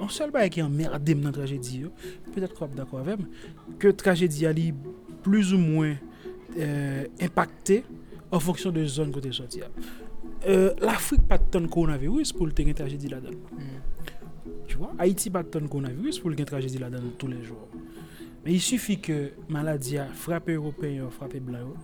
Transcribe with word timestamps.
Non 0.00 0.08
an 0.08 0.14
sol 0.16 0.30
baye 0.32 0.48
ki 0.48 0.62
an 0.64 0.72
merdem 0.72 1.20
nan 1.20 1.34
trajedi 1.36 1.82
yo, 1.82 1.90
petèt 2.32 2.54
kwa 2.56 2.70
ap 2.70 2.76
dakwa 2.78 3.02
vem, 3.04 3.26
ke 3.82 3.92
trajedi 4.00 4.46
a 4.48 4.52
li 4.56 4.70
plus 5.20 5.52
ou 5.52 5.60
mwen 5.60 5.98
euh, 6.56 7.04
impacte 7.20 7.82
an 8.32 8.40
fonksyon 8.40 8.72
de 8.78 8.86
zon 8.88 9.12
kote 9.12 9.34
soti 9.36 9.60
a. 9.66 9.68
Euh, 10.48 10.72
L'Afrique 10.80 11.26
pat 11.28 11.44
ton 11.52 11.66
koronavirus 11.68 12.32
pou 12.32 12.48
l'te 12.48 12.64
gen 12.64 12.78
trajedi 12.78 13.10
la 13.12 13.20
dan. 13.20 13.36
Mm. 13.52 13.80
Tu 14.70 14.78
vois, 14.80 14.94
Haiti 14.96 15.28
pat 15.28 15.50
ton 15.52 15.68
koronavirus 15.68 16.22
pou 16.22 16.32
l'gen 16.32 16.48
trajedi 16.48 16.80
la 16.80 16.88
dan 16.88 17.10
tous 17.20 17.28
les 17.28 17.42
jours. 17.44 17.68
Men 18.40 18.54
y 18.56 18.60
sufi 18.64 18.96
ke 19.04 19.34
maladi 19.52 19.98
a 20.00 20.06
frape 20.16 20.54
Européen 20.56 21.02
yo, 21.02 21.10
frape 21.12 21.42
Blan 21.44 21.66
yo, 21.66 21.74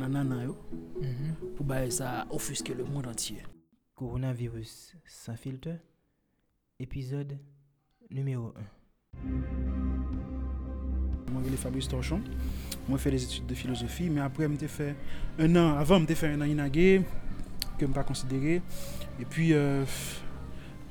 nanana 0.00 0.40
yo, 0.44 0.56
mm 1.02 1.04
-hmm. 1.04 1.52
pou 1.58 1.64
baye 1.68 1.90
sa 1.90 2.24
ofuske 2.30 2.72
le 2.72 2.84
moun 2.84 3.04
antye. 3.04 3.44
Koronavirus 3.94 4.94
san 5.04 5.36
filtre? 5.36 5.76
Épisode 6.78 7.38
numéro 8.10 8.52
1. 8.56 9.20
Moi, 11.32 11.42
je 11.44 11.48
suis 11.48 11.56
Fabrice 11.56 11.88
Torchon. 11.88 12.20
Moi, 12.88 12.98
je 12.98 13.02
fais 13.02 13.10
des 13.10 13.24
études 13.24 13.46
de 13.46 13.54
philosophie, 13.54 14.10
mais 14.10 14.20
après, 14.20 14.48
je 14.60 14.66
fait 14.66 14.94
un 15.38 15.56
an, 15.56 15.76
avant, 15.76 16.00
je 16.06 16.14
fait 16.14 16.28
un 16.28 16.40
an 16.40 16.44
inagé, 16.44 17.02
que 17.78 17.86
je 17.86 17.86
ne 17.86 17.92
pas 17.94 18.04
considéré. 18.04 18.62
Et 19.20 19.24
puis, 19.24 19.52
euh, 19.52 19.84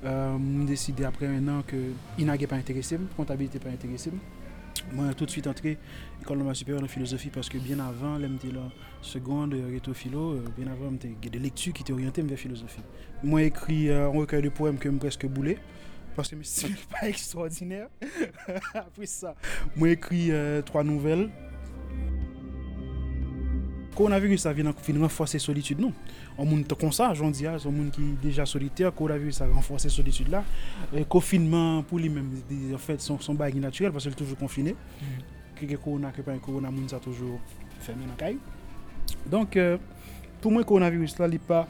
euh, 0.04 0.38
je 0.38 0.66
décidé 0.66 1.06
après 1.06 1.28
un 1.28 1.48
an 1.48 1.64
que 1.66 1.78
inagé 2.18 2.48
pas 2.48 2.56
intéressé, 2.56 3.00
comptabilité 3.16 3.60
pas 3.60 3.70
intéressé. 3.70 4.12
Mwen 4.92 5.14
tout 5.16 5.30
suite 5.32 5.48
antre 5.50 5.76
ekol 6.22 6.40
normal 6.40 6.56
superior 6.58 6.84
nan 6.84 6.92
filosofi 6.92 7.32
paske 7.34 7.60
bien 7.64 7.82
avan 7.84 8.20
lèm 8.22 8.36
te 8.42 8.52
la 8.54 8.66
segonde 9.06 9.58
euh, 9.58 9.72
reto 9.72 9.94
filo, 9.94 10.34
euh, 10.36 10.52
bien 10.58 10.70
avan 10.72 10.94
mwen 10.94 11.02
te 11.02 11.12
gè 11.22 11.32
de 11.34 11.42
lektu 11.42 11.74
ki 11.76 11.86
te 11.88 11.96
oryante 11.96 12.24
mwen 12.24 12.34
ve 12.34 12.40
filosofi. 12.40 12.84
Mwen 13.24 13.50
ekri 13.50 13.86
euh, 13.90 14.10
an 14.10 14.20
rekay 14.22 14.44
de 14.46 14.52
poèm 14.54 14.80
ke 14.82 14.92
mwen 14.92 15.02
preske 15.04 15.30
boulè, 15.32 15.58
paske 16.18 16.38
mwen 16.38 16.50
stil 16.50 16.76
pa 16.92 17.06
ekstraordinèr. 17.10 17.88
Apre 18.84 19.10
sa, 19.10 19.36
mwen 19.76 19.96
ekri 19.96 20.28
3 20.70 20.86
nouvel, 20.88 21.28
coronavirus 23.96 24.46
a 24.46 24.54
vient 24.54 24.74
renforcer 25.00 25.40
solitude 25.40 25.80
non? 25.80 25.94
On 26.38 26.46
monde 26.46 26.68
comme 26.80 26.92
ça 26.92 27.14
j'en 27.14 27.32
dis 27.32 27.46
on 27.48 27.72
monde 27.72 27.92
qui 27.92 28.02
déjà 28.22 28.46
solitaire 28.46 28.94
coronavirus 28.94 29.42
a 29.42 29.48
renforcé 29.48 29.90
solitude 29.90 30.30
là. 30.30 30.44
Et 30.94 31.06
confinement 31.06 31.82
pour 31.84 32.00
lui 32.00 32.10
même 32.10 32.30
en 32.74 32.78
fait 32.78 33.02
son 33.02 33.20
son 33.20 33.34
bail 33.34 33.56
naturel 33.56 33.92
parce 33.92 34.04
qu'il 34.04 34.14
est 34.14 34.16
toujours 34.16 34.38
confiné. 34.38 34.74
Mm. 34.74 35.06
Que 35.56 35.66
que 35.66 35.76
corona 35.76 36.12
que 36.12 36.22
pas 36.22 36.38
corona 36.38 36.70
monde 36.70 36.90
ça 36.90 37.00
toujours 37.00 37.40
fermé 37.80 38.06
dans 38.06 38.16
caille. 38.16 38.38
Donc 39.26 39.56
euh, 39.56 39.78
pour 40.42 40.52
moi 40.52 40.64
coronavirus 40.64 41.18
là 41.18 41.28
il 41.28 41.40
pas 41.40 41.68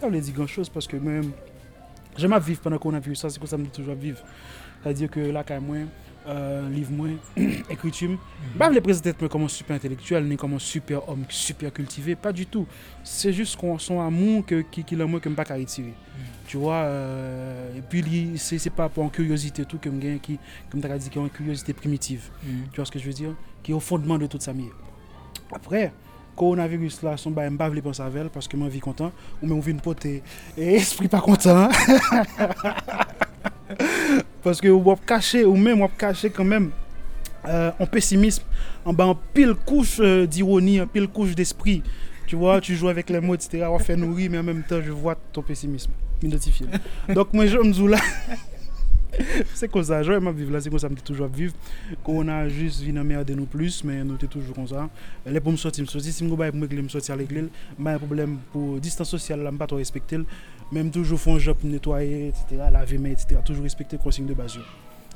ça 0.00 0.08
veut 0.08 0.20
dire 0.20 0.34
grand 0.34 0.46
chose 0.46 0.68
parce 0.68 0.86
que 0.86 0.96
même 0.96 1.32
j'aime 2.16 2.38
vivre 2.38 2.60
pendant 2.60 2.78
coronavirus 2.78 3.20
ça 3.20 3.30
c'est 3.30 3.38
quoi 3.38 3.48
ça 3.48 3.56
me 3.56 3.64
dit 3.64 3.70
toujours 3.70 3.94
vivre. 3.94 4.22
C'est 4.82 4.88
à 4.88 4.92
dire 4.92 5.10
que 5.10 5.20
là 5.20 5.42
quand 5.42 5.60
même 5.60 5.88
euh, 6.30 6.68
livre 6.68 6.92
moi, 6.92 7.08
écriture, 7.70 8.18
pas 8.58 8.70
me 8.70 8.80
présenter 8.80 9.12
moi 9.18 9.28
comme 9.28 9.42
un 9.42 9.48
super 9.48 9.76
intellectuel, 9.76 10.24
ni 10.24 10.36
comme 10.36 10.54
un 10.54 10.58
super 10.58 11.08
homme, 11.08 11.24
super 11.28 11.72
cultivé, 11.72 12.14
pas 12.14 12.32
du 12.32 12.46
tout. 12.46 12.66
C'est 13.04 13.32
juste 13.32 13.56
qu'on 13.56 13.78
son 13.78 14.00
amour 14.00 14.46
que, 14.46 14.62
qui, 14.62 14.84
qui 14.84 14.96
l'a 14.96 15.06
moi 15.06 15.20
que 15.20 15.28
pas 15.28 15.44
qu'à 15.44 15.56
retirer. 15.56 15.94
Tu 16.46 16.56
vois, 16.56 16.82
euh, 16.82 17.76
et 17.76 17.82
puis 17.82 18.32
c'est 18.36 18.58
c'est 18.58 18.70
pas 18.70 18.88
pour 18.88 19.04
une 19.04 19.10
curiosité 19.10 19.64
tout 19.64 19.78
que 19.78 19.90
je 19.90 19.96
gagne 19.96 20.18
qui, 20.18 20.38
comme 20.70 20.80
tu 20.80 20.86
as 20.86 20.98
dit, 20.98 21.08
qui 21.10 21.18
est 21.18 21.22
une 21.22 21.30
curiosité 21.30 21.72
primitive. 21.72 22.30
Tu 22.42 22.76
vois 22.76 22.84
ce 22.84 22.90
que 22.90 22.98
je 22.98 23.06
veux 23.06 23.12
dire? 23.12 23.34
Qui 23.62 23.72
est 23.72 23.74
au 23.74 23.80
fondement 23.80 24.18
de 24.18 24.26
toute 24.26 24.42
sa 24.42 24.52
vie. 24.52 24.68
Après, 25.52 25.92
coronavirus 26.36 27.02
là, 27.02 27.16
son 27.16 27.30
bail, 27.30 27.50
m'bavle 27.50 27.80
pense 27.82 28.00
avec 28.00 28.22
elle 28.22 28.30
parce 28.30 28.48
que 28.48 28.56
mon 28.56 28.68
vie 28.68 28.80
content, 28.80 29.12
ou 29.42 29.46
même 29.46 29.62
une 29.66 29.80
potée. 29.80 30.22
Et 30.56 30.74
esprit 30.76 31.08
pas 31.08 31.20
content. 31.20 31.68
parce 34.42 34.60
que 34.60 34.68
vous 34.68 34.96
caché, 34.96 35.44
ou 35.44 35.56
même 35.56 35.80
vous 35.80 35.88
caché 35.88 36.30
quand 36.30 36.44
même. 36.44 36.70
Euh, 37.46 37.70
en 37.78 37.86
pessimisme, 37.86 38.42
en, 38.84 38.92
ben, 38.92 39.06
en 39.06 39.14
pile 39.14 39.54
couche 39.54 39.98
euh, 40.00 40.26
d'ironie, 40.26 40.78
en 40.80 40.86
pile 40.86 41.08
couche 41.08 41.34
d'esprit. 41.34 41.82
Tu 42.26 42.36
vois, 42.36 42.60
tu 42.60 42.76
joues 42.76 42.88
avec 42.88 43.08
les 43.08 43.18
mots, 43.18 43.34
etc. 43.34 43.66
On 43.70 43.78
fait 43.78 43.96
nourrir, 43.96 44.30
mais 44.30 44.38
en 44.38 44.42
même 44.42 44.62
temps, 44.62 44.80
je 44.84 44.92
vois 44.92 45.16
ton 45.32 45.42
pessimisme. 45.42 45.90
Identifié. 46.22 46.66
Donc, 47.08 47.32
moi, 47.32 47.46
je 47.46 47.56
me 47.56 47.72
dis 47.72 47.88
là. 47.88 47.98
Se 49.58 49.68
kon 49.72 49.84
sa, 49.86 50.00
jwè 50.06 50.18
m 50.20 50.30
ap 50.30 50.38
viv 50.38 50.50
la, 50.52 50.60
se 50.62 50.72
kon 50.72 50.82
sa 50.82 50.90
m 50.90 50.96
te 50.98 51.04
toujwa 51.06 51.28
viv 51.32 51.54
Korona 52.06 52.42
jist 52.48 52.84
vi 52.84 52.94
nan 52.96 53.08
merde 53.08 53.36
nou 53.36 53.48
plus 53.50 53.80
Men 53.86 54.04
nou 54.08 54.20
te 54.20 54.28
toujou 54.30 54.56
kon 54.56 54.68
sa 54.70 54.86
Le 55.26 55.42
pou 55.42 55.54
m 55.54 55.58
soti, 55.60 55.84
m 55.84 55.90
soti, 55.90 56.14
si 56.14 56.26
m 56.26 56.32
go 56.32 56.38
baye 56.40 56.54
pou 56.54 56.60
m 56.60 56.68
ekle 56.68 56.84
m 56.84 56.92
soti 56.92 57.14
alek 57.14 57.34
lel 57.36 57.50
Baye 57.78 58.00
problem 58.02 58.38
pou 58.54 58.80
distan 58.82 59.08
sosyal 59.08 59.44
la 59.46 59.54
m 59.54 59.60
pa 59.60 59.68
to 59.70 59.80
respektel 59.80 60.26
Men 60.70 60.88
m 60.88 60.94
toujou 60.94 61.20
fon 61.20 61.40
jop 61.42 61.64
netwaye, 61.66 62.30
etc, 62.30 62.68
lave 62.72 63.00
men, 63.00 63.16
etc 63.16 63.40
Toujou 63.46 63.66
respektel 63.66 64.02
konsign 64.02 64.30
de 64.30 64.38
bazyo 64.38 64.64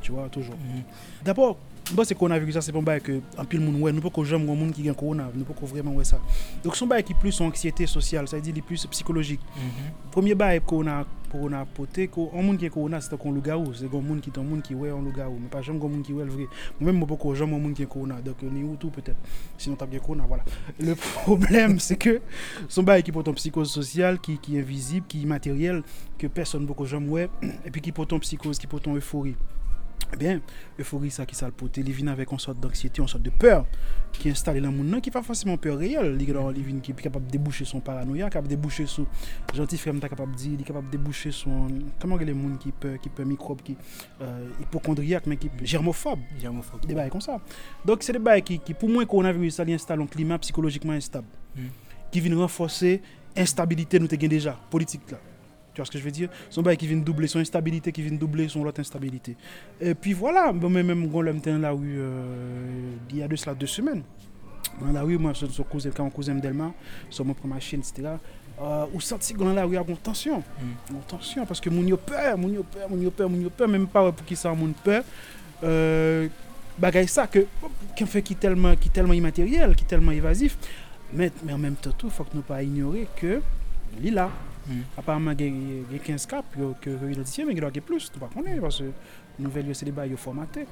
Tu 0.01 0.13
wwa, 0.13 0.29
toujou 0.33 0.57
mhm. 0.59 0.85
D'apor 1.27 1.57
moi, 1.93 2.05
c'est 2.05 2.15
coronavirus, 2.15 2.55
ça, 2.55 2.61
c'est 2.63 2.73
pas 2.73 2.79
un 2.79 2.83
bail 2.83 3.01
que, 3.01 3.21
en 3.37 3.45
pile, 3.45 3.61
monde, 3.61 3.77
ouais, 3.81 3.93
nous 3.93 4.01
pouvons 4.01 4.25
jamais 4.25 4.51
un 4.51 4.55
monde 4.55 4.73
qui 4.73 4.89
a 4.89 4.93
un 4.93 4.95
corona, 4.95 5.29
nous 5.35 5.41
ne 5.41 5.45
pouvons 5.45 5.67
vraiment 5.67 5.93
ouais 5.93 6.05
ça. 6.05 6.19
Donc, 6.63 6.77
son 6.77 6.87
bail 6.87 7.05
qui 7.05 7.13
plus 7.13 7.39
en 7.41 7.47
anxiété 7.47 7.87
sociale, 7.87 8.27
ça 8.27 8.37
veut 8.37 8.43
dire, 8.43 8.55
il 8.55 8.59
est 8.59 8.63
plus 8.63 8.87
psychologique. 8.87 9.41
Premier 10.11 10.35
bail 10.35 10.63
corona, 10.67 11.05
corona 11.31 11.67
poté, 11.67 12.09
un 12.35 12.43
monde 12.43 12.57
qui 12.57 12.71
corona, 12.71 13.01
c'est 13.01 13.13
un 13.13 13.31
loup-garou, 13.31 13.75
c'est 13.75 13.85
un 13.85 14.01
monde 14.01 14.21
qui 14.21 14.31
est 14.31 14.39
un 14.39 14.43
monde 14.43 14.63
qui 14.63 14.75
ouais 14.75 14.89
un 14.89 15.03
loup-garou, 15.03 15.39
mais 15.41 15.49
pas 15.49 15.61
jamais 15.61 15.79
un 15.79 15.89
monde 15.89 16.03
qui 16.03 16.15
ouais 16.15 16.25
le 16.25 16.31
vrai. 16.31 16.47
Moi-même, 16.81 16.99
moi, 16.99 17.19
pas 17.19 17.35
jamais 17.35 17.55
un 17.55 17.59
monde 17.59 17.75
qui 17.75 17.87
corona, 17.87 18.21
donc, 18.23 18.37
on 18.43 18.57
est 18.57 18.63
où 18.63 18.77
tout 18.77 18.91
peut-être? 18.91 19.19
Sinon, 19.59 19.77
t'as 19.77 19.87
bien 19.87 20.01
corona, 20.01 20.25
voilà. 20.27 20.45
Le 20.81 20.95
problème, 21.23 21.79
c'est 21.81 21.97
que 21.97 22.23
son 22.69 22.83
bail 22.83 23.03
qui 23.03 23.13
porte 23.13 23.29
un 23.29 23.35
psychose 23.35 23.71
sociale, 23.71 24.19
qui, 24.21 24.39
qui 24.39 24.57
est 24.57 24.61
invisible, 24.61 25.07
qui 25.07 25.19
est 25.19 25.23
immatériel, 25.23 25.83
que 26.17 26.29
personne 26.29 26.65
beaucoup 26.65 26.87
jamais 26.87 27.09
ouais, 27.09 27.31
et 27.67 27.71
puis 27.71 27.83
qui 27.83 27.93
porte 27.93 28.13
un 28.15 28.19
psychose, 28.21 28.59
qui 28.59 28.67
porte 28.67 28.87
une 28.87 28.97
euphorie. 28.97 29.37
Bien, 30.19 30.41
euphorie 30.79 31.11
ça 31.11 31.27
qui 31.27 31.35
salpote, 31.35 31.77
il 31.77 31.91
vient 31.91 32.09
avec 32.09 32.31
une 32.31 32.39
sorte 32.39 32.61
d'anxiété, 32.61 33.03
une 33.03 33.09
sorte 33.09 33.23
de 33.23 33.31
peur 33.31 33.67
qui 34.13 34.29
non, 34.29 34.31
est 34.31 34.33
installée 34.33 34.61
dans 34.61 34.71
le 34.71 34.77
monde, 34.77 35.01
qui 35.01 35.09
n'est 35.09 35.13
pas 35.13 35.23
forcément 35.23 35.57
peur 35.57 35.79
réelle. 35.79 36.17
Il 36.21 36.81
qui 36.81 36.93
est 36.93 36.95
capable 36.95 37.27
de 37.27 37.33
déboucher 37.33 37.65
son 37.65 37.81
paranoïa, 37.81 38.27
capable 38.27 38.49
de 38.49 38.55
déboucher 38.55 38.87
son 38.87 39.07
gentil 39.53 39.77
frère, 39.77 39.95
capable 40.01 40.33
de 40.33 40.37
dire, 40.37 40.53
il 40.55 40.61
est 40.61 40.65
capable 40.65 40.87
de 40.87 40.93
déboucher 40.93 41.33
son. 41.33 41.69
Comment 41.99 42.17
les 42.17 42.33
gens 42.33 42.57
qui 42.61 42.71
peuvent, 42.73 42.99
qui 42.99 43.09
peuvent 43.09 43.27
microbe, 43.27 43.61
qui 43.63 43.77
euh, 44.21 44.49
hypochondriaque, 44.61 45.27
mais 45.27 45.37
qui 45.37 45.51
germophobe. 45.63 46.21
Germophobe. 46.41 46.87
Des 46.87 46.95
bails 46.95 47.11
comme 47.11 47.21
ça. 47.21 47.41
Donc, 47.85 48.03
c'est 48.03 48.13
des 48.13 48.19
bails 48.19 48.43
qui, 48.43 48.59
qui, 48.61 48.75
pour 48.75 48.89
moi, 48.89 49.03
le 49.03 49.09
coronavirus, 49.09 49.55
ça 49.55 49.65
installe 49.67 50.01
un 50.01 50.07
climat 50.07 50.39
psychologiquement 50.39 50.93
instable, 50.93 51.27
mm. 51.57 51.63
qui 52.13 52.21
vient 52.21 52.39
renforcer 52.39 53.03
l'instabilité 53.37 53.99
nous 53.99 54.07
avons 54.07 54.29
déjà, 54.29 54.59
politique 54.71 55.11
là. 55.11 55.19
Tu 55.75 55.81
vois 55.81 55.87
ce 55.87 55.91
que 55.91 55.99
je 55.99 56.05
veux 56.05 56.13
dire 56.13 56.29
Son 56.51 56.63
bail 56.63 56.77
qui 56.77 56.87
vient 56.87 56.97
doubler, 56.97 57.27
son 57.27 57.41
instabilité 57.41 57.91
qui 57.91 58.01
vient 58.01 58.17
doubler 58.17 58.49
son 58.49 58.65
autre 58.65 58.81
instabilité. 58.81 59.37
Et 59.81 59.95
puis 59.95 60.13
voilà, 60.13 60.53
bon, 60.53 60.71
même 60.71 60.87
même 60.87 61.11
quand 61.11 61.21
l'homme 61.21 61.39
était 61.39 61.59
là, 61.59 61.73
euh, 61.73 62.93
il 63.11 63.17
y 63.17 63.23
a 63.23 63.29
de 63.29 63.35
cela 63.35 63.55
deux 63.55 63.67
semaines. 63.67 64.03
dans 64.81 64.93
la 64.93 65.03
rue, 65.03 65.19
moi, 65.19 65.33
je 65.33 65.47
suis 65.47 65.65
cousin, 65.65 65.91
quand 65.91 66.05
mon 66.05 66.11
cousin 66.11 66.37
Delma, 66.37 66.73
sur 67.11 67.25
mon 67.25 67.35
première 67.35 67.57
machine, 67.57 67.81
etc. 67.81 68.13
Euh, 68.61 68.87
ou 68.95 69.01
senti 69.01 69.35
que 69.35 69.41
dans 69.41 69.53
la 69.53 69.65
rue 69.65 69.73
il 69.73 69.75
y 69.75 69.79
a 69.79 69.85
une 69.87 69.97
tension. 69.97 70.39
Mm. 70.39 70.95
Une 70.95 71.01
tension, 71.09 71.45
parce 71.45 71.61
que 71.61 71.71
mon 71.71 71.85
yo 71.85 71.97
peur, 71.97 72.39
mon 72.39 72.49
yo 72.49 72.63
peur, 72.63 72.89
mon 72.89 73.01
yo 73.01 73.11
peur, 73.11 73.29
mon 73.29 73.41
yo 73.41 73.51
peur, 73.51 73.69
même 73.69 73.89
pas 73.89 74.13
pour 74.13 74.25
qui 74.25 74.37
ça, 74.37 74.55
mon 74.55 74.73
peur. 74.73 75.03
Euh, 75.65 76.29
bagay 76.79 77.09
ça, 77.09 77.27
que, 77.27 77.47
qu'un 77.97 78.07
fait 78.07 78.23
qui 78.23 78.35
est 78.35 78.37
tellement, 78.37 78.77
qui 78.77 78.91
tellement 78.91 79.13
immatériel, 79.13 79.75
qui 79.75 79.83
est 79.83 79.89
tellement 79.89 80.13
évasif. 80.13 80.57
Mais, 81.13 81.33
mais 81.45 81.53
en 81.53 81.59
même 81.59 81.75
temps, 81.75 81.91
il 82.05 82.11
faut 82.11 82.23
que 82.23 82.35
nous 82.35 82.43
pas 82.43 82.63
ignorer 82.63 83.09
que 83.17 83.41
il 84.01 84.09
est 84.09 84.11
là. 84.13 84.31
Aparman 84.97 85.37
gen 85.39 85.85
15 85.93 86.29
kap 86.31 86.57
yo 86.59 86.73
ke 86.81 86.95
realize 87.03 87.45
men 87.45 87.57
gen 87.57 87.67
do 87.67 87.69
a 87.69 87.75
gen 87.75 87.85
plus, 87.85 88.09
tou 88.13 88.23
pa 88.23 88.31
konen, 88.33 88.61
parce 88.63 88.87
nouvel 89.39 89.69
yo 89.69 89.75
se 89.75 89.85
li 89.85 89.93
bay 89.93 90.11
yo 90.11 90.17
formate, 90.21 90.67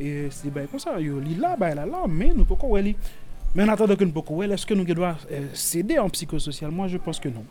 e 0.00 0.28
se 0.32 0.46
li 0.46 0.54
bay 0.54 0.68
kon 0.70 0.82
sa, 0.82 0.98
yo 1.00 1.20
li 1.22 1.36
la 1.40 1.56
bay 1.60 1.74
la 1.78 1.86
la, 1.88 2.06
men 2.08 2.36
nou 2.36 2.48
poko 2.48 2.74
wè 2.74 2.84
li. 2.90 2.96
Men 3.54 3.66
an 3.66 3.74
atade 3.74 3.96
ke 3.98 4.06
nou 4.06 4.14
poko 4.14 4.40
wè, 4.40 4.50
eske 4.54 4.76
nou 4.76 4.88
gen 4.88 4.98
do 4.98 5.06
a 5.06 5.14
sede 5.58 5.98
an 6.00 6.12
psikosocial, 6.12 6.70
moi 6.74 6.88
je 6.88 6.98
pense 6.98 7.22
ke 7.22 7.32
non. 7.32 7.46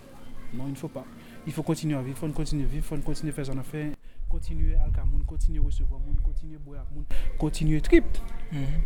Non, 0.53 0.67
il 0.67 0.75
fò 0.75 0.87
pa. 0.87 1.03
Il 1.45 1.53
fò 1.53 1.63
kontinu 1.63 1.97
aviv, 1.97 2.15
fò 2.17 2.29
kontinu 2.33 2.67
viv, 2.67 2.83
fò 2.85 2.97
kontinu 3.05 3.33
fè 3.33 3.45
zan 3.49 3.61
afè, 3.61 3.89
kontinu 4.29 4.75
alka 4.83 5.05
moun, 5.05 5.23
kontinu 5.25 5.65
resevwa 5.65 5.99
moun, 5.99 6.17
kontinu 6.25 6.59
bouya 6.65 6.85
moun, 6.93 7.05
kontinu 7.37 7.81
trip. 7.81 8.17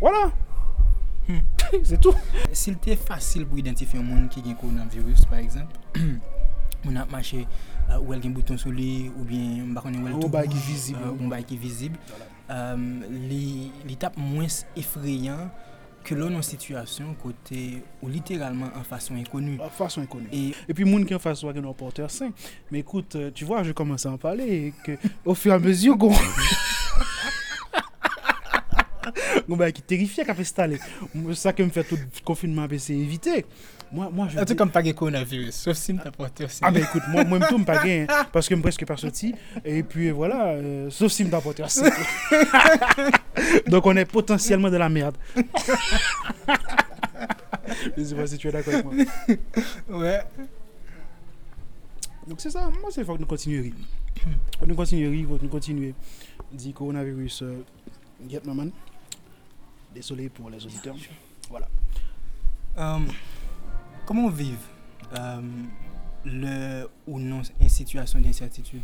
Wala! 0.01 0.31
Se 1.83 1.97
tou! 1.97 2.13
Sil 2.51 2.75
te 2.83 2.97
fasil 2.99 3.45
pou 3.47 3.57
identifi 3.61 3.97
yon 3.97 4.09
moun 4.09 4.27
ki 4.31 4.43
gen 4.43 4.57
koronavirus, 4.59 5.23
par 5.31 5.39
exemple, 5.39 5.79
moun 6.85 6.99
ap 7.01 7.11
mache 7.13 7.43
uh, 7.43 7.97
ou 7.99 8.13
el 8.15 8.23
gen 8.23 8.35
bouton 8.35 8.59
sou 8.61 8.73
li 8.75 9.09
ou 9.13 9.25
bien 9.27 9.65
mbakon 9.71 9.97
e 9.97 10.01
ou 10.01 10.11
el 10.11 10.15
tou. 10.17 10.29
Ou 10.29 10.33
bay 10.33 10.49
ki 10.51 10.63
vizib. 10.67 11.01
Uh, 11.01 11.11
ou 11.15 11.31
bay 11.31 11.45
ki 11.47 11.59
vizib. 11.59 11.99
Voilà. 12.11 12.29
Um, 12.53 12.87
li, 13.29 13.71
li 13.87 13.95
tap 13.99 14.17
mwens 14.19 14.63
efreyan 14.77 15.47
ke 16.03 16.17
lò 16.19 16.27
nan 16.27 16.43
situasyon 16.43 17.13
kote 17.21 17.61
ou 18.01 18.11
literalman 18.11 18.73
an 18.75 18.83
fasyon 18.87 19.21
ekonu. 19.21 19.55
An 19.63 19.71
fasyon 19.73 20.07
ekonu. 20.09 20.27
E 20.35 20.75
pi 20.75 20.87
moun 20.87 21.07
ki 21.07 21.15
an 21.15 21.23
fasyon 21.23 21.55
gen 21.55 21.69
an 21.69 21.77
porteur 21.79 22.11
sen. 22.11 22.33
Me 22.71 22.81
ekoute, 22.83 23.29
tu 23.37 23.47
vwa, 23.47 23.63
je 23.63 23.75
komanse 23.77 24.09
an 24.11 24.19
pale 24.21 24.73
ke 24.83 24.99
ou 25.23 25.37
fur 25.39 25.55
an 25.55 25.63
mezyon 25.63 25.99
goun. 25.99 26.19
Goun 29.47 29.59
bay 29.59 29.73
ki 29.75 29.83
terifye 29.87 30.25
ka 30.27 30.35
fe 30.37 30.45
stale. 30.47 30.79
Sa 31.39 31.55
ke 31.55 31.63
m 31.65 31.71
fè 31.73 31.83
tout 31.87 32.23
konfinman 32.27 32.69
pe 32.71 32.79
se 32.81 32.95
evite. 32.95 33.41
E 33.43 33.45
Moi, 33.93 34.09
moi, 34.11 34.27
je. 34.27 34.37
Un 34.37 34.41
dis- 34.41 34.45
truc 34.47 34.57
comme 34.57 34.71
pas 34.71 34.81
coronavirus, 34.81 35.53
sauf 35.53 35.77
si 35.77 35.95
t'as 35.95 36.09
porté 36.09 36.45
aussi. 36.45 36.59
Ah 36.63 36.71
ben 36.71 36.81
écoute, 36.83 37.03
moi, 37.09 37.23
moi, 37.23 37.39
tout 37.47 37.59
me 37.59 37.63
pas 37.63 37.79
hein, 37.85 38.07
parce 38.31 38.49
que 38.49 38.55
je 38.55 38.61
presque 38.61 38.83
pas 38.87 38.97
sorti. 38.97 39.35
Et 39.63 39.83
puis 39.83 40.09
voilà, 40.09 40.47
euh, 40.47 40.89
sauf 40.89 41.11
si 41.11 41.23
me 41.23 41.29
t'apporte 41.29 41.59
assez. 41.59 41.83
Donc 43.67 43.85
on 43.85 43.95
est 43.95 44.05
potentiellement 44.05 44.71
de 44.71 44.77
la 44.77 44.89
merde. 44.89 45.15
je 47.95 48.03
sais 48.03 48.15
pas 48.15 48.25
si 48.25 48.39
tu 48.39 48.47
es 48.47 48.51
d'accord 48.51 48.73
avec 48.73 48.85
moi. 48.85 48.95
Ouais. 49.89 50.21
Donc 52.27 52.41
c'est 52.41 52.49
ça, 52.49 52.71
moi 52.81 52.89
c'est 52.89 53.03
faut 53.03 53.13
que 53.13 53.19
nous 53.21 53.27
continuions. 53.27 53.71
Faut 54.57 54.65
que 54.65 54.69
nous 54.69 54.75
continuions, 54.75 55.27
faut 55.29 55.37
que 55.37 55.43
nous 55.43 55.49
continuions. 55.49 55.93
Dit 56.51 56.73
coronavirus, 56.73 57.43
euh, 57.43 57.63
get 58.27 58.41
my 58.43 58.55
man. 58.55 58.71
Désolé 59.93 60.29
pour 60.29 60.49
les 60.49 60.65
auditeurs. 60.65 60.95
Voilà. 61.47 61.67
Euh, 62.79 62.99
comment 64.05 64.29
vivre 64.29 64.59
euh, 65.17 65.41
le 66.25 66.87
ou 67.07 67.19
non 67.19 67.41
une 67.59 67.69
situation 67.69 68.19
d'incertitude? 68.19 68.83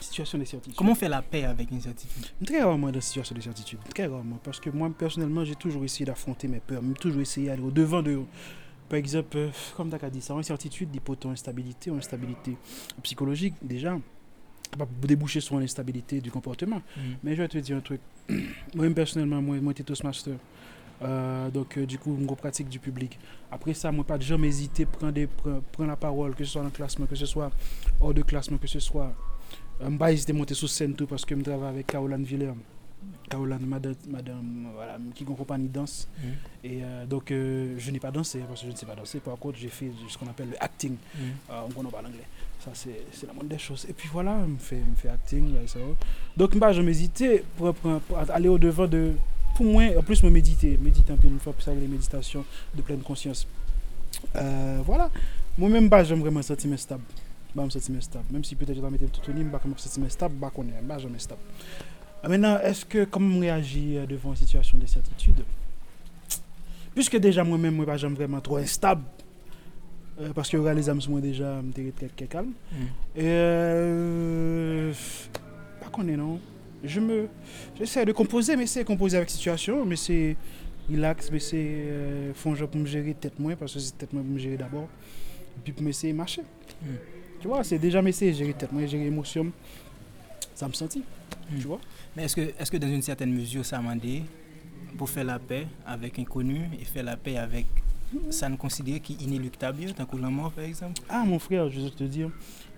Situation 0.00 0.38
d'incertitude. 0.38 0.76
Comment 0.76 0.94
faire 0.94 1.10
la 1.10 1.22
paix 1.22 1.44
avec 1.44 1.70
l'incertitude? 1.70 2.26
Très 2.44 2.62
rarement 2.62 2.90
dans 2.90 3.00
situation 3.00 3.34
d'incertitude. 3.34 3.78
Très 3.94 4.06
rarement. 4.06 4.38
Parce 4.42 4.58
que 4.60 4.70
moi, 4.70 4.90
personnellement, 4.96 5.44
j'ai 5.44 5.54
toujours 5.54 5.84
essayé 5.84 6.06
d'affronter 6.06 6.48
mes 6.48 6.60
peurs. 6.60 6.82
J'ai 6.86 6.94
toujours 6.94 7.20
essayé 7.20 7.48
d'aller 7.48 7.62
au-devant 7.62 8.02
de. 8.02 8.20
Par 8.88 8.98
exemple, 8.98 9.36
euh, 9.36 9.50
comme 9.76 9.90
tu 9.90 10.04
as 10.04 10.10
dit, 10.10 10.20
ça, 10.20 10.34
incertitude, 10.34 10.90
d'hypothèse, 10.90 11.30
instabilité, 11.30 11.90
instabilité 11.90 12.56
psychologique, 13.02 13.54
déjà, 13.60 13.98
va 14.76 14.86
déboucher 15.02 15.40
sur 15.40 15.58
l'instabilité 15.58 16.20
du 16.20 16.30
comportement. 16.30 16.80
Mais 17.22 17.36
je 17.36 17.42
vais 17.42 17.48
te 17.48 17.58
dire 17.58 17.76
un 17.76 17.80
truc. 17.80 18.00
Moi-même, 18.74 18.94
personnellement, 18.94 19.42
moi, 19.42 19.60
moi, 19.60 19.72
j'étais 19.72 19.84
Toastmaster. 19.84 20.34
Euh, 21.02 21.48
donc, 21.50 21.76
euh, 21.78 21.86
du 21.86 21.98
coup, 21.98 22.16
une 22.18 22.26
pratique 22.36 22.68
du 22.68 22.78
public. 22.80 23.18
Après 23.50 23.72
ça, 23.74 23.92
moi, 23.92 24.04
pas 24.04 24.18
de 24.18 24.22
jamais 24.22 24.48
hésiter, 24.48 24.84
prendre, 24.86 25.24
prendre, 25.26 25.60
prendre 25.72 25.88
la 25.90 25.96
parole, 25.96 26.34
que 26.34 26.44
ce 26.44 26.50
soit 26.52 26.62
dans 26.62 26.66
le 26.68 26.72
classement, 26.72 27.06
que 27.06 27.14
ce 27.16 27.26
soit 27.26 27.50
hors 28.00 28.12
de 28.14 28.22
classement, 28.22 28.58
que 28.58 28.66
ce 28.66 28.80
soit. 28.80 29.12
Euh, 29.80 29.90
pas 29.96 30.10
hésiter 30.12 30.32
à 30.32 30.34
monter 30.34 30.54
sur 30.54 30.68
scène 30.68 30.94
tout 30.94 31.06
parce 31.06 31.24
que 31.24 31.36
je 31.36 31.40
travaille 31.42 31.68
avec 31.68 31.86
Caroline 31.86 32.24
Villers. 32.24 32.52
Caroline, 33.30 33.64
madame, 33.64 33.94
madame 34.08 34.68
voilà, 34.74 34.98
qui 35.14 35.24
compagnie 35.24 35.68
danse. 35.68 36.08
Mhm. 36.18 36.30
Et 36.64 36.80
euh, 36.82 37.06
donc, 37.06 37.30
euh, 37.30 37.74
je 37.78 37.90
n'ai 37.92 38.00
pas 38.00 38.10
dansé 38.10 38.40
parce 38.48 38.60
que 38.62 38.66
je 38.66 38.72
ne 38.72 38.76
sais 38.76 38.86
pas 38.86 38.96
danser. 38.96 39.20
Par 39.20 39.36
contre, 39.38 39.56
j'ai 39.58 39.68
fait 39.68 39.92
ce 40.08 40.18
qu'on 40.18 40.26
appelle 40.26 40.48
le 40.50 40.56
acting. 40.62 40.96
Mhm. 41.14 41.20
Euh, 41.50 41.60
on 41.68 41.70
connaît 41.70 41.90
pas 41.90 42.02
l'anglais. 42.02 42.26
Ça, 42.64 42.72
c'est 42.74 43.26
la 43.26 43.32
moindre 43.32 43.50
des 43.50 43.58
choses. 43.58 43.86
Et 43.88 43.92
puis 43.92 44.08
voilà, 44.12 44.36
je 44.58 44.64
fais, 44.64 44.76
me 44.78 44.96
fais 44.96 45.10
acting. 45.10 45.54
Là, 45.54 45.60
ça. 45.66 45.78
Donc, 46.36 46.56
bah, 46.58 46.72
je 46.72 46.82
m'hésitais 46.82 47.44
pour, 47.56 47.72
pour- 47.74 48.00
pour 48.00 48.18
aller 48.18 48.48
au-devant 48.48 48.88
de. 48.88 49.12
Pour 49.58 49.66
moi, 49.66 49.82
en 49.98 50.02
plus, 50.04 50.22
me 50.22 50.30
méditer. 50.30 50.78
Méditer 50.80 51.12
un 51.12 51.16
peu 51.16 51.26
une 51.26 51.40
fois, 51.40 51.52
puis 51.52 51.64
ça, 51.64 51.74
les 51.74 51.88
méditations 51.88 52.44
de 52.76 52.80
pleine 52.80 53.00
conscience. 53.00 53.44
Euh, 54.36 54.78
voilà. 54.86 55.10
Moi-même, 55.58 55.88
bah, 55.88 56.04
j'aime 56.04 56.20
vraiment 56.20 56.38
me 56.38 56.42
sentir 56.42 56.78
stable. 56.78 57.02
Bah, 57.56 57.64
me 57.64 57.70
sentir 57.70 58.00
stable. 58.00 58.24
Même 58.30 58.44
si 58.44 58.54
peut-être 58.54 58.76
je 58.76 58.80
dois 58.80 58.88
mettre 58.88 59.10
tout 59.10 59.28
au 59.28 59.34
bah, 59.34 59.58
comme 59.60 59.72
me 59.72 59.76
sentir 59.76 60.08
stable, 60.12 60.36
bah, 60.36 60.52
qu'on 60.54 60.62
est, 60.62 60.80
bah, 60.84 60.98
jamais 60.98 61.18
stable. 61.18 61.40
Ah, 62.22 62.28
Maintenant, 62.28 62.60
est-ce 62.60 62.84
que, 62.84 63.02
comment 63.02 63.34
on 63.36 63.40
réagit 63.40 63.96
euh, 63.96 64.06
devant 64.06 64.30
une 64.30 64.36
situation 64.36 64.78
d'incertitude 64.78 65.42
Puisque 66.94 67.16
déjà 67.16 67.42
moi-même, 67.42 67.74
moi, 67.74 67.84
pas 67.84 67.96
jamais 67.96 68.14
vraiment 68.14 68.40
trop 68.40 68.58
instable, 68.58 69.02
euh, 70.20 70.32
parce 70.34 70.50
que 70.50 70.56
regarde, 70.56 70.78
les 70.78 70.88
âmes 70.88 71.00
sont 71.00 71.18
déjà 71.18 71.60
me 71.62 71.72
très, 71.72 71.90
très, 71.90 72.06
très 72.06 72.26
calme. 72.26 72.52
Mhm. 72.70 72.86
Et 73.16 73.24
euh, 73.24 74.92
pas 75.80 75.88
qu'on 75.88 76.06
est 76.06 76.16
non? 76.16 76.38
Je 76.84 77.00
me, 77.00 77.28
j'essaie 77.76 78.04
de 78.04 78.12
composer, 78.12 78.56
mais 78.56 78.66
c'est 78.66 78.84
composer 78.84 79.16
avec 79.16 79.30
situation, 79.30 79.84
mais 79.84 79.96
c'est 79.96 80.36
relax, 80.90 81.30
mais 81.30 81.40
c'est 81.40 81.56
euh, 81.56 82.32
font 82.34 82.54
genre 82.54 82.68
pour 82.68 82.80
me 82.80 82.86
gérer 82.86 83.14
tête 83.14 83.38
moins 83.38 83.56
parce 83.56 83.74
que 83.74 83.78
c'est 83.78 83.96
tête 83.98 84.12
moins 84.12 84.22
pour 84.22 84.32
me 84.32 84.38
gérer 84.38 84.56
d'abord, 84.56 84.88
et 85.56 85.60
puis 85.62 85.72
pour 85.72 85.82
m'essayer 85.82 86.12
de 86.12 86.18
marcher. 86.18 86.42
Mhm. 86.82 86.96
Tu 87.40 87.48
vois, 87.48 87.64
c'est 87.64 87.78
déjà 87.78 88.00
m'essayer 88.02 88.32
gérer 88.32 88.52
tête 88.54 88.72
moins, 88.72 88.86
gérer 88.86 89.06
émotion, 89.06 89.52
ça 90.54 90.68
me 90.68 90.72
sentit. 90.72 91.02
Mhm. 91.50 91.58
Tu 91.60 91.66
vois. 91.66 91.80
Mais 92.16 92.24
est-ce 92.24 92.36
que, 92.36 92.40
est 92.40 92.70
que 92.70 92.76
dans 92.76 92.88
une 92.88 93.02
certaine 93.02 93.32
mesure, 93.32 93.64
ça 93.64 93.80
m'a 93.80 93.94
dit 93.94 94.22
pour 94.96 95.10
faire 95.10 95.24
la 95.24 95.38
paix 95.38 95.66
avec 95.86 96.18
inconnu 96.18 96.62
et 96.80 96.84
faire 96.84 97.04
la 97.04 97.16
paix 97.16 97.36
avec 97.36 97.66
ça 98.30 98.48
nous 98.48 98.56
considère 98.56 99.00
qui 99.02 99.14
est 99.14 99.22
inéluctable, 99.22 99.92
tant 99.92 100.06
que 100.06 100.16
la 100.16 100.30
mort 100.30 100.52
par 100.52 100.64
exemple? 100.64 101.00
Ah 101.08 101.24
mon 101.26 101.38
frère, 101.38 101.68
je 101.70 101.80
veux 101.80 101.90
te 101.90 102.04
dire, 102.04 102.30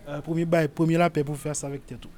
euh, 0.08 0.20
premier 0.20 0.44
bail, 0.44 0.68
premier 0.68 0.96
la 0.96 1.08
paix 1.08 1.22
pour 1.22 1.36
faire 1.36 1.54
ça 1.54 1.66
avec 1.66 1.86
tête. 1.86 1.98
C'est 2.02 2.08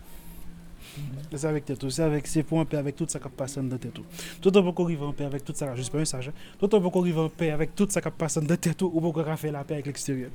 E 1.32 1.38
se 1.38 1.48
avèk 1.48 1.66
tètou, 1.70 1.92
se 1.92 2.02
avèk 2.04 2.26
se 2.28 2.42
pou 2.46 2.60
anpè 2.60 2.76
avèk 2.76 2.98
tout 2.98 3.12
sa 3.12 3.20
kap 3.22 3.34
pasan 3.38 3.68
de 3.70 3.78
tètou. 3.80 4.04
Tout 4.44 4.56
an 4.58 4.66
pou 4.66 4.76
kou 4.76 4.90
rive 4.90 5.06
anpè 5.06 5.24
avèk 5.24 5.46
tout 5.48 5.56
sa, 5.56 5.70
jous 5.78 5.88
pa 5.92 6.02
yon 6.02 6.08
saj, 6.08 6.28
tout 6.60 6.68
an 6.68 6.82
pou 6.82 6.92
kou 6.92 7.06
rive 7.06 7.24
anpè 7.26 7.48
avèk 7.54 7.76
tout 7.78 7.94
sa 7.94 8.02
kap 8.04 8.18
pasan 8.20 8.48
de 8.48 8.58
tètou 8.58 8.90
ou 8.92 9.00
pou 9.00 9.16
kou 9.16 9.26
rafè 9.26 9.52
la 9.54 9.64
pè 9.68 9.78
avèk 9.78 9.88
l'eksteryon. 9.92 10.34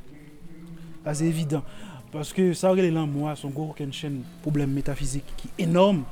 A 1.08 1.14
zè 1.18 1.28
evidant, 1.30 1.68
paske 2.14 2.50
sa 2.58 2.72
orè 2.74 2.88
lè 2.88 2.94
lan 2.96 3.10
mwa 3.12 3.36
son 3.38 3.54
gò 3.56 3.70
ken 3.78 3.94
chen 3.94 4.24
problem 4.46 4.74
metafizik 4.78 5.30
ki 5.42 5.54
enorm, 5.68 6.06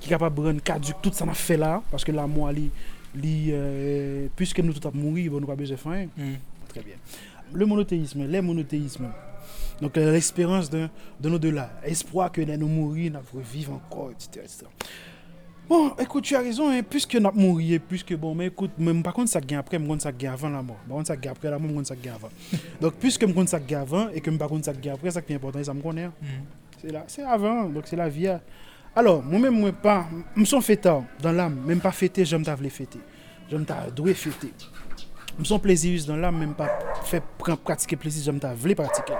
ki 0.00 0.14
kapab 0.14 0.38
bran 0.38 0.62
kaduk 0.64 1.04
tout 1.04 1.16
sa 1.16 1.28
na 1.28 1.36
fè 1.36 1.60
la, 1.60 1.78
paske 1.92 2.14
la 2.16 2.24
mwa 2.30 2.54
li, 2.56 2.70
li, 3.20 3.34
pwiske 4.38 4.64
nou 4.64 4.76
tout 4.76 4.88
ap 4.88 4.96
mouri, 4.96 5.28
bon 5.28 5.44
nou 5.44 5.50
pa 5.50 5.58
beze 5.60 5.76
fè. 5.80 6.06
Très 6.70 6.82
bien. 6.82 6.96
Le 7.52 7.66
monothéisme, 7.66 8.26
les 8.28 8.40
monothéismes, 8.40 9.10
Donc 9.80 9.96
euh, 9.96 10.12
l'espérance 10.12 10.68
d'un 10.70 10.88
au-delà, 11.24 11.70
espoir 11.84 12.30
que 12.30 12.40
nous 12.40 12.68
mourir, 12.68 13.12
nous 13.12 13.38
revivre 13.38 13.72
encore, 13.74 14.10
etc. 14.10 14.44
etc. 14.44 14.66
Bon, 15.70 15.92
écoute, 16.00 16.24
tu 16.24 16.34
as 16.34 16.40
raison, 16.40 16.68
hein, 16.68 16.80
puisque 16.82 17.14
nous 17.14 17.30
mouru, 17.32 17.78
puisque 17.78 18.16
bon, 18.16 18.34
mais 18.34 18.46
écoute, 18.46 18.72
même 18.76 19.04
par 19.04 19.14
contre, 19.14 19.30
ça 19.30 19.40
gagne 19.40 19.60
après, 19.60 19.78
je 19.78 19.98
ça 20.00 20.10
gagne 20.10 20.32
avant 20.32 20.48
la 20.48 20.62
mort. 20.62 20.78
Par 20.88 20.96
contre, 20.96 21.06
ça 21.06 21.16
gagne 21.16 21.30
après 21.30 21.48
la 21.48 21.60
mort, 21.60 21.70
je 21.78 21.84
ça 21.84 21.94
gagne 21.94 22.14
avant. 22.14 22.28
Donc, 22.80 22.94
puisque 22.94 23.24
je 23.24 23.46
ça 23.46 23.60
gagne 23.60 23.80
avant 23.82 24.08
et 24.08 24.20
que 24.20 24.30
par 24.30 24.48
contre, 24.48 24.64
ça 24.64 24.72
gagne 24.72 24.94
après, 24.94 25.12
ça 25.12 25.22
qui 25.22 25.32
est 25.32 25.36
important, 25.36 25.62
ça 25.62 25.72
me 25.72 25.80
connaît. 25.80 26.08
Mm. 26.08 26.26
C'est 26.80 26.90
là, 26.90 27.04
c'est 27.06 27.22
avant, 27.22 27.68
donc 27.68 27.84
c'est 27.86 27.94
la 27.94 28.08
vie. 28.08 28.26
Alors, 28.96 29.22
moi-même, 29.22 29.60
moi 29.60 29.70
pas, 29.70 30.08
je 30.34 30.42
suis 30.44 30.60
fêteur 30.60 31.04
dans 31.22 31.30
l'âme, 31.30 31.60
même 31.64 31.78
pas 31.78 31.92
fêté, 31.92 32.24
j'aime 32.24 32.42
t'avoir 32.42 32.68
fêter. 32.72 32.98
J'aime 33.48 33.64
t'avoir 33.64 34.16
fêter. 34.16 34.52
Je 35.38 35.44
suis 35.44 35.58
plaisir 35.60 36.04
dans 36.06 36.16
l'âme, 36.16 36.38
même 36.38 36.54
pas 36.54 36.70
fait 37.04 37.22
pratiquer 37.64 37.94
plaisir, 37.94 38.24
j'aime 38.24 38.40
t'avoir 38.40 38.74
pratiquer. 38.74 39.14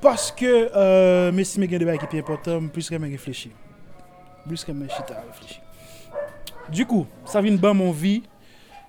Parce 0.00 0.30
que, 0.30 0.70
euh, 0.74 1.32
mais 1.32 1.44
si 1.44 1.60
je 1.60 1.66
gagne 1.66 1.78
des 1.80 1.84
bails 1.84 1.98
qui 1.98 2.06
sont 2.06 2.18
importants, 2.18 2.66
plus 2.68 2.88
que 2.88 2.96
je 2.96 3.02
réfléchir. 3.02 3.52
Plus 4.46 4.64
que 4.64 4.72
je 4.72 4.88
chita 4.88 5.20
réfléchir. 5.26 5.60
Du 6.70 6.86
coup, 6.86 7.06
ça 7.24 7.40
vient 7.40 7.54
de 7.54 7.68
mon 7.72 7.90
vie, 7.90 8.22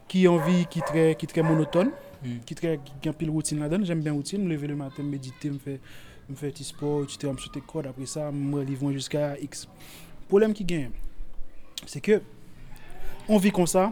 qui 0.07 0.25
est 0.25 0.27
une 0.27 0.41
vie 0.41 0.65
qui 0.69 0.79
est 0.79 0.83
très, 0.83 1.15
qui 1.15 1.25
est 1.25 1.29
très 1.29 1.41
monotone, 1.41 1.91
Mhm. 2.23 2.39
qui 2.45 2.53
est 2.53 2.57
très, 2.57 2.79
un 3.09 3.13
pile 3.13 3.29
routine. 3.29 3.67
J'aime 3.83 4.01
bien 4.01 4.13
routine, 4.13 4.43
me 4.43 4.49
lever 4.49 4.67
le 4.67 4.75
matin, 4.75 5.03
méditer, 5.03 5.49
me 5.49 5.57
faire 5.57 5.77
me 6.29 6.35
petit 6.35 6.63
sport, 6.63 7.03
etc. 7.03 7.31
Me 7.33 7.37
sauter 7.37 7.61
corde, 7.61 7.87
après 7.87 8.05
ça, 8.05 8.31
me 8.31 8.61
livrer 8.63 8.93
jusqu'à 8.93 9.37
X. 9.39 9.67
Le 10.21 10.27
problème 10.27 10.53
qui 10.53 10.63
gagne, 10.63 10.91
c'est 11.85 12.01
que 12.01 12.21
on 13.27 13.37
vit 13.37 13.51
comme 13.51 13.67
ça, 13.67 13.91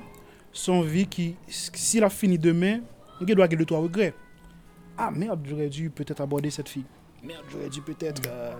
son 0.52 0.82
vie 0.82 1.08
qui, 1.08 1.36
s'il 1.48 2.04
a 2.04 2.10
fini 2.10 2.38
demain, 2.38 2.82
il 3.22 3.26
doit 3.26 3.46
avoir 3.46 3.50
deux, 3.50 3.66
trois 3.66 3.80
regrets. 3.80 4.14
Ah 4.98 5.12
merde, 5.12 5.40
j'aurais 5.48 5.70
dû 5.70 5.90
peut-être 5.90 6.22
aborder 6.22 6.50
cette 6.50 6.70
fille. 6.70 6.86
Merde, 7.24 7.44
j'aurais 7.52 7.70
dû 7.70 7.82
peut-être 7.82 8.22
euh, 8.28 8.54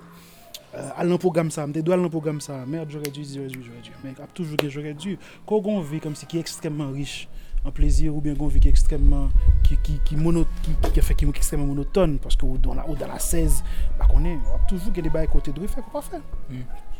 euh, 0.76 0.90
aller 0.98 1.10
dans 1.10 1.16
le 1.16 1.20
programme 1.20 1.52
ça, 1.52 1.66
je 1.74 1.80
dois 1.82 1.96
aller 1.96 2.02
dans 2.02 2.08
le 2.08 2.10
programme 2.10 2.42
ça. 2.42 2.66
Merde, 2.66 2.90
j'aurais 2.90 3.12
dû, 3.12 3.24
j'aurais 3.24 3.48
dû, 3.48 3.64
j'aurais 3.64 3.82
dû. 3.82 3.92
Mais 4.04 4.14
toujours 4.34 4.58
que 4.58 4.70
j'aurais 4.70 4.94
dû. 4.94 5.18
Quand 5.46 5.62
on 5.66 5.82
vit 5.82 6.00
comme 6.00 6.16
si 6.16 6.26
qui 6.26 6.38
est 6.38 6.42
extrêmement 6.42 6.92
riche 6.92 7.28
en 7.66 7.72
plaisir 7.72 8.16
ou 8.16 8.22
bien 8.22 8.36
qu'on 8.36 8.48
vit 8.48 8.60
qui 8.60 8.68
est 8.68 8.72
extrêmement 8.72 9.30
qui 9.64 9.78
qui 9.78 10.00
qui 10.06 10.16
mono 10.16 10.46
qui, 10.64 10.92
qui 10.92 11.02
fait 11.02 11.16
qui 11.16 11.26
est 11.26 11.30
extrêmement 11.30 11.66
monotone 11.68 12.20
parce 12.20 12.36
que 12.36 12.46
ou 12.46 12.58
dans 12.58 12.74
la 12.74 12.88
ou 12.88 12.96
dans 12.96 13.08
la 13.08 13.20
16 13.20 13.64
bah 14.00 14.06
qu'on 14.10 14.24
est 14.26 14.38
on 14.52 14.56
a 14.56 14.68
toujours 14.68 14.92
des 14.92 15.10
bails 15.10 15.28
côté 15.28 15.52
de 15.52 15.68
faire 15.68 15.84
quoi 15.84 16.02
faire. 16.02 16.22
Mm. 16.50 16.56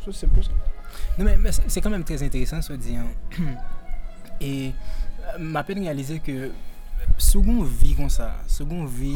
C'est 0.06 0.14
simple 0.14 0.44
ça. 0.44 0.52
Non, 1.18 1.26
mais, 1.26 1.38
mais 1.38 1.52
c'est 1.52 1.64
c'est 1.68 1.82
quand 1.82 1.90
même 1.90 2.04
très 2.04 2.22
intéressant, 2.24 2.62
ce 2.62 2.74
dire. 2.74 3.02
Et 4.42 4.72
euh, 5.28 5.38
m'a 5.40 5.64
peine 5.64 5.80
réalisé 5.80 6.20
que 6.20 6.52
Sougon 7.18 7.64
vi 7.66 7.96
kon 7.98 8.12
sa, 8.14 8.30
sougon 8.46 8.86
vi 8.86 9.16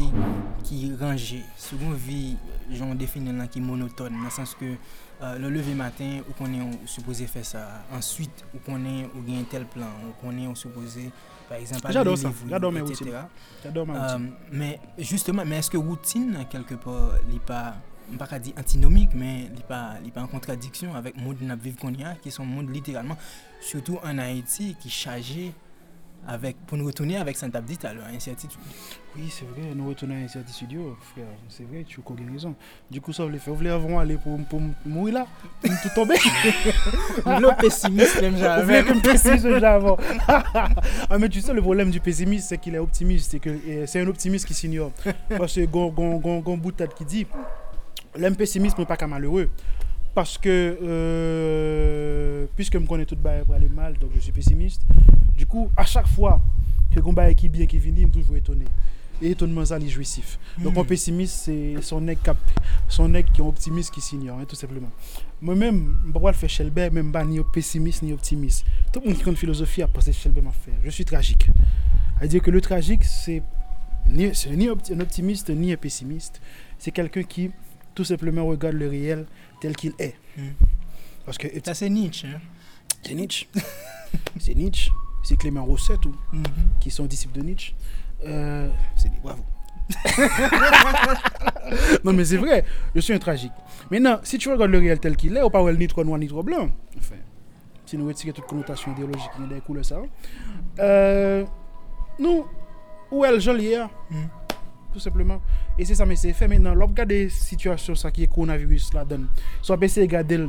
ki 0.66 0.92
range, 0.98 1.38
sougon 1.58 1.94
vi 1.94 2.34
joun 2.66 2.96
definen 2.98 3.38
lan 3.38 3.46
ki 3.50 3.62
monotone, 3.62 4.18
nan 4.18 4.32
sens 4.34 4.56
ke 4.58 4.72
euh, 4.74 5.36
le 5.38 5.50
leve 5.54 5.76
matin 5.78 6.18
ou 6.24 6.34
konen 6.34 6.64
ou 6.66 6.90
suppose 6.90 7.28
fè 7.30 7.44
sa, 7.46 7.62
answit 7.94 8.42
ou 8.50 8.62
konen 8.66 9.06
ou 9.12 9.22
gen 9.28 9.46
tel 9.50 9.68
plan, 9.70 9.94
ou 10.02 10.16
konen 10.18 10.50
ou 10.50 10.58
suppose, 10.58 11.06
par 11.48 11.58
exemple, 11.58 11.92
J'adore 11.92 12.18
ça, 12.18 12.32
j'adore 12.48 12.72
mes 12.72 12.80
routines. 12.80 13.14
J'adore 13.62 13.86
ma 13.86 14.02
routine. 14.02 14.26
Euh, 14.26 14.48
mais 14.50 14.80
justement, 14.98 15.44
mais 15.46 15.58
est-ce 15.58 15.70
que 15.70 15.78
routine, 15.78 16.44
quelque 16.50 16.74
part, 16.74 17.14
li 17.30 17.38
pa, 17.38 17.76
mpa 18.10 18.26
ka 18.26 18.38
di 18.42 18.54
antinomique, 18.58 19.14
mais 19.14 19.46
li 19.46 19.62
pa, 19.68 20.00
li 20.02 20.10
pa 20.10 20.26
en 20.26 20.30
contradiction 20.30 20.98
avèk 20.98 21.22
moun 21.22 21.38
nap 21.46 21.62
viv 21.62 21.78
kon 21.78 21.94
ya, 21.94 22.16
ki 22.18 22.34
son 22.34 22.50
moun 22.50 22.66
littéralement, 22.66 23.18
surtout 23.60 24.02
en 24.02 24.18
Haïti, 24.18 24.74
ki 24.82 24.90
chaje, 24.90 25.52
avec, 26.26 26.56
pour 26.66 26.78
nous 26.78 26.86
retourner 26.86 27.16
avec 27.16 27.36
Santa 27.36 27.60
dit 27.60 27.78
alors, 27.84 28.04
incertitude. 28.06 28.60
Oui, 29.16 29.28
c'est 29.28 29.44
vrai, 29.44 29.74
nous 29.74 29.88
retournons 29.88 30.14
à 30.14 30.20
l'incertitude, 30.20 30.78
frère. 31.12 31.26
C'est 31.48 31.64
vrai, 31.64 31.84
tu 31.86 32.00
as 32.00 32.32
raison. 32.32 32.54
Du 32.90 33.00
coup, 33.00 33.12
ça, 33.12 33.22
vous 33.22 33.28
voulez 33.28 33.38
faire. 33.38 33.52
Vous 33.52 33.58
voulez 33.58 33.70
avant 33.70 33.98
aller 33.98 34.16
pour, 34.16 34.38
pour 34.46 34.60
mourir 34.86 35.14
là 35.14 35.26
Pour 35.60 35.70
tout 35.82 35.88
tomber? 35.94 36.14
Voulez 37.24 37.48
pessimiste, 37.58 38.22
même 38.22 38.36
j'avais. 38.36 38.60
Vous 38.60 38.66
voulez 38.68 38.84
comme 38.84 39.02
pessimiste, 39.02 39.44
même 39.44 39.64
avant. 39.64 39.98
ah, 40.28 41.18
mais 41.18 41.28
tu 41.28 41.40
sais, 41.40 41.52
le 41.52 41.60
problème 41.60 41.90
du 41.90 42.00
pessimiste, 42.00 42.48
c'est 42.48 42.58
qu'il 42.58 42.74
est 42.74 42.78
optimiste. 42.78 43.30
C'est 43.32 43.40
que 43.40 43.86
c'est 43.86 44.00
un 44.00 44.06
optimiste 44.06 44.46
qui 44.46 44.54
s'ignore. 44.54 44.92
Parce 45.36 45.54
que, 45.54 45.66
gon, 45.66 45.88
gon, 45.88 46.16
gon, 46.16 46.38
gon 46.38 46.56
bout 46.56 46.72
de 46.72 46.76
tête 46.76 46.94
qui 46.94 47.04
dit 47.04 47.26
l'homme 48.16 48.36
pessimiste 48.36 48.78
n'est 48.78 48.86
pas 48.86 48.96
qu'un 48.96 49.06
malheureux. 49.06 49.48
Parce 50.14 50.36
que, 50.36 50.78
euh, 50.82 52.46
puisque 52.54 52.74
je 52.74 52.78
me 52.78 52.86
connais 52.86 53.06
tout 53.06 53.16
pour 53.16 53.54
aller 53.54 53.68
mal, 53.68 53.96
donc 53.98 54.10
je 54.14 54.20
suis 54.20 54.32
pessimiste. 54.32 54.82
Du 55.36 55.46
coup, 55.46 55.70
à 55.76 55.84
chaque 55.84 56.06
fois 56.06 56.40
que 56.94 57.00
Gomba 57.00 57.32
qui 57.34 57.48
bien 57.48 57.66
qui 57.66 57.78
vient, 57.78 57.92
je 57.94 58.00
suis 58.00 58.10
toujours 58.10 58.36
étonné. 58.36 58.66
Et 59.22 59.30
étonnement, 59.30 59.64
ça, 59.64 59.78
est 59.78 59.88
jouissif. 59.88 60.38
Donc, 60.58 60.76
un 60.76 60.82
hmm. 60.82 60.86
pessimiste, 60.86 61.34
c'est 61.44 61.76
son 61.80 62.00
nec 62.00 62.18
son 62.88 63.12
qui 63.32 63.40
est 63.40 63.44
optimiste 63.44 63.94
qui 63.94 64.00
s'ignore, 64.00 64.38
hein, 64.38 64.44
tout 64.46 64.56
simplement. 64.56 64.90
Moi-même, 65.40 65.98
je 66.12 66.18
ne 66.18 66.32
faire 66.32 66.50
Shelby, 66.50 66.90
même 66.90 67.12
pas 67.12 67.24
ni 67.24 67.40
pessimiste 67.52 68.02
ni 68.02 68.12
optimiste. 68.12 68.66
Tout 68.92 69.00
le 69.00 69.06
monde 69.06 69.16
qui 69.16 69.22
connaît 69.22 69.36
philosophie 69.36 69.82
a 69.82 69.88
pensé 69.88 70.12
Shelby 70.12 70.40
m'a 70.40 70.50
fait. 70.50 70.72
Je 70.82 70.90
suis 70.90 71.04
tragique. 71.04 71.48
C'est-à-dire 72.18 72.42
que 72.42 72.50
le 72.50 72.60
tragique, 72.60 73.04
c'est 73.04 73.42
ni, 74.06 74.30
ni 74.50 74.68
un 74.68 75.00
optimiste 75.00 75.50
ni 75.50 75.72
un 75.72 75.76
pessimiste. 75.76 76.40
C'est 76.78 76.90
quelqu'un 76.90 77.22
qui, 77.22 77.50
tout 77.94 78.04
simplement, 78.04 78.44
regarde 78.46 78.74
le 78.74 78.88
réel 78.88 79.26
tel 79.62 79.76
qu'il 79.76 79.94
est. 79.98 80.14
Hmm. 80.36 80.50
Parce 81.24 81.38
que 81.38 81.46
ça 81.64 81.72
c'est 81.72 81.88
Nietzsche. 81.88 82.26
Hein? 82.26 82.40
C'est 83.02 83.14
Nietzsche. 83.14 83.46
c'est 84.40 84.54
Nietzsche. 84.54 84.90
C'est 85.22 85.36
Clément 85.36 85.64
Rosset 85.64 86.04
ou, 86.04 86.14
hmm. 86.32 86.42
qui 86.80 86.90
sont 86.90 87.06
disciples 87.06 87.38
de 87.38 87.44
Nietzsche. 87.44 87.74
Euh, 88.26 88.68
c'est 88.96 89.08
des 89.08 89.18
bravo. 89.22 89.44
non 92.04 92.12
mais 92.12 92.24
c'est 92.24 92.38
vrai, 92.38 92.64
je 92.94 93.00
suis 93.00 93.12
un 93.12 93.18
tragique. 93.18 93.52
Maintenant, 93.90 94.20
si 94.22 94.38
tu 94.38 94.50
regardes 94.50 94.70
le 94.70 94.78
réel 94.78 94.98
tel 94.98 95.16
qu'il 95.16 95.36
est, 95.36 95.42
on 95.42 95.50
parle 95.50 95.76
ni 95.76 95.86
trop 95.86 96.02
noir 96.02 96.18
ni 96.18 96.28
trop 96.28 96.42
blanc. 96.42 96.70
Enfin, 96.98 97.16
si 97.84 97.98
nous 97.98 98.06
retirons 98.06 98.32
toute 98.32 98.46
connotation 98.46 98.92
idéologique 98.92 99.30
qui 99.36 99.54
des 99.54 99.60
couleurs 99.60 99.84
ça. 99.84 99.98
Euh, 100.78 101.44
nous, 102.18 102.46
où 103.10 103.24
est 103.24 103.32
le 103.32 103.38
joli 103.38 103.74
tout 104.92 105.00
simplement. 105.00 105.40
Et 105.78 105.84
c'est 105.84 105.94
ça, 105.94 106.06
mais 106.06 106.16
c'est 106.16 106.32
fait 106.32 106.48
maintenant. 106.48 106.74
Lorsque 106.74 106.92
regarde 106.92 107.08
des 107.08 107.28
situations 107.28 107.94
ça, 107.94 108.10
qui 108.10 108.24
est 108.24 108.26
coronavirus 108.26 108.94
là 108.94 109.04
donne, 109.04 109.28
soit 109.60 109.78
essayer 109.82 110.06
de 110.06 110.10
regarder 110.10 110.46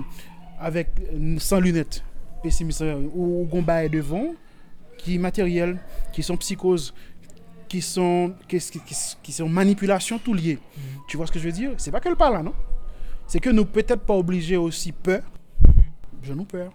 avec 0.59 0.89
sans 1.37 1.59
lunettes, 1.59 2.03
pessimiste 2.41 2.83
ou 3.13 3.47
combat 3.49 3.87
devant, 3.87 4.33
qui 4.97 5.15
est 5.15 5.17
matériel, 5.17 5.79
qui 6.11 6.23
sont 6.23 6.37
psychoses, 6.37 6.93
qui 7.67 7.81
sont, 7.81 8.33
qui, 8.47 8.59
qui, 9.23 9.31
sont 9.31 9.49
manipulations 9.49 10.19
tout 10.19 10.33
liées. 10.33 10.59
Mm-hmm. 10.59 10.99
Tu 11.07 11.17
vois 11.17 11.25
ce 11.25 11.31
que 11.31 11.39
je 11.39 11.45
veux 11.45 11.51
dire? 11.51 11.71
C'est 11.77 11.91
pas 11.91 11.99
qu'elle 11.99 12.15
parle 12.15 12.33
là, 12.33 12.43
non? 12.43 12.53
C'est 13.25 13.39
que 13.39 13.49
nous 13.49 13.65
peut-être 13.65 14.01
pas 14.01 14.13
obligés 14.13 14.57
aussi 14.57 14.91
peur. 14.91 15.23
Mm-hmm. 15.63 15.81
Je 16.21 16.33
nous 16.33 16.45
peur. 16.45 16.71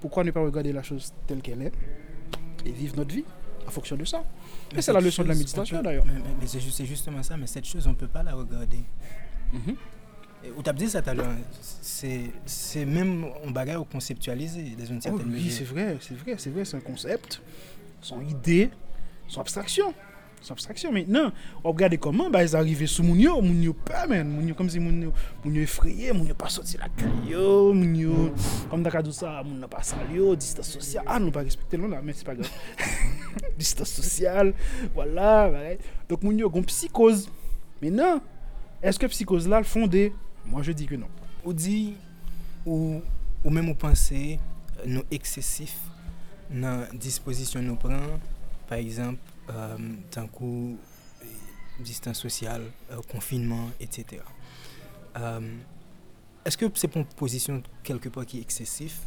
Pourquoi 0.00 0.22
ne 0.22 0.30
pas 0.30 0.40
regarder 0.40 0.72
la 0.72 0.82
chose 0.82 1.12
telle 1.26 1.40
qu'elle 1.40 1.62
est 1.62 1.72
et 2.64 2.70
vivre 2.70 2.96
notre 2.96 3.14
vie 3.14 3.24
en 3.66 3.70
fonction 3.70 3.96
de 3.96 4.04
ça? 4.04 4.22
Mais 4.74 4.82
c'est 4.82 4.92
la 4.92 5.00
leçon 5.00 5.22
de 5.22 5.28
la 5.28 5.34
méditation 5.34 5.82
d'ailleurs. 5.82 6.04
Mais, 6.06 6.46
c'est 6.46 6.86
justement 6.86 7.22
ça, 7.22 7.36
mais 7.36 7.46
cette 7.46 7.64
chose, 7.64 7.86
on 7.86 7.90
ne 7.90 7.94
peut 7.94 8.08
pas 8.08 8.22
la 8.22 8.34
regarder. 8.34 8.82
Mm 9.52 9.72
Ou 10.56 10.62
tu 10.62 10.70
as 10.70 10.72
dit 10.72 10.88
ça 10.88 11.00
tout 11.00 11.10
à 11.10 11.14
l'heure, 11.14 11.32
c'est 11.60 12.84
même 12.84 13.26
un 13.46 13.50
bagage 13.50 13.80
conceptualisé 13.90 14.74
dans 14.78 14.84
une 14.84 15.00
certaine 15.00 15.26
oh, 15.26 15.32
Oui, 15.32 15.50
c'est 15.50 15.64
vrai, 15.64 15.96
c'est 16.00 16.16
vrai, 16.16 16.34
c'est 16.38 16.50
vrai, 16.50 16.64
c'est 16.64 16.76
un 16.76 16.80
concept, 16.80 17.40
son 18.00 18.20
idée, 18.20 18.70
son 19.28 19.40
abstraction 19.40 19.94
abstraction. 20.52 20.92
Maintenant, 20.92 21.32
on 21.62 21.70
regarde 21.70 21.96
comment 21.98 22.30
bah, 22.30 22.42
ils 22.42 22.54
arrivent 22.54 22.86
sous 22.86 23.02
moun 23.02 23.18
yo, 23.18 23.40
moun 23.40 23.62
yo 23.62 23.72
pas, 23.72 24.06
man. 24.06 24.28
Moun 24.28 24.48
yo 24.48 24.54
comme 24.54 24.68
si 24.68 24.78
moun 24.78 25.02
yo, 25.02 25.12
moun 25.44 25.54
yo 25.54 25.62
effrayé, 25.62 26.12
moun 26.12 26.28
yo 26.28 26.34
pas 26.34 26.48
sorti 26.48 26.76
la 26.76 26.88
caillou, 26.88 27.72
moun 27.72 27.96
yo, 27.96 28.34
comme 28.70 28.82
d'accord 28.82 29.02
tout 29.02 29.12
ça, 29.12 29.42
moun 29.42 29.58
n'a 29.58 29.68
pas 29.68 29.82
salio, 29.82 30.36
distance 30.36 30.68
sociale. 30.68 31.04
Ah, 31.06 31.18
nous 31.18 31.30
pas 31.30 31.40
respecter 31.40 31.78
non 31.78 31.88
là, 31.88 32.00
mais 32.02 32.12
c'est 32.12 32.24
pas 32.24 32.34
grave. 32.34 32.50
distance 33.58 33.90
sociale, 33.90 34.54
voilà. 34.94 35.50
Ouais. 35.50 35.78
Donc 36.08 36.22
moun 36.22 36.38
yo, 36.38 36.50
gon 36.50 36.62
psychose. 36.62 37.28
Maintenant, 37.82 38.20
est-ce 38.82 38.98
que 38.98 39.06
psychose 39.06 39.48
là 39.48 39.58
le 39.58 39.64
fondé 39.64 40.12
Moi 40.44 40.62
je 40.62 40.72
dis 40.72 40.86
que 40.86 40.94
non. 40.94 41.08
On 41.44 41.52
dit, 41.52 41.94
ou, 42.64 43.02
ou 43.44 43.50
même 43.50 43.68
on 43.68 43.74
pensait, 43.74 44.38
euh, 44.78 44.84
nous 44.86 45.02
excessifs 45.10 45.78
dans 46.50 46.86
disposition 46.92 47.60
nous 47.62 47.76
prend, 47.76 48.18
par 48.68 48.78
exemple, 48.78 49.18
euh, 49.50 49.76
tant 50.10 50.26
coup 50.26 50.78
distance 51.80 52.20
sociale, 52.20 52.62
euh, 52.90 53.00
confinement, 53.10 53.70
etc. 53.80 54.22
Euh, 55.16 55.40
est-ce 56.44 56.56
que 56.56 56.66
c'est 56.74 56.94
une 56.94 57.04
position 57.04 57.62
quelque 57.82 58.08
part 58.08 58.24
qui 58.26 58.38
est 58.38 58.42
excessif 58.42 59.00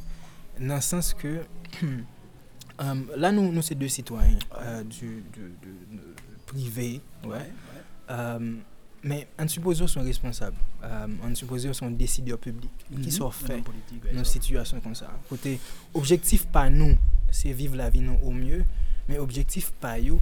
Dans 0.59 0.75
le 0.75 0.81
sens 0.81 1.13
que 1.13 1.43
là, 3.15 3.31
nous, 3.31 3.51
nous 3.51 3.61
sommes 3.61 3.77
deux 3.77 3.87
citoyens 3.87 4.37
du, 4.85 5.23
privé, 6.45 7.01
ouais. 7.25 7.51
mais 9.03 9.27
en 9.39 9.47
supposant 9.47 9.87
sont 9.87 10.01
responsables, 10.01 10.57
en 10.83 11.33
supposant 11.35 11.73
sont 11.73 11.91
décideurs 11.91 12.39
publics 12.39 12.85
qui 12.89 12.97
mhm. 12.97 13.11
sont 13.11 13.31
faits 13.31 13.63
dans 14.11 14.19
une 14.19 14.25
situation 14.25 14.79
comme 14.81 14.95
ça. 14.95 15.09
Côté 15.29 15.59
objectif 15.93 16.45
pas 16.47 16.69
nous, 16.69 16.97
c'est 17.31 17.51
vivre 17.53 17.75
la 17.75 17.89
vie 17.89 18.05
au 18.23 18.31
mieux, 18.31 18.65
Men 19.07 19.21
objektif 19.23 19.71
pa 19.81 19.95
yo, 20.01 20.19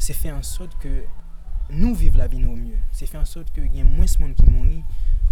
se 0.00 0.16
fe 0.16 0.32
an 0.32 0.42
sot 0.46 0.72
ke 0.82 0.90
nou 1.72 1.92
viv 1.96 2.16
la 2.18 2.28
vi 2.32 2.40
nou 2.42 2.56
mye. 2.56 2.80
Se 2.96 3.06
fe 3.08 3.20
an 3.20 3.28
sot 3.28 3.52
ke 3.54 3.64
gen 3.68 3.90
mwens 3.92 4.18
moun 4.20 4.32
ki 4.38 4.48
mouni 4.48 4.80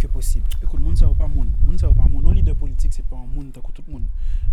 ke 0.01 0.09
posib. 0.11 0.45
Ekout, 0.61 0.79
moun 0.81 0.97
sa 0.97 1.09
ou 1.09 1.17
pa 1.17 1.27
moun. 1.29 1.49
Moun 1.65 1.77
sa 1.81 1.89
ou 1.89 1.97
pa 1.97 2.07
moun. 2.07 2.23
Non 2.25 2.37
lider 2.37 2.57
politik 2.57 2.93
se 2.95 3.03
pa 3.05 3.19
moun 3.19 3.51
takou 3.53 3.73
tout 3.75 3.85
moun. 3.89 4.07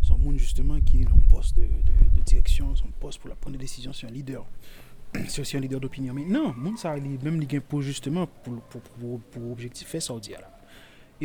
Son 0.05 0.21
moun 0.21 0.37
justeman 0.41 0.83
ki 0.85 1.05
yon 1.05 1.25
post 1.33 1.57
de, 1.59 1.65
de, 1.69 1.97
de 2.17 2.25
direksyon, 2.25 2.75
son 2.77 2.93
post 3.01 3.21
pou 3.23 3.31
la 3.31 3.37
pren 3.39 3.55
de 3.55 3.61
desisyon 3.61 3.97
se 3.97 4.07
yon 4.07 4.15
lider. 4.17 4.45
Se 5.29 5.45
yon 5.55 5.65
lider 5.65 5.81
d'opinyon. 5.83 6.17
Men 6.17 6.33
nan, 6.33 6.53
moun 6.57 6.77
sa 6.81 6.95
li, 6.97 7.17
mèm 7.23 7.41
li 7.41 7.49
gen 7.51 7.65
pou 7.65 7.85
justeman 7.85 8.29
pou 8.45 9.53
objektif 9.53 9.93
fe 9.93 10.03
sa 10.05 10.17
ou 10.17 10.25
diya 10.25 10.43
la. 10.43 10.53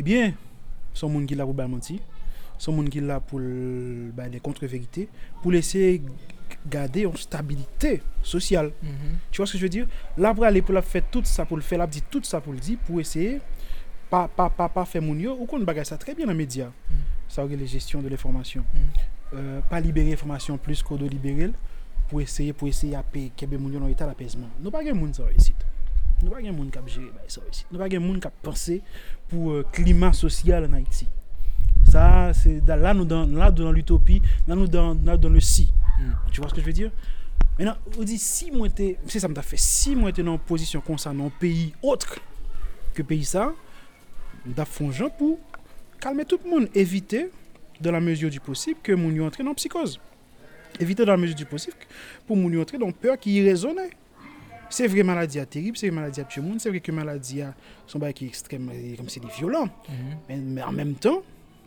Ebyen, 0.00 0.36
son 0.96 1.12
moun 1.12 1.28
ki 1.28 1.36
la 1.38 1.46
pou 1.48 1.56
ba 1.56 1.68
manti, 1.70 2.00
son 2.58 2.76
moun 2.76 2.88
ki 2.92 3.02
la 3.04 3.20
pou 3.22 3.40
ba 4.16 4.28
le 4.30 4.40
kontre 4.44 4.68
verite, 4.70 5.08
pou 5.42 5.52
lese 5.54 6.00
garder 6.66 7.02
une 7.02 7.16
stabilité 7.16 8.02
sociale. 8.22 8.70
Mm 8.82 8.88
-hmm. 8.88 9.14
Tu 9.30 9.36
vois 9.38 9.46
ce 9.46 9.52
que 9.52 9.58
je 9.58 9.64
veux 9.64 9.68
dire 9.68 9.86
Là, 10.16 10.34
pour 10.34 10.44
aller 10.44 10.62
pour 10.62 10.74
la 10.74 10.82
faire 10.82 11.02
tout 11.10 11.22
ça, 11.24 11.44
pour 11.44 11.56
le 11.56 11.62
faire, 11.62 11.78
là, 11.78 11.86
dit 11.86 12.02
tout 12.10 12.22
ça 12.22 12.40
pour 12.40 12.52
le 12.52 12.58
dire, 12.58 12.78
pour 12.86 13.00
essayer, 13.00 13.40
pas, 14.10 14.28
pas, 14.28 14.50
pas, 14.50 14.68
pas 14.68 14.84
faire 14.84 15.02
mon 15.02 15.14
ou 15.40 15.46
qu'on 15.46 15.60
bagaille 15.60 15.86
ça 15.86 15.96
très 15.96 16.14
bien 16.14 16.26
dans 16.26 16.32
les 16.32 16.38
médias. 16.38 16.68
Mm 16.68 16.72
-hmm. 16.72 17.34
Ça, 17.34 17.44
la 17.44 17.66
gestion 17.66 18.02
de 18.02 18.08
l'information. 18.08 18.62
Mm 18.62 18.78
-hmm. 18.78 19.36
euh, 19.36 19.60
pas 19.70 19.80
libérer 19.80 20.10
l'information 20.10 20.58
plus 20.58 20.82
qu'au 20.82 20.96
de 20.96 21.06
libérer 21.16 21.50
pour 22.08 22.20
essayer, 22.20 22.52
pour 22.52 22.68
essayer 22.68 22.96
à 22.96 23.02
payer 23.02 23.30
quelques 23.36 23.58
millions 23.62 23.80
dans 23.80 23.88
l'état 23.88 24.06
d'apaisement. 24.06 24.50
Nous 24.60 24.70
pas 24.70 24.84
de 24.84 24.92
monde 24.92 25.14
ça 25.14 25.24
ici. 25.36 25.54
Nous 26.22 26.30
pas 26.30 26.40
de 26.42 26.50
monde 26.50 26.70
qui 26.70 26.78
a 26.78 26.86
géré 26.86 27.10
ça 27.28 27.40
ici. 27.52 27.64
Nous 27.70 27.78
pas 27.78 27.88
de 27.88 27.98
monde 27.98 28.20
qui 28.20 28.26
a 28.26 28.32
pensé 28.42 28.82
pour 29.28 29.44
le 29.52 29.58
euh, 29.58 29.62
climat 29.72 30.12
social 30.12 30.64
en 30.68 30.72
Haïti. 30.74 31.06
Ça, 31.90 32.32
c'est 32.32 32.66
là, 32.66 32.94
nous 32.94 33.04
dans, 33.04 33.26
là, 33.26 33.50
dans 33.50 33.70
l'utopie, 33.70 34.22
là, 34.48 34.54
nous 34.54 34.66
dans, 34.66 34.96
là, 35.04 35.16
dans 35.16 35.28
le 35.28 35.40
si. 35.40 35.68
Hmm. 35.98 36.12
Tu 36.32 36.40
vois 36.40 36.48
ce 36.48 36.54
que 36.54 36.60
je 36.60 36.66
veux 36.66 36.72
dire? 36.72 36.90
Maintenant, 37.58 37.76
on 37.98 38.02
dit 38.02 38.18
si 38.18 38.50
moi 38.50 38.68
c'est 38.74 39.18
ça 39.20 39.28
me 39.28 39.34
fait, 39.34 39.56
si 39.56 39.94
moi 39.94 40.10
j'étais 40.10 40.22
dans 40.22 40.32
une 40.32 40.38
position 40.38 40.80
concernant 40.80 41.26
un 41.26 41.30
pays 41.30 41.72
autre 41.82 42.18
que 42.94 43.02
pays 43.02 43.24
ça, 43.24 43.52
je 44.46 44.64
fais 44.64 45.10
pour 45.16 45.38
calmer 46.00 46.24
tout 46.24 46.38
le 46.44 46.50
monde, 46.50 46.68
éviter 46.74 47.30
dans 47.80 47.92
la 47.92 48.00
mesure 48.00 48.30
du 48.30 48.40
possible 48.40 48.80
que 48.82 48.92
mon 48.92 49.24
entre 49.24 49.42
dans 49.42 49.54
psychose. 49.54 50.00
Éviter 50.80 51.04
dans 51.04 51.12
la 51.12 51.18
mesure 51.18 51.36
du 51.36 51.44
possible 51.44 51.76
pour 52.26 52.36
mon 52.36 52.60
entrer 52.60 52.78
dans 52.78 52.90
peur 52.90 53.18
qui 53.18 53.34
irraisonne. 53.36 53.78
C'est 54.70 54.88
vrai 54.88 55.04
maladie 55.04 55.38
terrible, 55.46 55.76
c'est 55.76 55.88
vrai 55.88 55.96
maladie 55.96 56.20
à 56.20 56.24
le 56.36 56.42
monde, 56.42 56.60
c'est 56.60 56.68
vrai 56.68 56.80
que 56.80 56.90
maladie 56.90 57.42
qui 58.12 58.24
est 58.24 58.28
extrême 58.28 58.70
comme 58.96 59.08
c'est 59.08 59.24
violent. 59.24 59.68
Hmm. 59.88 60.34
mais 60.54 60.62
en 60.62 60.72
même 60.72 60.94
temps, 60.94 61.22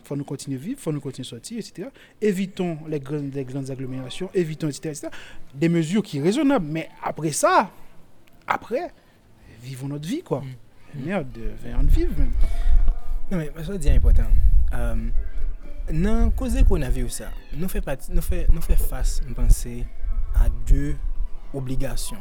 faut 0.08 0.16
nous 0.16 0.24
continuer 0.24 0.58
à 0.58 0.60
vivre, 0.60 0.80
faut 0.80 0.92
nous 0.92 1.02
continuer 1.02 1.28
à 1.28 1.30
sortir, 1.30 1.60
etc. 1.60 1.90
Évitons 2.22 2.78
les 2.88 3.00
grandes, 3.00 3.34
les 3.34 3.46
grandes 3.46 3.70
agglomérations, 3.70 4.30
évitons, 4.34 4.68
etc., 4.70 4.90
etc., 4.90 5.08
Des 5.54 5.70
mesures 5.70 6.04
qui 6.04 6.18
sont 6.18 6.24
raisonnables. 6.24 6.66
Mais 6.66 6.90
après 7.04 7.32
ça, 7.32 7.72
après, 8.48 8.92
vivons 9.62 9.88
notre 9.88 10.08
vie, 10.08 10.24
quoi. 10.24 10.42
Mm. 10.42 11.06
Merde, 11.06 11.40
veillons 11.62 11.84
de 11.84 11.90
vivre, 11.90 12.18
même. 12.18 12.32
Non, 13.30 13.38
mais 13.38 13.52
ça, 13.64 13.74
c'est 13.80 13.92
important. 13.92 14.24
Euh, 14.74 14.96
nan 15.94 16.32
koze 16.36 16.64
koronavirus 16.68 17.22
sa, 17.22 17.30
nou 17.56 17.72
fè, 17.72 17.80
pati, 17.84 18.12
nou 18.12 18.26
fè, 18.26 18.44
nou 18.52 18.64
fè 18.64 18.76
fase, 18.80 19.24
mpense, 19.30 19.72
a 20.36 20.50
dè 20.68 20.92
obligasyon 21.56 22.20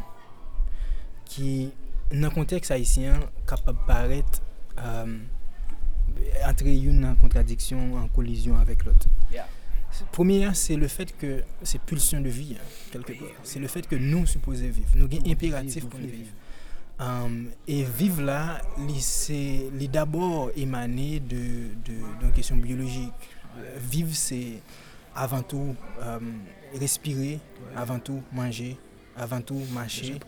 ki 1.27 1.73
nan 2.15 2.31
kontek 2.35 2.67
sa 2.69 2.79
isyen 2.79 3.25
kapab 3.51 3.81
paret 3.89 4.39
um, 4.79 5.19
entrer 6.47 6.77
une 6.77 7.05
en 7.05 7.15
contradiction, 7.15 7.97
en 7.97 8.09
collision 8.09 8.57
avec 8.59 8.85
l'autre. 8.85 9.09
Premier, 10.13 10.51
c'est 10.53 10.77
le 10.77 10.89
fait 10.89 11.17
que 11.17 11.43
c'est 11.63 11.81
pulsion 11.81 12.21
de 12.21 12.29
vie, 12.29 12.57
hein, 12.59 12.65
quelque 12.93 13.13
part. 13.13 13.29
C'est 13.43 13.59
le 13.59 13.67
fait 13.67 13.87
que 13.87 13.97
nous 13.97 14.27
supposons 14.27 14.65
vivre. 14.65 14.89
Nous 14.95 15.07
avons 15.07 15.31
impératif 15.31 15.87
pour 15.87 16.01
vivre. 16.01 16.31
Um, 16.99 17.49
et 17.69 17.83
vivre 17.85 18.23
là, 18.23 18.61
c'est 18.99 19.71
d'abord 19.91 20.51
émané 20.57 21.21
de, 21.21 21.69
de, 21.85 22.27
de 22.27 22.33
question 22.35 22.57
biologique. 22.57 23.13
Euh, 23.59 23.79
vivre, 23.79 24.15
c'est 24.15 24.61
avant 25.15 25.43
tout 25.43 25.75
um, 26.01 26.41
respirer, 26.79 27.39
avant 27.75 27.99
tout 27.99 28.23
manger, 28.33 28.77
avant 29.17 29.41
tout 29.41 29.61
marcher. 29.73 30.19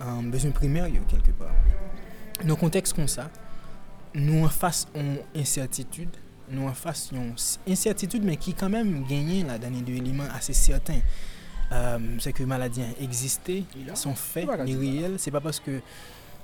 Um, 0.00 0.30
besoin 0.30 0.50
primaire, 0.50 0.86
quelque 1.08 1.32
part. 1.32 1.54
Dans 2.44 2.54
un 2.54 2.56
contexte 2.56 2.94
comme 2.94 3.08
ça, 3.08 3.30
nou 4.14 4.46
an 4.46 4.52
fas 4.54 4.84
yon 4.94 5.16
incertitude, 5.36 6.22
nou 6.48 6.70
an 6.70 6.76
fas 6.78 7.08
yon 7.12 7.32
incertitude 7.70 8.26
men 8.26 8.38
ki 8.40 8.54
kanmen 8.58 9.02
genyen 9.10 9.50
la 9.50 9.58
dani 9.58 9.82
euh, 9.82 9.86
euh, 9.86 9.88
de 9.90 10.02
eleman 10.02 10.34
ase 10.36 10.56
certain. 10.58 11.02
Um, 11.74 12.20
se 12.22 12.30
ke 12.36 12.44
maladyen 12.46 12.92
egziste, 13.02 13.62
son 13.98 14.14
fe, 14.18 14.44
ni 14.62 14.76
riyel, 14.78 15.16
se 15.18 15.32
pa 15.34 15.40
paske 15.42 15.80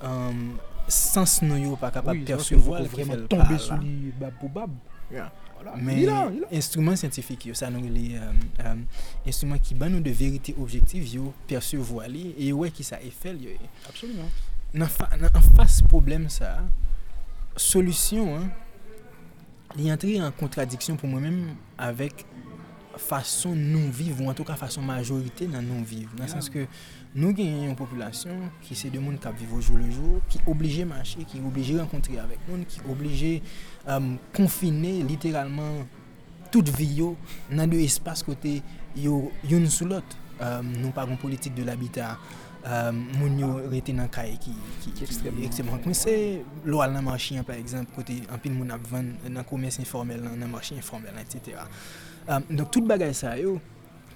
um, 0.02 0.56
sans 0.90 1.36
nou 1.44 1.60
yo 1.60 1.76
pa 1.78 1.92
kapap 1.94 2.16
oui, 2.16 2.24
persevoal 2.26 2.88
ki 2.90 3.04
fel 3.04 3.26
pa 3.30 3.44
la. 3.44 4.66
Yeah. 5.10 5.30
Voilà. 5.60 5.76
Men, 5.76 6.40
instrument 6.50 6.96
scientifique 6.96 7.44
yo, 7.50 7.54
sa 7.58 7.68
nou 7.70 7.84
li, 7.84 8.14
um, 8.16 8.38
euh, 8.64 9.02
instrument 9.28 9.60
ki 9.60 9.76
ban 9.76 9.92
nou 9.92 10.00
de 10.00 10.12
verite 10.16 10.54
objektiv 10.56 11.04
yo, 11.12 11.34
persevoali, 11.50 12.30
e 12.32 12.48
yo 12.48 12.62
we 12.62 12.70
ki 12.72 12.86
sa 12.86 12.96
e 13.04 13.10
fel 13.12 13.42
yo. 13.44 13.52
Absolument. 13.90 14.40
Nan 14.72 14.88
fas 15.58 15.80
problem 15.90 16.30
sa, 16.32 16.56
solusyon, 17.60 18.48
li 19.76 19.90
entri 19.92 20.16
an 20.22 20.32
kontradiksyon 20.34 20.98
pou 20.98 21.10
mwen 21.10 21.28
menm 21.28 21.50
avèk 21.80 22.24
fason 23.00 23.54
nou 23.56 23.90
viv 23.94 24.18
ou 24.20 24.30
an 24.30 24.36
tou 24.36 24.46
ka 24.46 24.56
fason 24.58 24.84
majorite 24.86 25.46
nan 25.50 25.64
nou 25.66 25.84
viv. 25.86 26.10
Nan 26.18 26.26
yeah. 26.26 26.32
sens 26.34 26.50
ke 26.52 26.66
nou 27.14 27.32
genye 27.36 27.68
yon 27.68 27.78
populasyon 27.78 28.48
ki 28.66 28.76
se 28.78 28.90
de 28.92 29.00
moun 29.02 29.18
kap 29.22 29.38
viv 29.38 29.52
oujou 29.56 29.78
lejou, 29.80 30.20
ki 30.30 30.42
oblije 30.50 30.86
manche, 30.88 31.24
ki 31.30 31.42
oblije 31.46 31.78
renkontri 31.78 32.18
euh, 32.18 32.26
avèk 32.26 32.44
moun, 32.50 32.66
ki 32.68 32.84
oblije 32.90 33.32
um, 33.86 34.12
konfine 34.36 34.98
literalman 35.08 35.84
tout 36.50 36.66
vi 36.76 36.88
yo 36.98 37.14
nan 37.52 37.70
de 37.70 37.78
espas 37.84 38.24
kote 38.26 38.58
yo 38.98 39.22
yon 39.48 39.68
sou 39.70 39.88
lot. 39.90 40.18
Um, 40.40 40.44
euh, 40.46 40.62
nou 40.80 40.96
paron 40.96 41.20
politik 41.20 41.52
de 41.56 41.66
l'habitat. 41.66 42.16
Euh, 42.68 42.92
moun 42.92 43.38
yo 43.40 43.54
rete 43.72 43.94
nan 43.96 44.10
kaye 44.12 44.34
ki 44.36 44.52
ekstremman 45.00 45.78
kwen 45.80 45.94
se 45.96 46.12
lo 46.68 46.82
al 46.84 46.92
nan 46.92 47.06
marchi 47.06 47.38
an 47.40 47.46
par 47.48 47.56
exemple 47.56 47.94
kote 47.96 48.18
anpil 48.28 48.52
moun 48.52 48.74
ap 48.74 48.82
van 48.90 49.06
nan 49.32 49.46
koumès 49.48 49.78
informel 49.80 50.26
nan 50.26 50.50
marchi 50.52 50.76
informel 50.76 51.16
etc. 51.22 51.56
Euh, 52.28 52.36
Donk 52.50 52.68
tout 52.68 52.84
bagay 52.84 53.14
sa 53.16 53.32
yo 53.40 53.54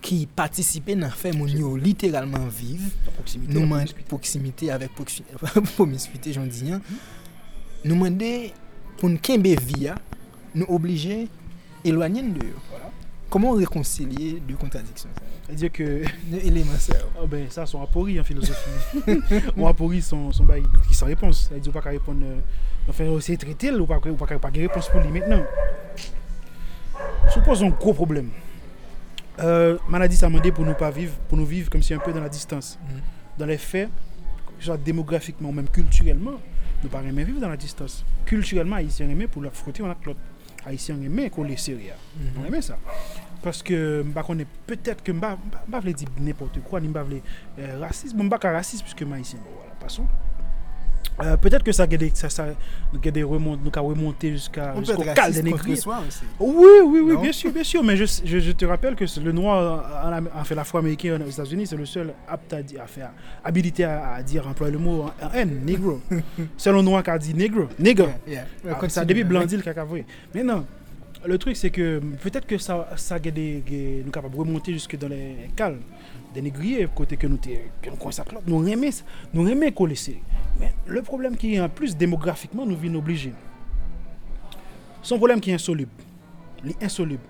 ki 0.05 0.27
patisipe 0.37 0.93
nan 0.93 1.15
fe 1.17 1.33
moun 1.33 1.57
yo 1.57 1.73
literalman 1.81 2.45
vive 2.53 2.91
nou 3.49 3.65
man 3.71 3.89
proksimite 4.11 4.69
avèk 4.75 4.93
pomiswite 5.79 6.35
jondiyan 6.37 6.85
nou 7.81 7.97
man 7.97 8.21
de 8.21 8.35
pou 8.99 9.09
n 9.09 9.17
kenbe 9.25 9.57
via 9.71 9.97
nou 10.53 10.69
oblije 10.77 11.23
elwanyen 11.81 12.35
de 12.37 12.53
yo. 12.53 12.61
Comment 13.35 13.51
réconcilier 13.51 14.41
deux 14.47 14.55
contradictions? 14.55 15.11
C'est-à-dire 15.45 15.73
que 15.73 16.03
éléments 16.33 16.79
ça 16.79 16.95
oh 17.21 17.27
ben 17.27 17.51
ça 17.51 17.67
sont 17.67 17.81
en 17.81 18.25
philosophie 18.25 18.71
ou 19.57 19.67
apories 19.67 20.03
sont 20.03 20.31
sont 20.31 20.47
qui 20.87 20.95
sans 20.95 21.07
réponse 21.07 21.49
c'est-à-dire 21.49 21.73
pas 21.73 21.81
qu'à 21.81 21.91
répondre 21.91 22.25
euh, 22.25 22.39
enfin 22.89 23.05
c'est 23.21 23.37
traiter 23.37 23.73
ou 23.73 23.87
pas 23.87 23.99
ou 23.99 24.15
pas 24.15 24.39
pas 24.39 24.51
réponse 24.55 24.89
pour 24.89 25.01
lui 25.01 25.09
maintenant 25.11 25.43
suppose 27.33 27.65
un 27.65 27.71
gros 27.71 27.93
problème 27.93 28.31
euh, 29.41 29.79
maladie 29.89 30.17
ça 30.17 30.29
demandé 30.29 30.53
pour 30.53 30.65
nous 30.65 30.75
pas 30.75 30.93
vivre, 30.93 31.15
pour 31.29 31.37
nous 31.37 31.45
vivre 31.45 31.69
comme 31.71 31.83
si 31.83 31.93
un 31.93 31.99
peu 31.99 32.13
dans 32.13 32.21
la 32.21 32.29
distance. 32.29 32.79
Mm. 32.83 32.99
Dans 33.39 33.47
les 33.47 33.59
faits, 33.59 33.89
genre 34.61 34.79
démographiquement 34.79 35.49
ou 35.49 35.53
même 35.53 35.69
culturellement, 35.69 36.41
nous 36.83 36.89
pas 36.89 37.03
aimer 37.03 37.25
vivre 37.25 37.41
dans 37.41 37.49
la 37.49 37.57
distance. 37.57 38.05
Culturellement, 38.27 38.77
Haïtiens 38.77 39.09
aiment 39.09 39.27
pour 39.27 39.43
leur 39.43 39.53
frotter 39.53 39.83
on 39.83 39.91
a 39.91 39.97
l'autre. 40.07 40.21
Haitien 40.65 41.03
reme 41.03 41.29
kole 41.31 41.57
seri 41.61 41.91
ya. 41.91 41.99
Reme 42.43 42.63
sa. 42.65 42.79
Paske 43.45 43.77
mba 44.09 44.25
konen, 44.25 44.49
petet 44.69 45.03
ke 45.05 45.13
mba, 45.13 45.35
mba 45.69 45.81
vle 45.85 45.93
di 46.01 46.09
nepote 46.25 46.63
kwa, 46.65 46.81
ni 46.81 46.89
mba 46.89 47.03
vle 47.05 47.21
euh, 47.59 47.75
rasist, 47.83 48.17
bon, 48.17 48.31
mba 48.31 48.39
ka 48.41 48.55
rasist, 48.55 48.87
pwiske 48.87 49.05
ma 49.09 49.19
Haitien, 49.21 49.43
wala, 49.45 49.75
bon, 49.75 49.81
pason. 49.83 50.09
Euh, 51.21 51.37
peut-être 51.37 51.63
que 51.63 51.71
ça 51.73 51.85
a 51.85 51.87
des, 51.87 52.11
ça, 52.15 52.29
ça, 52.29 52.47
des 52.93 53.23
remontes, 53.23 53.61
nous 53.65 53.71
remonté 53.83 54.33
jusqu'à 54.33 54.75
jusqu'au 54.79 55.03
cal 55.15 55.33
des 55.33 55.43
négriers. 55.43 55.79
Oui, 56.41 56.67
oui, 56.85 57.01
oui, 57.05 57.17
bien 57.21 57.33
sûr, 57.33 57.53
bien 57.53 57.63
sûr. 57.63 57.85
Mais 57.85 57.97
je, 57.97 58.05
je, 58.25 58.39
je 58.39 58.53
te 58.53 58.65
rappelle 58.65 58.97
que 58.97 59.05
le 59.21 59.33
noir 59.33 59.85
a, 60.35 60.45
fait 60.45 60.55
l'afro-américain 60.55 61.21
aux 61.25 61.31
États-Unis, 61.31 61.67
c'est 61.67 61.77
le 61.77 61.87
seul 61.87 62.13
apte 62.27 62.53
à, 62.53 62.57
à 62.83 62.87
faire, 62.87 63.11
habilité 63.45 63.85
à, 63.85 64.23
dire, 64.23 64.47
employer 64.49 64.73
le 64.73 64.79
mot 64.79 65.07
en 65.23 65.33
N, 65.33 65.61
negro. 65.65 66.01
c'est 66.57 66.73
le 66.73 66.83
noir 66.83 67.03
qui 67.03 67.11
a 67.11 67.19
dit 67.19 67.35
negro, 67.35 67.69
negro. 67.79 68.09
Yeah, 68.27 68.47
yeah. 68.65 68.79
Ah, 68.81 68.89
ça 68.89 69.05
depuis 69.05 69.25
blanc 69.25 69.45
dit 69.45 69.57
le 69.57 69.63
caca 69.63 69.87
Mais 70.35 70.43
non, 70.43 70.65
le 71.27 71.39
truc 71.39 71.57
c'est 71.57 71.71
que 71.71 72.01
peut-être 72.23 72.47
que 72.47 72.59
ça, 72.59 72.89
ça 72.97 73.17
a 73.17 73.19
des, 73.19 74.03
nous 74.05 74.11
capable 74.11 74.37
remonter 74.37 74.73
jusque 74.73 74.97
dans 74.97 75.09
les 75.09 75.51
cales 75.57 75.79
dénigrier 76.35 76.89
côté 76.95 77.17
que 77.17 77.27
nous 77.27 77.39
consacrons. 77.99 78.41
Nous 78.47 78.59
remet 78.59 78.91
nous 79.33 79.43
remet 79.43 79.73
coller 79.73 79.97
Mais 80.61 80.73
le 80.87 81.03
problème 81.03 81.37
qui 81.37 81.55
est 81.55 81.61
en 81.61 81.69
plus 81.69 81.97
démographiquement 81.97 82.67
nous 82.67 82.77
vient 82.77 82.95
obligé. 82.95 83.33
Son 85.03 85.17
problème 85.19 85.41
qui 85.41 85.51
est 85.51 85.55
insoluble. 85.55 85.91
insoluble 86.83 87.21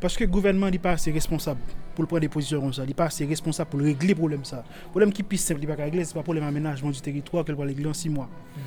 parce 0.00 0.16
que 0.16 0.24
le 0.24 0.30
gouvernement 0.30 0.68
n'est 0.68 0.78
pas 0.78 0.92
assez 0.92 1.10
responsable 1.10 1.60
pour 1.94 2.06
prendre 2.06 2.20
des 2.20 2.28
positions 2.28 2.60
comme 2.60 2.74
ça, 2.74 2.82
il 2.82 2.88
n'est 2.88 2.94
pas 2.94 3.06
assez 3.06 3.24
responsable 3.24 3.70
pour 3.70 3.80
régler 3.80 4.08
le 4.08 4.14
problème 4.14 4.44
ça. 4.44 4.64
Le 4.84 4.90
problème 4.90 5.12
qui 5.12 5.22
est 5.22 5.24
plus 5.24 5.38
simple, 5.38 5.60
il 5.62 5.68
n'est 5.68 5.74
pas 5.74 5.82
régler, 5.82 6.04
c'est 6.04 6.12
pas 6.12 6.22
problème 6.22 6.44
aménagement 6.44 6.90
du 6.90 7.00
territoire 7.00 7.44
qu'elle 7.44 7.54
va 7.54 7.64
régler 7.64 7.86
en 7.86 7.94
6 7.94 8.10
mois. 8.10 8.26
Mm. 8.26 8.60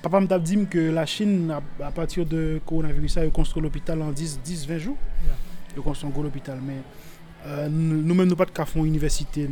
Papa 0.00 0.20
m'a 0.20 0.38
dit 0.38 0.66
que 0.70 0.78
la 0.78 1.04
Chine, 1.04 1.52
à 1.82 1.90
partir 1.90 2.24
de 2.24 2.60
coronavirus, 2.64 3.18
a 3.18 3.26
construit 3.28 3.62
l'hôpital 3.62 4.00
en 4.00 4.12
10-20 4.12 4.78
jours. 4.78 4.96
Yeah. 5.24 5.34
Ils 5.76 5.82
construit 5.82 6.08
un 6.08 6.12
gros 6.12 6.24
hôpital. 6.24 6.58
Mais 6.64 6.76
nous-mêmes, 7.46 8.28
nous 8.28 8.36
pas 8.36 8.44
de 8.44 8.50
faire 8.52 8.84
université, 8.84 9.48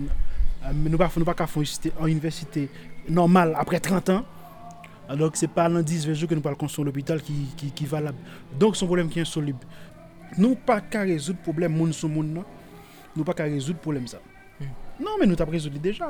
euh, 0.65 0.73
nous 0.75 0.91
ne 0.91 0.97
pas 0.97 1.09
faire 1.09 1.63
en 2.01 2.07
université 2.07 2.69
normale 3.09 3.55
après 3.57 3.81
30 3.81 4.11
ans. 4.11 4.25
Alors 5.09 5.31
ce 5.35 5.45
n'est 5.45 5.53
pas 5.53 5.69
dans 5.69 5.83
10 5.83 6.13
jours 6.15 6.29
que 6.29 6.35
nous 6.35 6.41
parlons 6.41 6.59
construire 6.59 6.87
l'hôpital 6.87 7.23
qui, 7.23 7.33
qui, 7.57 7.71
qui 7.71 7.87
valable. 7.87 8.19
Donc 8.59 8.77
c'est 8.77 8.85
un 8.85 8.89
problème 8.89 9.09
qui 9.09 9.21
est 9.21 9.23
insoluble. 9.23 9.61
Nous 10.37 10.57
pas 10.57 10.81
qu'à 10.81 11.03
résoudre 11.03 11.39
le 11.39 11.43
problème 11.45 11.77
monde 11.77 11.93
sur 11.93 12.09
monde. 12.09 12.43
Nous 13.15 13.25
pas 13.25 13.33
qu'à 13.33 13.45
résoudre 13.45 13.79
le 13.79 13.83
problème 13.83 14.07
ça. 14.09 14.19
Hmm. 14.61 14.65
Non, 15.01 15.13
mais 15.21 15.27
nous 15.27 15.37
t'avons 15.37 15.53
résolu 15.53 15.79
déjà. 15.79 16.09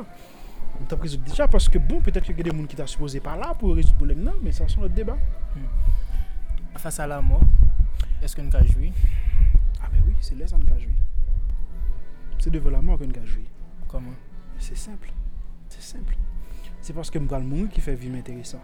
Nous 0.80 0.86
t'avons 0.86 1.02
résolu 1.02 1.22
déjà 1.24 1.46
parce 1.46 1.68
que 1.68 1.78
bon, 1.78 2.00
peut-être 2.00 2.24
qu'il 2.24 2.36
y 2.36 2.40
a 2.40 2.42
des 2.42 2.50
gens 2.50 2.64
qui 2.64 2.76
sont 2.76 2.86
supposé 2.86 3.20
par 3.20 3.36
là 3.36 3.54
pour 3.54 3.74
résoudre 3.74 3.92
le 3.92 3.96
problème. 3.98 4.22
Non, 4.22 4.34
mais 4.42 4.52
ça 4.52 4.64
c'est 4.66 4.78
notre 4.78 4.94
débat. 4.94 5.18
Hmm. 5.54 6.78
Face 6.78 7.00
à 7.00 7.06
la 7.06 7.20
mort, 7.20 7.42
est-ce 8.22 8.34
que 8.34 8.40
nous 8.40 8.50
joué 8.50 8.92
Ah 9.82 9.88
ben 9.92 10.00
oui, 10.06 10.14
c'est 10.20 10.38
là 10.38 10.46
que 10.46 10.54
nous 10.54 10.80
joué. 10.80 10.94
C'est 12.38 12.50
devant 12.50 12.70
la 12.70 12.80
mort 12.80 12.98
que 12.98 13.04
nous 13.04 13.16
avons 13.16 13.26
joué. 13.26 13.44
Comment? 13.88 14.14
C'est 14.58 14.76
simple. 14.76 15.10
C'est 15.68 15.82
simple. 15.82 16.16
C'est 16.80 16.92
parce 16.92 17.10
que 17.10 17.18
je 17.18 17.24
vais 17.24 17.40
mourir 17.40 17.68
qui 17.68 17.80
fait 17.80 17.94
vivre 17.94 18.16
intéressant. 18.16 18.60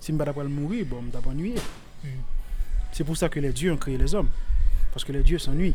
Si 0.00 0.12
je 0.12 0.16
ne 0.16 0.24
vais 0.24 0.32
pas 0.32 0.44
mourir, 0.44 0.86
bon, 0.86 1.02
je 1.12 1.42
vais. 1.42 1.54
Hmm. 2.04 2.08
C'est 2.92 3.04
pour 3.04 3.16
ça 3.16 3.28
que 3.28 3.40
les 3.40 3.52
dieux 3.52 3.72
ont 3.72 3.76
créé 3.76 3.98
les 3.98 4.14
hommes. 4.14 4.28
Parce 4.92 5.04
que 5.04 5.12
les 5.12 5.22
dieux 5.22 5.38
s'ennuient. 5.38 5.74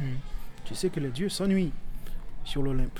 Hmm. 0.00 0.16
Tu 0.64 0.74
sais 0.74 0.88
que 0.88 1.00
les 1.00 1.10
dieux 1.10 1.28
s'ennuient 1.28 1.72
sur 2.44 2.62
l'Olympe. 2.62 2.98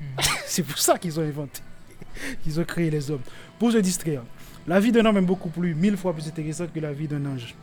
Hmm. 0.00 0.04
C'est 0.46 0.62
pour 0.62 0.78
ça 0.78 0.98
qu'ils 0.98 1.18
ont 1.20 1.22
inventé, 1.22 1.60
qu'ils 2.42 2.58
ont 2.58 2.64
créé 2.64 2.90
les 2.90 3.10
hommes. 3.10 3.22
Pour 3.58 3.72
se 3.72 3.78
distraire. 3.78 4.22
La 4.66 4.80
vie 4.80 4.92
d'un 4.92 5.04
homme 5.06 5.16
est 5.16 5.22
beaucoup 5.22 5.48
plus, 5.48 5.74
mille 5.74 5.96
fois 5.96 6.12
plus 6.12 6.26
intéressante 6.26 6.72
que 6.72 6.80
la 6.80 6.92
vie 6.92 7.08
d'un 7.08 7.24
ange 7.24 7.54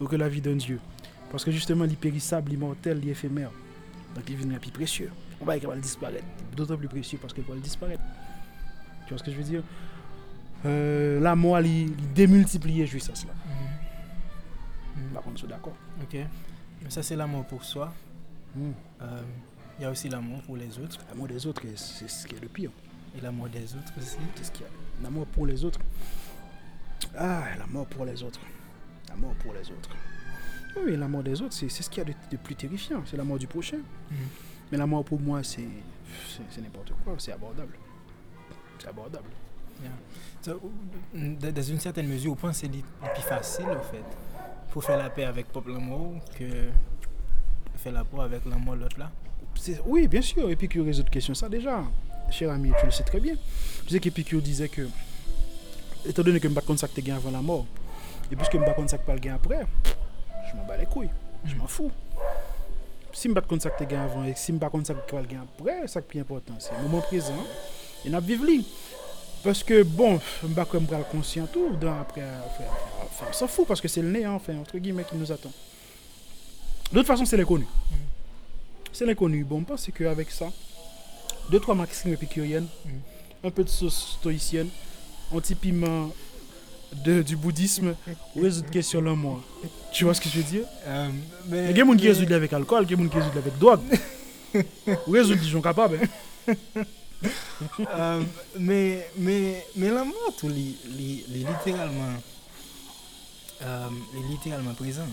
ou 0.00 0.06
que 0.06 0.16
la 0.16 0.28
vie 0.28 0.40
d'un 0.40 0.56
dieu. 0.56 0.78
Parce 1.30 1.44
que 1.44 1.50
justement, 1.50 1.84
l'hypérissable, 1.84 2.50
l'immortel, 2.50 3.00
l'éphémère, 3.00 3.50
donc 4.14 4.24
il 4.28 4.36
vient 4.36 4.58
plus 4.58 4.70
précieux. 4.70 5.10
On 5.40 5.44
va 5.44 5.58
qu'il 5.58 5.68
disparaître. 5.80 6.24
D'autant 6.56 6.76
plus 6.76 6.88
précieux 6.88 7.18
parce 7.20 7.32
qu'il 7.32 7.44
va 7.44 7.54
disparaître. 7.56 8.02
Tu 9.06 9.10
vois 9.10 9.18
ce 9.18 9.24
que 9.24 9.30
je 9.32 9.36
veux 9.36 9.42
dire? 9.42 9.62
Euh, 10.64 11.20
La 11.20 11.34
mort, 11.34 11.60
il, 11.60 11.94
démultiplie 12.14 12.86
jouissance 12.86 13.26
là. 13.26 13.32
Mm 13.34 15.14
Par 15.14 15.22
contre, 15.22 15.36
je 15.36 15.40
suis 15.40 15.48
d'accord. 15.48 15.76
Ok. 16.02 16.14
Mais 16.14 16.90
ça, 16.90 17.02
c'est 17.02 17.16
l'amour 17.16 17.44
pour 17.44 17.64
soi. 17.64 17.92
Mm. 18.54 18.70
Euh, 19.02 19.22
il 19.78 19.82
y 19.82 19.84
a 19.84 19.90
aussi 19.90 20.08
l'amour 20.08 20.40
pour 20.42 20.56
les 20.56 20.78
autres. 20.78 20.98
L'amour 21.08 21.26
des 21.26 21.46
autres, 21.46 21.62
c'est 21.74 22.08
ce 22.08 22.26
qui 22.26 22.36
est 22.36 22.40
le 22.40 22.48
pire. 22.48 22.70
Et 23.16 23.20
l'amour 23.20 23.48
des 23.48 23.74
autres 23.74 23.92
aussi. 23.98 24.16
Qu'est-ce 24.36 24.52
qu'il 24.52 24.62
y 24.62 24.64
a 24.64 25.02
L'amour 25.02 25.26
pour 25.26 25.46
les 25.46 25.64
autres. 25.64 25.80
Ah, 27.16 27.44
l'amour 27.58 27.86
pour 27.86 28.04
les 28.04 28.22
autres. 28.22 28.40
L'amour 29.08 29.34
pour 29.42 29.52
les 29.52 29.68
autres. 29.70 29.90
Oui, 30.76 30.96
l'amour 30.96 31.22
des 31.22 31.40
autres, 31.40 31.54
c'est 31.54 31.68
ce 31.68 31.88
qu'il 31.88 32.06
y 32.06 32.10
a 32.10 32.14
de, 32.30 32.36
plus 32.36 32.54
terrifiant. 32.54 33.02
C'est 33.06 33.16
l'amour 33.16 33.38
du 33.38 33.46
prochain. 33.46 33.78
Mm. 33.78 34.14
Mais 34.72 34.78
l'amour 34.78 35.04
pour 35.04 35.20
moi, 35.20 35.42
c'est 35.42 35.68
n'importe 36.58 36.92
quoi. 37.04 37.14
C'est 37.18 37.32
abordable. 37.32 37.76
C'est 38.78 38.88
abordable. 38.88 39.28
dans 40.44 41.62
une 41.62 41.80
certaine 41.80 42.08
mesure, 42.08 42.32
au 42.32 42.34
point, 42.34 42.52
c'est 42.52 42.68
plus 42.68 43.22
facile, 43.26 43.66
en 43.66 43.82
fait, 43.82 44.04
pour 44.70 44.84
faire 44.84 44.98
la 44.98 45.10
paix 45.10 45.24
avec 45.24 45.46
le 45.46 45.52
peuple 45.52 45.72
que 46.36 46.44
fait 47.76 47.90
rapport 47.90 48.22
avec 48.22 48.44
la 48.46 48.56
mort 48.56 48.76
l'autre 48.76 48.98
là 48.98 49.10
Oui, 49.86 50.08
bien 50.08 50.22
sûr, 50.22 50.50
Épicure 50.50 50.84
résout 50.84 51.02
de 51.02 51.10
question 51.10 51.34
ça 51.34 51.48
déjà. 51.48 51.82
Cher 52.30 52.50
ami, 52.50 52.72
tu 52.80 52.86
le 52.86 52.92
sais 52.92 53.04
très 53.04 53.20
bien. 53.20 53.34
Tu 53.84 53.92
sais 53.92 54.00
qu'Épicure 54.00 54.40
disait 54.40 54.68
que, 54.68 54.88
étant 56.06 56.22
donné 56.22 56.40
que 56.40 56.48
je 56.48 56.54
ne 56.54 56.76
sais 56.76 56.88
pas 56.88 57.02
que 57.02 57.10
avant 57.12 57.30
la 57.30 57.42
mort, 57.42 57.66
et 58.32 58.36
puisque 58.36 58.54
je 58.54 58.58
ne 58.58 58.88
sais 58.88 58.98
pas 58.98 59.18
que 59.18 59.28
après, 59.28 59.66
je 60.54 60.60
m'en 60.60 60.66
bats 60.66 60.76
les 60.76 60.86
couilles. 60.86 61.10
Je 61.44 61.54
m'en 61.56 61.66
fous. 61.66 61.90
Si 63.12 63.24
je 63.24 63.28
ne 63.28 63.34
pas 63.34 63.42
ça 63.60 63.70
que 63.70 63.78
tu 63.78 63.86
gagné 63.86 64.02
avant 64.02 64.24
et 64.24 64.34
si 64.34 64.48
je 64.48 64.52
ne 64.52 64.58
pas 64.58 64.70
ça 64.84 64.94
que 64.94 65.08
tu 65.08 65.14
gagné 65.14 65.38
après, 65.42 65.80
c'est 65.82 65.88
ça 65.88 66.02
qui 66.02 66.18
est 66.18 66.20
important. 66.20 66.54
C'est 66.58 66.72
le 66.76 66.82
moment 66.84 67.00
présent 67.00 67.44
et 68.04 68.10
nous 68.10 68.20
vivre 68.20 68.44
li. 68.44 68.66
Parce 69.42 69.62
que, 69.62 69.82
bon, 69.82 70.18
je 70.40 70.46
ne 70.46 70.54
sais 70.54 70.86
pas 70.86 71.02
conscient 71.10 71.46
tout, 71.46 71.76
dans, 71.76 72.00
après, 72.00 72.22
après, 72.22 72.64
enfin, 73.04 73.26
on 73.28 73.32
s'en 73.32 73.46
fout 73.46 73.66
parce 73.66 73.80
que 73.80 73.88
c'est 73.88 74.00
le 74.00 74.10
nez, 74.10 74.26
enfin, 74.26 74.56
entre 74.56 74.78
guillemets, 74.78 75.04
qui 75.04 75.16
nous 75.16 75.30
attend. 75.30 75.52
De 76.90 76.98
toute 76.98 77.06
façon, 77.06 77.26
c'est 77.26 77.36
l'inconnu. 77.36 77.66
C'est 78.90 79.04
l'inconnu. 79.04 79.44
Bon, 79.44 79.58
on 79.58 79.64
pense 79.64 79.90
qu'avec 79.94 80.30
ça, 80.30 80.50
deux, 81.50 81.60
trois 81.60 81.74
maximes 81.74 82.14
épicuriennes, 82.14 82.66
un 83.42 83.50
peu 83.50 83.64
de 83.64 83.68
sauce 83.68 84.16
stoïcienne, 84.18 84.68
un 85.30 85.40
petit 85.40 85.54
piment 85.54 86.10
de, 87.04 87.22
du 87.22 87.36
bouddhisme, 87.36 87.94
ou 88.36 88.42
résoudre 88.42 88.70
question 88.70 89.00
là, 89.00 89.14
moi? 89.14 89.42
Tu 89.92 90.04
vois 90.04 90.14
ce 90.14 90.20
que 90.20 90.28
je 90.28 90.36
veux 90.38 90.42
dire? 90.44 90.64
Euh, 90.86 91.08
Il 91.48 91.54
y 91.54 91.58
a 91.58 91.62
mais, 91.62 91.72
des 91.72 91.80
gens 91.80 91.86
qui 91.96 92.02
mais- 92.04 92.08
résoudent 92.08 92.32
avec 92.32 92.52
alcool, 92.52 92.84
il 92.86 92.90
y 92.90 92.94
a 92.94 92.96
des 92.96 93.02
gens 93.02 93.08
qui 93.08 93.16
résoudent 93.18 93.38
avec 93.38 93.58
drogue. 93.58 93.80
ou 95.06 95.10
résoudre, 95.10 95.40
ils 95.42 95.50
sont 95.50 95.60
capables. 95.62 95.98
hein? 96.48 96.54
Euh, 97.96 98.22
mais, 98.58 99.08
mais, 99.16 99.64
mais 99.76 99.88
la 99.88 100.04
mort, 100.04 100.34
tout, 100.38 100.48
li, 100.48 100.76
li, 100.86 101.24
li 101.28 101.38
littéralement, 101.44 102.14
euh, 103.62 103.88
li 104.14 104.28
littéralement 104.32 104.74
présent. 104.74 105.06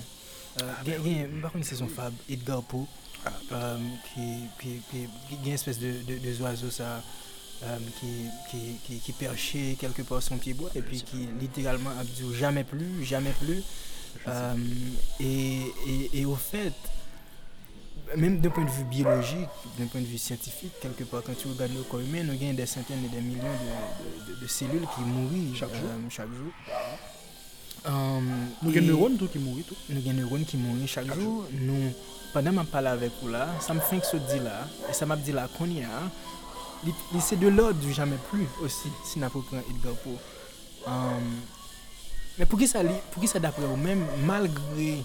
Euh, 0.61 0.71
gen- 0.85 1.01
gen- 1.03 1.41
par 1.41 1.51
contre, 1.53 1.65
c'est 1.65 1.75
son 1.75 1.87
fab, 1.87 2.13
Edgar 2.29 2.61
Poe, 2.63 2.85
euh, 3.53 3.77
qui, 4.13 4.21
qui, 4.59 4.81
qui, 4.91 4.97
qui 5.29 5.35
a 5.35 5.47
une 5.47 5.53
espèce 5.53 5.79
de, 5.79 5.91
de, 6.05 6.17
de 6.17 6.41
oiseau, 6.43 6.69
ça, 6.69 7.01
Euh, 7.63 7.77
qui, 7.99 8.07
qui, 8.49 8.57
qui, 8.87 8.99
qui, 8.99 9.11
perchait 9.11 9.77
quelque 9.79 10.01
part 10.01 10.19
son 10.23 10.37
pied 10.37 10.55
bois 10.55 10.71
et 10.73 10.81
puis 10.81 11.03
qui 11.03 11.27
littéralement 11.39 11.91
a 11.91 12.03
dit 12.03 12.23
jamais 12.35 12.63
plus, 12.63 13.05
jamais 13.05 13.33
plus. 13.39 13.61
Euh, 14.27 14.55
et, 15.19 15.59
et, 15.87 16.09
et, 16.21 16.25
au 16.25 16.35
fait, 16.35 16.73
même 18.17 18.39
d'un 18.39 18.49
point 18.49 18.65
de 18.65 18.69
vue 18.71 18.83
biologique, 18.85 19.47
d'un 19.77 19.85
point 19.85 20.01
de 20.01 20.07
vue 20.07 20.17
scientifique, 20.17 20.71
quelque 20.81 21.03
part, 21.03 21.21
quand 21.23 21.37
tu 21.37 21.47
regardes 21.49 21.73
le 21.75 21.83
corps 21.83 21.99
humain, 21.99 22.23
nous 22.23 22.35
gagnons 22.35 22.55
des 22.55 22.65
centaines 22.65 23.05
et 23.05 23.09
des 23.15 23.21
millions 23.21 23.43
de, 23.43 24.31
de, 24.31 24.35
de, 24.35 24.41
de 24.41 24.47
cellules 24.47 24.87
qui 24.95 25.01
mourent 25.01 25.55
chaque 25.55 25.69
jour. 25.69 25.87
euh. 25.87 26.09
Chaque 26.09 26.29
jour. 26.29 26.51
Euh, 27.85 28.19
nous 28.63 28.71
gagnons 28.71 28.85
des 28.87 28.91
neurones 28.93 29.17
qui 29.31 29.39
mourent. 29.39 29.57
Nous 29.89 30.01
gagnons 30.01 30.13
des 30.17 30.21
neurones 30.23 30.45
qui 30.45 30.57
mourent 30.57 30.87
chaque, 30.87 31.05
chaque 31.05 31.13
jour. 31.15 31.23
jour. 31.23 31.47
Nous, 31.53 31.93
pendant 32.33 32.51
que 32.51 32.57
je 32.61 32.63
parle 32.71 32.87
avec 32.87 33.11
vous 33.21 33.29
là, 33.29 33.49
ça 33.59 33.73
me 33.75 33.79
fait 33.79 33.99
que 33.99 34.05
ce 34.07 34.17
dit 34.17 34.39
là, 34.43 34.67
et 34.89 34.93
ça 34.93 35.05
m'a 35.05 35.15
dit 35.15 35.31
là 35.31 35.47
qu'on 35.57 35.67
y 35.67 35.83
a. 35.83 36.01
c'est 37.19 37.39
de 37.39 37.47
l'ordre 37.47 37.79
du 37.79 37.93
jamais 37.93 38.17
plus 38.29 38.47
aussi, 38.63 38.89
si 39.05 39.19
n'a 39.19 39.29
pas 39.29 39.39
pris 39.39 39.57
Edgar 39.69 39.93
Poe. 39.95 40.17
Euh, 40.87 40.91
mais 42.37 42.45
pour 42.45 42.57
qui 42.57 42.67
ça, 42.67 42.79
pour 43.11 43.21
qui 43.21 43.27
ça 43.27 43.39
d'après 43.39 43.65
vous 43.65 43.75
même, 43.75 44.05
malgré 44.25 45.03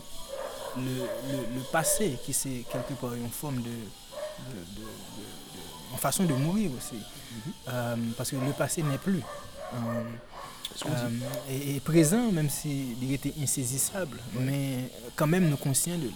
le, 0.76 0.82
le, 0.82 1.54
le 1.54 1.60
passé, 1.72 2.16
qui 2.24 2.32
c'est 2.32 2.64
quelque 2.70 2.94
part 2.94 3.14
une 3.14 3.30
forme 3.30 3.60
de, 3.62 3.70
de, 3.70 4.86
façon 5.98 6.24
de 6.24 6.34
mourir 6.34 6.70
aussi. 6.76 6.96
Euh, 7.68 7.96
parce 8.16 8.30
que 8.30 8.36
le 8.36 8.52
passé 8.52 8.82
n'est 8.82 8.98
plus. 8.98 9.20
Euh, 9.74 10.02
et, 11.50 11.76
et 11.76 11.80
présent, 11.80 12.30
même 12.32 12.50
s'il 12.50 13.12
était 13.12 13.32
insaisissable, 13.40 14.18
mais 14.38 14.90
quand 15.14 15.26
même 15.26 15.48
nous 15.48 15.56
conscients 15.56 15.96
de 15.96 16.02
lui. 16.04 16.14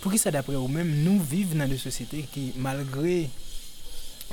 Pour 0.00 0.12
qui 0.12 0.18
ça 0.18 0.30
d'après 0.30 0.54
vous 0.56 0.68
même, 0.68 1.02
nous 1.02 1.20
vivons 1.22 1.58
dans 1.58 1.68
des 1.68 1.78
sociétés 1.78 2.26
qui, 2.32 2.52
malgré 2.56 3.30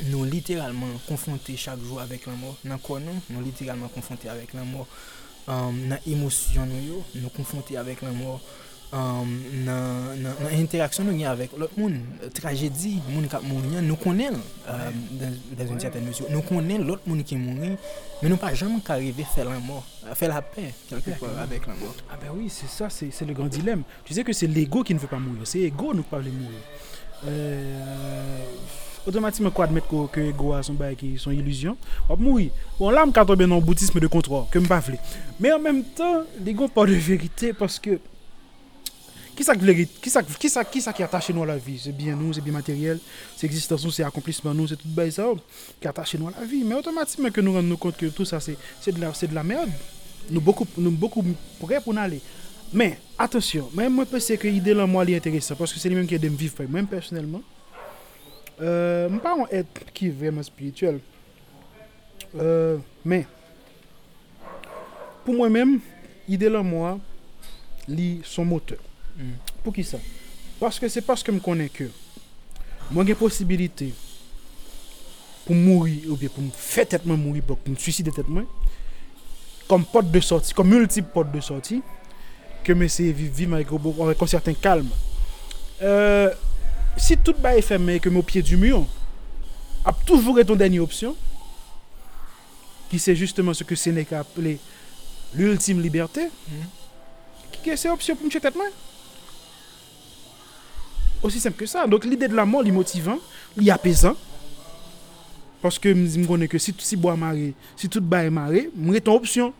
nous 0.10 0.24
littéralement 0.26 0.88
confrontés 1.08 1.56
chaque 1.58 1.80
jour 1.82 2.02
avec 2.02 2.26
la 2.26 2.34
mort, 2.34 2.58
dans 2.66 2.78
quoi 2.78 3.00
nous, 3.00 3.20
nous 3.30 3.42
littéralement 3.44 3.88
confrontés 3.88 4.30
avec 4.30 4.54
la 4.54 4.64
mort, 4.64 4.88
euh, 5.50 5.52
dans 5.90 5.98
l'émotion 6.06 6.66
nous, 6.66 7.04
nous 7.22 7.30
confrontés 7.30 7.78
avec 7.78 8.02
la 8.02 8.12
mort, 8.12 8.40
euh, 8.94 8.98
dans 9.66 10.22
dans- 10.24 10.44
dans 10.44 10.50
l'interaction 10.52 11.04
nous 11.04 11.12
avons 11.12 11.26
avec 11.32 11.52
l'autre 11.58 11.74
monde, 11.78 11.96
Euh, 12.24 12.30
tragédie, 12.30 13.00
monde 13.10 13.28
qui 13.28 13.48
mourir, 13.48 13.82
nous 13.82 13.96
connaissons 13.96 14.40
euh, 14.68 14.92
dans, 15.12 15.34
dans 15.66 15.72
une 15.74 15.80
certaine 15.80 16.06
mesure, 16.06 16.26
nous 16.30 16.42
connaissons 16.42 16.84
l'autre 16.84 17.04
monde 17.06 17.24
qui 17.24 17.36
mourit, 17.36 17.78
mais 18.22 18.30
nous 18.30 18.38
pas 18.38 18.54
jamais 18.54 18.80
arriver 18.88 19.24
à 19.24 19.26
faire 19.34 19.50
la 19.50 19.60
mort, 19.60 19.86
faire 20.16 20.30
la 20.30 20.42
paix 20.42 20.74
quelque 20.90 21.12
part 21.20 21.38
avec 21.40 21.68
la 21.68 21.74
mort. 21.76 21.96
Ah 22.12 22.18
ben 22.22 22.30
oui, 22.36 22.50
c'est 22.50 22.68
ça, 22.70 22.90
c'est 22.90 23.26
le 23.26 23.34
grand 23.34 23.48
dilemme. 23.48 23.84
Tu 24.04 24.14
sais 24.14 24.24
que 24.24 24.34
c'est 24.34 24.48
l'ego 24.48 24.84
qui 24.84 24.94
ne 24.94 25.00
veut 25.00 25.08
pas 25.08 25.20
mourir. 25.20 25.42
C'est 25.46 25.60
l'ego 25.60 25.94
nous 25.94 26.04
veut 26.12 26.22
mourir. 26.32 26.60
Euh, 27.28 28.44
Otomatikman 29.08 29.54
kwa 29.56 29.66
admet 29.66 29.88
ko 29.90 30.04
ke 30.14 30.28
ego 30.30 30.52
a 30.54 30.62
son 30.64 30.78
bay 30.78 30.94
ki 30.98 31.16
son 31.22 31.34
iluzyon, 31.34 31.78
wap 32.10 32.22
moui. 32.22 32.52
Bon 32.78 32.94
la 32.94 33.02
m 33.08 33.14
ka 33.16 33.24
tobe 33.26 33.48
nan 33.50 33.64
boutisme 33.66 34.02
de 34.04 34.10
kontro, 34.12 34.44
ke 34.54 34.62
m 34.62 34.68
pa 34.70 34.78
vle. 34.86 35.00
Men 35.40 35.56
an 35.58 35.64
menm 35.64 35.84
tan, 35.98 36.28
l'ego 36.46 36.68
pa 36.70 36.86
de 36.90 37.00
verite, 37.02 37.50
paske 37.58 37.98
ki 39.34 39.46
sa 39.48 40.94
ki 40.94 41.06
atache 41.06 41.34
nou 41.34 41.42
a 41.48 41.50
la 41.50 41.56
vi? 41.58 41.80
Se 41.82 41.90
bien 41.96 42.14
nou, 42.20 42.34
se 42.36 42.44
bien 42.46 42.54
materyel, 42.54 43.00
se 43.34 43.48
existence 43.48 43.82
nou, 43.88 43.96
se 43.96 44.06
akomplisman 44.06 44.54
nou, 44.54 44.70
se 44.70 44.78
tout 44.78 44.92
bay 44.94 45.10
sa, 45.14 45.26
ki 45.82 45.90
atache 45.90 46.20
nou 46.22 46.30
a 46.30 46.36
la 46.36 46.46
vi. 46.46 46.62
Men 46.62 46.78
otomatikman 46.84 47.34
ke 47.34 47.42
nou 47.42 47.58
rende 47.58 47.72
nou 47.72 47.82
kont 47.82 47.98
ke 47.98 48.12
tout 48.14 48.30
sa, 48.30 48.38
se 48.44 48.54
de 48.94 49.34
la 49.34 49.44
merde, 49.44 49.74
nou 50.30 50.44
beaucoup 50.46 51.26
pre 51.64 51.82
pou 51.82 51.96
nan 51.96 52.06
ale. 52.06 52.22
Men, 52.72 52.94
atensyon, 53.20 53.66
men 53.76 53.90
mwen 53.92 54.08
pese 54.08 54.38
ke 54.40 54.48
ide 54.48 54.78
lan 54.78 54.88
mwa 54.88 55.02
li 55.08 55.18
enterese, 55.18 55.58
paske 55.58 55.82
se 55.82 55.90
li 55.90 55.98
menm 55.98 56.08
ki 56.08 56.20
edem 56.20 56.38
viv 56.40 56.54
pe, 56.56 56.70
mwen 56.70 56.86
personelman, 56.88 57.42
personnellement. 58.62 58.68
Euh, 58.70 59.10
je 59.10 59.18
pas 59.18 59.36
un 59.36 59.58
être 59.58 59.92
qui 59.94 60.08
est 60.08 60.12
vraiment 60.12 60.44
spirituel. 60.44 61.00
Euh, 62.40 62.78
mais 63.04 63.26
pour 65.26 65.34
moi-même, 65.34 65.80
l'idée 66.28 66.50
là 66.50 66.62
moi 66.62 67.00
lit 67.88 68.22
son 68.24 68.46
moteur. 68.46 68.80
Mm. 69.18 69.32
Pour 69.64 69.74
qui 69.74 69.84
ça? 69.84 69.98
Parce 70.60 70.80
que 70.80 70.88
c'est 70.88 71.02
parce 71.02 71.24
que 71.24 71.34
je 71.34 71.40
connais 71.40 71.70
que 71.70 71.86
moi 72.92 73.04
j'ai 73.06 73.16
possibilité 73.16 73.94
pour 75.46 75.56
mourir 75.56 76.12
ou 76.12 76.16
bien 76.16 76.30
pour 76.30 76.44
me 76.44 76.52
faire 76.52 76.88
tête 76.88 77.06
mourir 77.06 77.44
pour 77.44 77.58
me 77.68 77.76
suicider 77.76 78.12
tête 78.12 78.28
comme 79.68 79.86
porte 79.86 80.12
de 80.12 80.20
sortie, 80.20 80.54
comme 80.54 80.70
multiple 80.70 81.10
porte 81.14 81.32
de 81.32 81.40
sortie 81.40 81.82
que 82.64 82.88
c'est 82.88 83.12
vivre 83.12 83.34
vivre 83.34 84.04
avec 84.04 84.22
un 84.22 84.28
certain 84.28 84.54
calme. 84.54 84.90
Euh, 85.82 86.30
si 86.98 87.18
tout 87.18 87.34
bas 87.34 87.56
est 87.56 87.62
fermé 87.62 87.96
et 87.96 88.00
que 88.00 88.10
mon 88.10 88.22
pied 88.22 88.42
du 88.42 88.58
mur 88.58 88.86
a 89.86 89.94
toujours 90.06 90.40
été 90.40 90.48
ton 90.48 90.56
dernière 90.56 90.84
option 90.84 91.16
qui 92.90 93.00
c'est 93.00 93.16
justement 93.16 93.54
ce 93.54 93.64
que 93.64 93.76
Sénéca 93.76 94.20
appelé 94.20 94.60
l'ultime 95.34 95.82
liberté 95.82 96.30
qui 97.64 97.70
est 97.70 97.78
cette 97.78 97.92
option 97.92 98.16
pour 98.16 98.26
me 98.26 98.32
tête 98.32 98.56
moi? 98.56 98.66
Aussi 101.24 101.40
simple 101.40 101.58
que 101.58 101.66
ça. 101.66 101.86
Donc 101.88 102.06
l'idée 102.06 102.28
de 102.28 102.36
la 102.36 102.46
mort, 102.46 102.66
est 102.66 102.72
motivant, 102.72 103.20
est 103.60 103.70
apaisant. 103.70 104.16
Parce 105.62 105.78
que 105.78 105.90
je 105.90 106.20
me 106.20 106.26
connais 106.26 106.48
que 106.48 106.58
si 106.58 106.74
si 106.80 106.96
bois 106.96 107.16
maré, 107.16 107.54
si 107.76 107.88
tout 107.88 108.02
bas 108.02 108.24
est 108.24 108.32
maré, 108.32 108.70
moi 108.76 109.00
ton 109.00 109.16
option. 109.16 109.54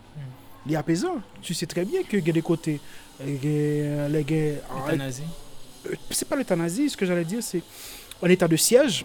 Il 0.66 0.72
est 0.72 0.76
apaisant. 0.76 1.16
Tu 1.40 1.54
sais 1.54 1.66
très 1.66 1.84
bien 1.84 2.02
que 2.02 2.16
y 2.16 2.30
a 2.30 2.32
des 2.32 2.42
côtés 2.42 2.80
euh, 3.20 3.36
euh, 3.44 4.08
les 4.08 4.24
gars 4.24 4.60
c'est 6.10 6.28
pas 6.28 6.36
l'euthanasie, 6.36 6.90
ce 6.90 6.96
que 6.96 7.06
j'allais 7.06 7.24
dire, 7.24 7.42
c'est 7.42 7.62
un 8.22 8.28
état 8.28 8.48
de 8.48 8.56
siège. 8.56 9.04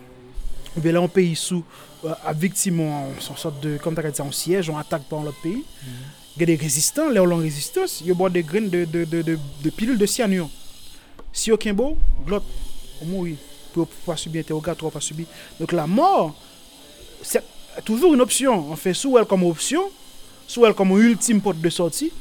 Ou 0.75 0.81
bien 0.81 0.91
là, 0.91 0.99
un 1.01 1.07
pays 1.07 1.35
sous, 1.35 1.63
euh, 2.05 2.13
à 2.23 2.33
victime, 2.33 2.81
en, 2.81 3.09
en 3.09 3.35
sorte 3.35 3.59
de, 3.61 3.77
comme 3.77 3.95
tu 3.95 4.05
as 4.05 4.11
dit, 4.11 4.21
en 4.21 4.31
siège, 4.31 4.69
on 4.69 4.77
attaque 4.77 5.03
par 5.03 5.23
l'autre 5.23 5.41
pays. 5.41 5.63
Il 6.35 6.41
y 6.41 6.43
a 6.43 6.45
des 6.45 6.55
résistants, 6.55 7.09
là 7.09 7.23
où 7.23 7.25
l'on 7.25 7.37
résistance, 7.37 8.01
il 8.01 8.07
y 8.07 8.11
a 8.11 8.29
des 8.29 8.43
graines 8.43 8.69
de, 8.69 8.85
de, 8.85 9.05
de, 9.05 9.23
de, 9.23 9.39
de 9.63 9.69
pilules 9.71 9.97
de 9.97 10.05
cyanure. 10.05 10.49
Si 11.33 11.51
aucun 11.51 11.73
beau, 11.73 11.97
l'autre, 12.27 12.45
on 13.01 13.05
mourit. 13.05 13.37
Pour 13.73 13.87
pas 13.87 14.15
subir 14.15 14.41
interrogatoire, 14.41 14.91
pas 14.91 15.01
subir. 15.01 15.25
Donc 15.59 15.71
la 15.71 15.87
mort, 15.87 16.35
c'est 17.21 17.43
toujours 17.85 18.13
une 18.13 18.21
option. 18.21 18.71
On 18.71 18.75
fait 18.75 18.93
soit 18.93 19.21
elle 19.21 19.27
comme 19.27 19.43
option, 19.43 19.81
soit 20.47 20.67
elle 20.69 20.73
comme 20.75 20.91
ultime 20.99 21.41
porte 21.41 21.59
de 21.59 21.69
sortie. 21.69 22.11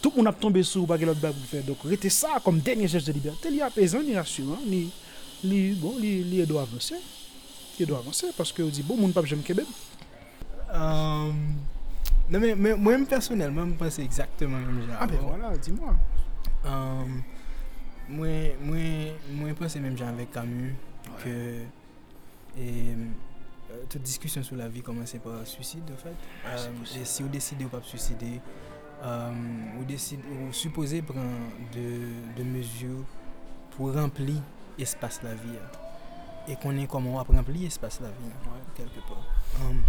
tout 0.00 0.16
moun 0.16 0.28
ap 0.30 0.40
tombe 0.40 0.62
sou 0.66 0.88
bagay 0.88 1.08
lot 1.08 1.20
bag 1.20 1.36
pou 1.36 1.50
fè. 1.50 1.62
Dok 1.66 1.84
rete 1.90 2.10
sa 2.12 2.40
kom 2.44 2.60
denye 2.64 2.88
jèj 2.90 3.06
de 3.06 3.14
libertè, 3.16 3.52
li 3.52 3.62
apèzan, 3.64 4.04
li 4.06 4.16
rassuran, 4.16 4.62
li, 4.68 4.86
li, 5.44 5.60
bon, 5.80 5.98
li, 6.00 6.20
li 6.26 6.40
edo 6.44 6.60
avansè. 6.60 6.98
Li 7.76 7.86
edo 7.86 7.98
avansè, 7.98 8.32
paske 8.36 8.64
ou 8.64 8.72
di, 8.72 8.84
bon, 8.86 9.00
moun 9.00 9.14
pap 9.16 9.28
jèm 9.30 9.44
Kebeb. 9.46 9.68
Um, 10.70 11.42
non 12.30 12.44
men, 12.44 12.78
mwen 12.80 13.08
personelman, 13.10 13.72
mwen 13.72 13.78
pense 13.80 14.02
exactement 14.04 14.62
mwen 14.64 14.86
jèm. 14.86 14.96
Ah 14.98 15.10
ben 15.10 15.24
voilà, 15.24 15.52
di 15.58 15.74
mwa. 15.76 15.96
Um, 16.64 17.18
mwen, 18.08 18.62
mwen, 18.64 19.18
mwen 19.40 19.58
pense 19.58 19.82
mwen 19.82 19.98
jèm 19.98 20.14
avèk 20.14 20.32
Camus, 20.36 20.72
ouais. 21.10 21.20
ke, 21.24 21.36
e, 22.56 22.70
euh, 23.70 23.84
tout 23.90 24.00
diskusyon 24.02 24.46
sou 24.46 24.56
la 24.58 24.70
vi 24.72 24.82
komanse 24.86 25.20
pa 25.22 25.42
suicide, 25.44 25.84
euh, 25.90 25.94
de 25.94 26.02
fèt. 26.06 26.28
Ah, 26.44 26.56
euh, 26.56 27.04
si 27.04 27.22
ou 27.22 27.28
deside 27.32 27.68
ou 27.68 27.72
pap 27.72 27.84
suicide, 27.84 28.38
um, 29.02 29.78
ou, 29.78 29.84
deside, 29.84 30.22
ou 30.36 30.52
suppose 30.52 31.02
pran 31.08 31.28
de, 31.74 31.86
de 32.36 32.46
mezyou 32.46 33.04
pou 33.74 33.92
rempli 33.94 34.38
espas 34.80 35.20
la 35.24 35.34
vi. 35.38 35.56
E 36.48 36.56
konen 36.60 36.88
koman 36.90 37.16
wap 37.18 37.32
rempli 37.32 37.66
espas 37.68 38.00
la 38.04 38.12
vi. 38.16 38.30
Ouais. 38.48 38.62
Kelke 38.76 39.04
pa. 39.08 39.18
Um, 39.64 39.82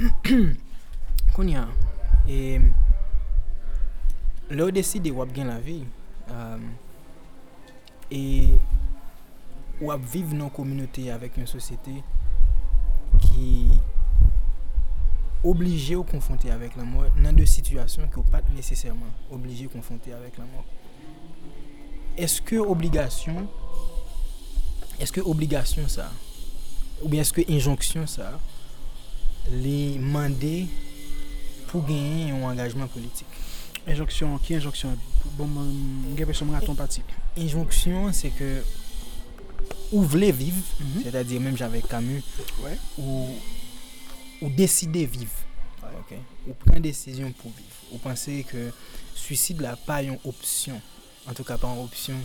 euh, 0.00 0.32
ouais. 0.32 0.56
Konya, 1.34 1.68
e 2.26 2.58
lè 4.48 4.62
ou 4.64 4.72
deside 4.74 5.10
wap 5.14 5.30
gen 5.36 5.50
la 5.52 5.58
vi, 5.62 5.82
um, 6.32 6.64
e 8.10 8.22
wap 9.82 10.02
viv 10.12 10.32
nan 10.34 10.50
kominote 10.54 11.04
avèk 11.14 11.38
yon 11.38 11.50
sosyete 11.50 11.98
ki 13.22 13.50
oblije 15.46 15.96
ou 15.96 16.06
konfonte 16.06 16.50
avèk 16.50 16.76
la 16.78 16.84
mò 16.86 17.04
nan 17.20 17.36
de 17.38 17.46
situasyon 17.46 18.10
ki 18.10 18.18
ou 18.20 18.26
pat 18.32 18.46
nesesèrman 18.54 19.10
oblije 19.34 19.68
konfonte 19.72 20.12
avèk 20.14 20.38
la 20.40 20.46
mò. 20.48 20.64
Eske 22.18 22.58
obligasyon, 22.58 23.44
eske 24.98 25.22
obligasyon 25.22 25.86
sa, 25.92 26.08
ou 26.98 27.10
bien 27.12 27.22
eske 27.22 27.44
injonksyon 27.46 28.08
sa, 28.10 28.32
li 29.52 29.98
mande 30.02 30.66
pou 31.68 31.84
genyen 31.86 32.34
yon 32.34 32.48
angajman 32.50 32.90
politik. 32.90 33.38
Injonksyon, 33.88 34.34
ki 34.42 34.58
injonksyon? 34.58 34.98
Bon, 35.38 35.46
bon, 35.46 35.70
gen 36.18 36.28
peson 36.28 36.50
mwen 36.50 36.58
aton 36.58 36.76
patik. 36.76 37.06
Injonksyon 37.38 38.10
se 38.16 38.32
ke 38.34 38.50
ou 39.92 40.02
vle 40.02 40.32
viv, 40.34 40.58
mm 40.58 40.86
-hmm. 40.86 41.02
se 41.06 41.14
ta 41.14 41.22
dire 41.22 41.40
menm 41.40 41.56
javek 41.56 41.86
Camus, 41.88 42.24
ouais. 42.64 42.76
ou... 42.98 43.38
ou 44.40 44.50
deside 44.50 45.04
viv. 45.08 45.30
Okay. 46.02 46.20
Ou 46.46 46.56
pren 46.64 46.82
desisyon 46.84 47.32
pou 47.38 47.52
viv. 47.54 47.74
Ou 47.92 48.00
pense 48.02 48.32
ke 48.48 48.68
suicide 49.16 49.64
la 49.64 49.74
pa 49.86 50.00
yon 50.04 50.18
opsyon. 50.28 50.80
En 51.28 51.36
tout 51.36 51.46
ka 51.46 51.58
pa 51.60 51.70
yon 51.72 51.86
opsyon 51.86 52.20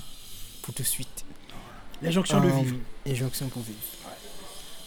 pou 0.64 0.76
tout 0.76 0.88
suite. 0.88 1.26
L'injonksyon 2.04 2.42
um, 2.42 2.48
de 2.48 2.56
viv. 2.60 2.76
Euh, 2.76 3.10
L'injonksyon 3.10 3.52
pou 3.54 3.66
viv. 3.66 3.92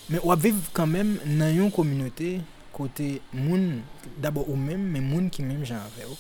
Men 0.07 0.23
wap 0.23 0.43
viv 0.45 0.59
kanmen 0.77 1.17
nan 1.27 1.51
yon 1.57 1.73
kominote 1.75 2.37
kote 2.77 3.17
moun, 3.33 3.81
dabo 4.21 4.45
ou 4.45 4.57
men, 4.61 4.83
men 4.93 5.05
moun 5.05 5.31
ki 5.33 5.43
men 5.43 5.65
jan 5.65 5.81
ave 5.81 6.07
ou. 6.07 6.19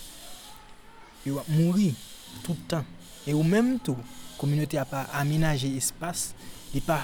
Yo 1.26 1.36
wap 1.36 1.50
mouri 1.52 1.92
toutan. 2.46 2.86
E 3.26 3.34
ou 3.34 3.44
menm 3.46 3.76
tou, 3.84 3.98
kominote 4.40 4.80
a 4.80 4.86
pa 4.88 5.04
aminaje 5.20 5.68
espas, 5.76 6.30
li 6.72 6.82
pa 6.84 7.02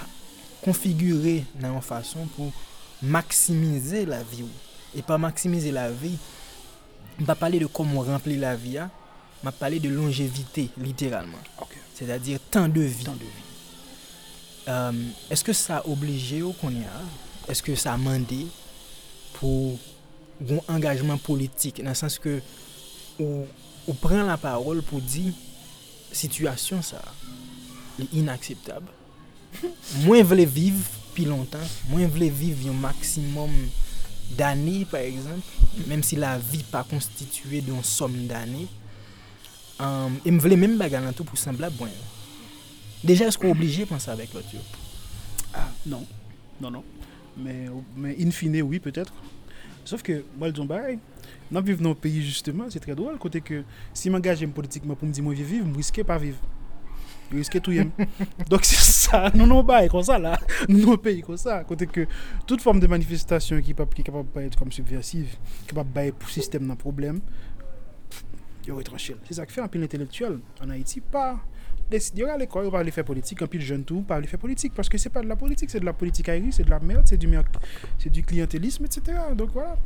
konfigure 0.62 1.43
nan 1.59 1.77
yon 1.77 1.85
fason 1.85 2.29
pou 2.37 2.51
maksimize 3.03 4.05
la 4.09 4.23
vi 4.23 4.47
ou. 4.47 4.51
E 4.95 5.03
pa 5.07 5.19
maksimize 5.21 5.73
la 5.75 5.88
vi, 5.91 6.15
mpa 7.21 7.37
pale 7.38 7.61
de 7.62 7.69
komon 7.69 8.07
rempli 8.07 8.38
la 8.41 8.55
vi 8.57 8.77
euh, 8.79 8.87
a, 8.87 8.91
mpa 9.43 9.55
pale 9.59 9.81
de 9.83 9.91
longevite 9.93 10.69
literalman. 10.81 11.41
Ok. 11.62 11.77
Se 11.97 12.07
da 12.09 12.19
dir 12.23 12.41
tan 12.53 12.71
de 12.73 12.87
vi. 12.87 13.07
Tan 13.07 13.19
de 13.21 13.29
vi. 13.29 13.49
Um, 14.62 15.01
Eske 15.33 15.55
sa 15.59 15.81
oblige 15.91 16.43
ou 16.45 16.55
kon 16.61 16.77
ya? 16.79 17.01
Eske 17.51 17.75
sa 17.81 17.97
mande 17.99 18.45
pou 19.35 19.75
goun 20.38 20.62
engajman 20.71 21.19
politik? 21.25 21.83
Nan 21.83 21.99
sens 21.99 22.21
ke 22.23 22.38
ou, 23.19 23.43
ou 23.88 23.99
pren 23.99 24.23
la 24.29 24.38
parol 24.38 24.85
pou 24.87 25.03
di 25.03 25.33
situasyon 26.15 26.85
sa 26.87 27.03
li 27.99 28.07
inakseptab. 28.21 28.87
Mwen 30.05 30.29
vle 30.31 30.47
viv 30.47 30.85
pi 31.14 31.27
lontan. 31.29 31.62
Mwen 31.90 32.11
vle 32.12 32.31
viv 32.33 32.64
yon 32.66 32.79
maksimum 32.83 33.53
d'ane, 34.38 34.83
par 34.90 35.05
exemple, 35.05 35.66
menm 35.88 36.05
si 36.07 36.16
la 36.20 36.37
vi 36.38 36.62
pa 36.70 36.85
konstituye 36.88 37.62
don 37.66 37.83
som 37.87 38.14
d'ane. 38.29 38.66
Euh, 39.83 40.07
um, 40.09 40.18
e 40.22 40.31
m 40.31 40.40
vle 40.42 40.59
menm 40.61 40.79
bagan 40.81 41.05
lantou 41.09 41.27
pou 41.29 41.40
semblab 41.40 41.75
bon. 41.79 41.90
Deja, 43.03 43.27
esko 43.27 43.51
oblije 43.51 43.88
panse 43.90 44.11
avèk 44.12 44.35
lot 44.37 44.55
yo? 44.55 44.62
Ah, 45.53 45.68
non. 45.87 46.07
Non, 46.61 46.70
non. 46.70 46.85
Men 47.37 48.14
in 48.16 48.31
fine, 48.31 48.62
oui, 48.62 48.79
peut-être. 48.79 49.12
Sauf 49.85 50.05
ke, 50.07 50.20
mwen 50.38 50.53
ljon 50.53 50.68
baray, 50.70 50.98
nan 51.51 51.64
viv 51.66 51.81
nan 51.83 51.96
peyi, 51.98 52.22
justement, 52.22 52.70
se 52.70 52.79
tre 52.83 52.94
doal, 52.98 53.16
kote 53.22 53.40
ke 53.42 53.62
si 53.96 54.12
m 54.12 54.18
angaje 54.20 54.46
m 54.46 54.53
politikman 54.55 54.98
pou 54.98 55.09
m 55.09 55.14
di 55.14 55.25
mwen 55.25 55.38
viv, 55.38 55.64
m 55.66 55.75
riske 55.75 56.05
pa 56.07 56.20
viv. 56.22 56.38
yo 57.33 57.40
riske 57.40 57.62
touyem. 57.64 57.92
Dok 58.53 58.66
se 58.68 58.79
sa, 58.81 59.25
nou 59.37 59.49
nou 59.49 59.64
baye 59.66 59.90
kon 59.92 60.05
sa 60.07 60.18
la, 60.21 60.37
nou 60.68 60.92
nou 60.92 61.01
peyi 61.03 61.23
kon 61.27 61.40
sa, 61.40 61.62
kote 61.68 61.88
ke 61.90 62.07
tout 62.49 62.61
form 62.62 62.83
de 62.83 62.90
manifestasyon 62.92 63.62
ki 63.64 63.77
kapab 63.79 64.29
baye 64.35 64.53
kom 64.59 64.73
subversiv, 64.75 65.38
kapab 65.71 65.90
baye 65.95 66.14
pou 66.14 66.33
sistem 66.33 66.68
nan 66.68 66.79
problem, 66.81 67.23
yo 68.66 68.77
retranchel. 68.79 69.18
Se 69.27 69.38
sa 69.38 69.47
ki 69.49 69.57
fe 69.57 69.64
anpil 69.64 69.83
intelektuel, 69.87 70.38
an 70.62 70.73
Haiti, 70.75 71.03
pa, 71.12 71.40
yo 72.16 72.29
al 72.31 72.45
ekor, 72.45 72.66
yo 72.66 72.73
pa 72.75 72.83
li 72.85 72.95
fe 72.95 73.05
politik, 73.07 73.42
anpil 73.45 73.64
jentou, 73.66 74.05
pa 74.07 74.21
li 74.23 74.31
fe 74.31 74.38
politik, 74.40 74.75
paske 74.77 75.01
se 75.01 75.11
pa 75.12 75.25
de 75.25 75.31
la 75.31 75.37
politik, 75.38 75.73
se 75.73 75.83
de 75.83 75.88
la 75.88 75.97
politik 75.97 76.31
airi, 76.33 76.53
se 76.55 76.64
de 76.66 76.71
la 76.71 76.79
merde, 76.81 77.09
se 77.09 77.18
du, 77.18 77.29
du 78.11 78.23
klientelisme, 78.23 78.87
etc. 78.87 79.18
Donc 79.38 79.51
voilà, 79.57 79.77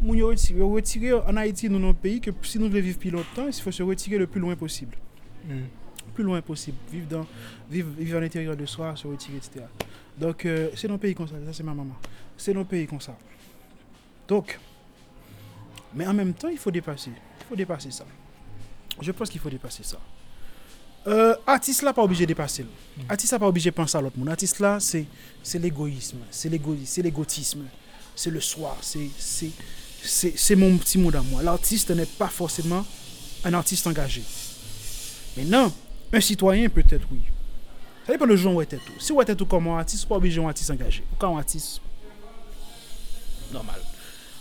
moun 0.00 0.18
yo 0.18 0.30
retire, 0.30 1.20
an 1.26 1.42
Haiti 1.42 1.68
nou 1.72 1.82
nou 1.82 1.96
peyi, 1.96 2.22
ke 2.24 2.34
si 2.46 2.62
nou 2.62 2.70
le 2.70 2.84
viv 2.84 3.00
pi 3.02 3.12
lontan, 3.14 3.50
se 3.52 3.64
fò 3.64 3.74
se 3.74 3.86
retire 3.86 4.22
le 4.22 4.30
plus 4.30 4.40
loin 4.40 4.56
posible. 4.56 4.96
Mm. 5.48 5.79
Plus 6.20 6.26
loin 6.26 6.42
possible. 6.42 6.76
Vivre, 6.92 7.06
dans, 7.08 7.26
vivre, 7.70 7.88
vivre 7.96 8.18
à 8.18 8.20
l'intérieur 8.20 8.54
de 8.54 8.66
soi, 8.66 8.94
se 8.94 9.06
retirer, 9.06 9.38
etc. 9.38 9.64
Donc 10.18 10.44
euh, 10.44 10.68
c'est 10.76 10.90
un 10.90 10.98
pays 10.98 11.14
comme 11.14 11.26
ça, 11.26 11.34
ça 11.46 11.52
c'est 11.52 11.62
ma 11.62 11.72
maman. 11.72 11.96
C'est 12.36 12.54
un 12.54 12.64
pays 12.64 12.86
comme 12.86 13.00
ça. 13.00 13.16
Donc, 14.28 14.58
mais 15.94 16.06
en 16.06 16.12
même 16.12 16.34
temps, 16.34 16.48
il 16.48 16.58
faut 16.58 16.70
dépasser. 16.70 17.10
Il 17.40 17.46
faut 17.48 17.56
dépasser 17.56 17.90
ça. 17.90 18.04
Je 19.00 19.10
pense 19.12 19.30
qu'il 19.30 19.40
faut 19.40 19.48
dépasser 19.48 19.82
ça. 19.82 19.98
Euh, 21.06 21.34
artiste 21.46 21.80
là 21.80 21.94
pas 21.94 22.02
obligé 22.02 22.24
de 22.24 22.28
dépasser. 22.28 22.66
Artiste 23.08 23.32
là 23.32 23.38
pas 23.38 23.48
obligé 23.48 23.70
de 23.70 23.74
penser 23.74 23.96
à 23.96 24.02
l'autre 24.02 24.18
monde. 24.18 24.28
Artiste 24.28 24.60
là 24.60 24.78
c'est 24.78 25.06
c'est 25.42 25.58
l'égoïsme, 25.58 26.18
c'est 26.30 26.50
l'égoïsme, 26.50 26.84
c'est 26.84 27.02
l'égotisme, 27.02 27.64
c'est 28.14 28.30
le 28.30 28.40
soi, 28.40 28.76
c'est 28.82 29.08
c'est 29.16 29.52
c'est 30.02 30.36
c'est 30.36 30.56
mon 30.56 30.76
petit 30.76 30.98
mot 30.98 31.14
à 31.16 31.22
moi. 31.22 31.42
L'artiste 31.42 31.90
n'est 31.92 32.04
pas 32.04 32.28
forcément 32.28 32.84
un 33.42 33.54
artiste 33.54 33.86
engagé. 33.86 34.22
Mais 35.38 35.44
non, 35.44 35.72
Un 36.12 36.20
sitwayen 36.20 36.68
peut-être 36.68 37.06
oui. 37.12 37.20
Sa 38.06 38.16
depen 38.16 38.26
le 38.26 38.34
joun 38.34 38.56
wè 38.58 38.64
tètou. 38.66 38.96
Si 38.98 39.14
wè 39.14 39.22
tètou 39.28 39.46
kom 39.46 39.68
an 39.70 39.78
atis, 39.78 40.02
wè 40.08 40.16
obligè 40.16 40.42
an 40.42 40.50
atis 40.50 40.70
angaje. 40.72 41.04
Ou 41.12 41.18
ka 41.20 41.28
an 41.30 41.38
atis, 41.38 41.76
normal. 43.52 43.84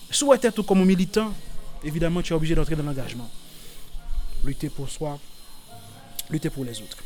Si 0.10 0.26
wè 0.26 0.40
tètou 0.42 0.66
kom 0.66 0.82
an 0.82 0.90
militant, 0.90 1.36
évidemment 1.84 2.24
tu 2.24 2.34
es 2.34 2.36
obligé 2.36 2.56
d'entrer 2.56 2.76
dans 2.76 2.88
l'engagement. 2.88 3.30
Lutter 4.44 4.70
pour 4.70 4.90
soi, 4.90 5.20
lutter 6.32 6.50
pour 6.50 6.66
les 6.66 6.82
autres. 6.82 7.04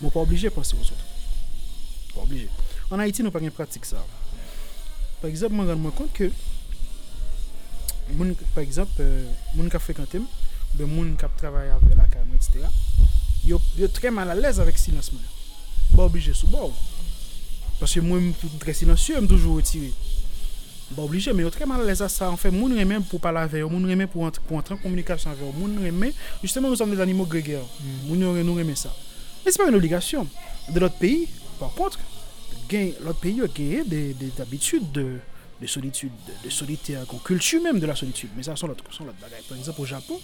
Mais 0.00 0.10
pas 0.10 0.20
obligé 0.20 0.48
de 0.48 0.54
penser 0.54 0.76
aux 0.76 0.80
autres. 0.80 2.14
Pas 2.14 2.22
obligé. 2.22 2.48
En 2.90 2.98
Haïti, 2.98 3.22
nous 3.22 3.30
pas 3.30 3.40
une 3.40 3.50
pratique 3.50 3.84
ça. 3.84 4.02
Par 5.20 5.28
exemple, 5.28 5.56
je 5.56 5.74
me 5.74 5.84
rends 5.84 5.90
compte 5.90 6.12
que, 6.12 6.30
par 8.54 8.62
exemple, 8.62 8.92
euh, 9.00 9.26
les 9.56 9.62
gens 9.62 9.68
qui 9.68 9.78
fréquentent, 9.78 10.14
les 10.14 10.86
gens 10.86 11.16
qui 11.16 11.36
travaillent 11.36 11.70
avec 11.70 11.96
la 11.96 12.04
caméra, 12.04 12.36
etc., 12.36 12.64
yo, 13.46 13.60
yo 13.78 13.88
tre 13.92 14.10
mal 14.14 14.30
alèz 14.32 14.60
avèk 14.62 14.78
silansman. 14.80 15.22
Ba 15.92 16.02
bon, 16.02 16.08
oblige 16.08 16.34
sou 16.36 16.50
ba 16.52 16.66
ou. 16.66 16.74
Paske 17.78 18.02
mwen 18.04 18.30
mwen 18.30 18.58
tre 18.62 18.74
silansye, 18.76 19.18
mwen 19.18 19.30
toujou 19.30 19.60
retire. 19.60 19.92
Ba 20.90 20.98
bon, 20.98 21.06
oblige, 21.06 21.34
men 21.36 21.46
yo 21.46 21.52
tre 21.54 21.68
mal 21.68 21.84
alèz 21.84 22.02
a 22.04 22.10
sa. 22.12 22.32
En 22.32 22.36
fè, 22.40 22.48
fait, 22.48 22.56
moun 22.56 22.74
remè 22.78 23.00
pou 23.08 23.22
pala 23.22 23.46
veyo, 23.50 23.70
moun 23.72 23.86
remè 23.88 24.08
pou 24.10 24.28
entran 24.28 24.80
komunikasyon 24.82 25.38
veyo, 25.38 25.54
moun 25.56 25.78
remè, 25.84 26.12
justèman 26.42 26.72
nou 26.72 26.80
som 26.80 26.90
des 26.90 27.02
animaux 27.04 27.28
gregèr. 27.30 27.64
Moun 28.08 28.22
yo 28.22 28.34
remè 28.34 28.76
sa. 28.76 28.92
Men 29.44 29.54
se 29.54 29.60
pa 29.60 29.70
yon 29.70 29.78
obligasyon. 29.80 30.28
De 30.68 30.84
lot 30.84 31.00
peyi, 31.00 31.26
par 31.60 31.72
kontre, 31.78 32.04
lot 33.04 33.20
peyi 33.22 33.40
yo 33.42 33.48
geye 33.54 33.84
des 33.88 34.40
habitudes 34.42 34.92
de... 34.92 35.10
de 35.60 35.66
solitude, 35.66 36.12
de, 36.26 36.46
de 36.46 36.50
solitaire, 36.50 37.06
qu'on 37.06 37.18
culture 37.18 37.60
même 37.62 37.80
de 37.80 37.86
la 37.86 37.96
solitude. 37.96 38.30
Mais 38.36 38.42
ça, 38.42 38.56
sont 38.56 38.66
l'autre, 38.66 38.84
sont 38.90 39.04
l'autre 39.04 39.18
bagaille. 39.20 39.42
Par 39.48 39.58
exemple, 39.58 39.80
au 39.80 39.86
Japon, 39.86 40.20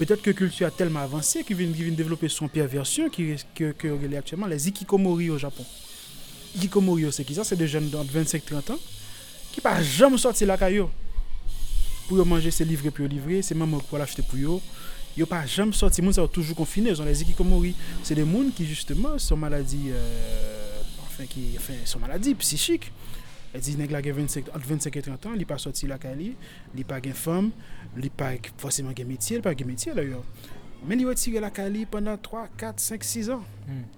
peut-être 0.00 0.22
que 0.22 0.30
la 0.30 0.34
culture 0.34 0.66
a 0.66 0.70
tellement 0.70 1.00
avancé 1.00 1.44
qu'il 1.44 1.56
vient, 1.56 1.92
développer 1.92 2.28
son 2.28 2.48
perversion 2.48 3.10
qui 3.10 3.36
que, 3.54 3.72
que 3.72 3.88
relève 3.88 4.20
actuellement 4.20 4.46
les 4.46 4.68
ikikomori 4.68 5.28
au 5.28 5.36
Japon. 5.36 5.64
Ikikomori, 6.56 7.12
c'est 7.12 7.24
qui 7.24 7.34
ça? 7.34 7.44
C'est 7.44 7.56
des 7.56 7.68
jeunes 7.68 7.90
de 7.90 7.96
25-30 7.96 8.72
ans 8.72 8.78
qui 9.52 9.60
pas 9.60 9.82
jamais 9.82 10.16
sorti 10.16 10.46
la 10.46 10.56
caillou 10.56 10.88
pour 12.08 12.24
manger, 12.24 12.50
c'est 12.50 12.64
livré 12.64 12.90
pour 12.90 13.06
livrer, 13.06 13.42
c'est 13.42 13.54
maman 13.54 13.78
pour 13.78 13.98
l'acheter 13.98 14.22
pour 14.22 14.38
yo. 14.38 14.60
Yo 15.16 15.26
pas 15.26 15.44
jamais 15.44 15.72
sorti, 15.72 16.00
moun 16.00 16.14
ça 16.14 16.26
toujours 16.26 16.56
confiné, 16.56 16.90
ils 16.90 17.02
ont 17.02 17.04
les 17.04 17.20
ikikomori. 17.22 17.74
C'est 18.02 18.14
des 18.14 18.24
gens 18.24 18.50
qui 18.56 18.64
justement 18.64 19.18
sont 19.18 19.38
euh, 19.42 20.80
qui 21.28 21.56
sont 21.84 21.98
maladies 21.98 22.34
psychiques. 22.36 22.90
E 23.50 23.58
di 23.58 23.74
neg 23.78 23.90
la 23.90 24.02
gen 24.04 24.14
25, 24.14 24.52
25 24.54 24.98
et 25.00 25.06
30 25.10 25.28
an, 25.32 25.38
li 25.38 25.46
pa 25.48 25.58
soti 25.58 25.88
la 25.90 25.98
ka 26.02 26.12
li, 26.14 26.30
li 26.76 26.84
pa 26.86 27.00
gen 27.02 27.16
fom, 27.18 27.50
li 27.98 28.10
pa 28.14 28.32
fosèman 28.62 28.94
gen 28.94 29.08
metye, 29.10 29.40
li 29.40 29.46
pa 29.46 29.56
gen 29.58 29.70
metye 29.70 29.94
la 29.96 30.06
yo. 30.06 30.22
Men 30.80 30.94
hmm. 30.94 30.98
li 31.00 31.08
wetire 31.08 31.42
la 31.42 31.50
ka 31.54 31.66
li 31.68 31.86
pendant 31.90 32.20
3, 32.30 32.46
4, 32.60 32.80
5, 32.80 33.04
6 33.04 33.32
an. 33.34 33.42
Mm. 33.66 33.88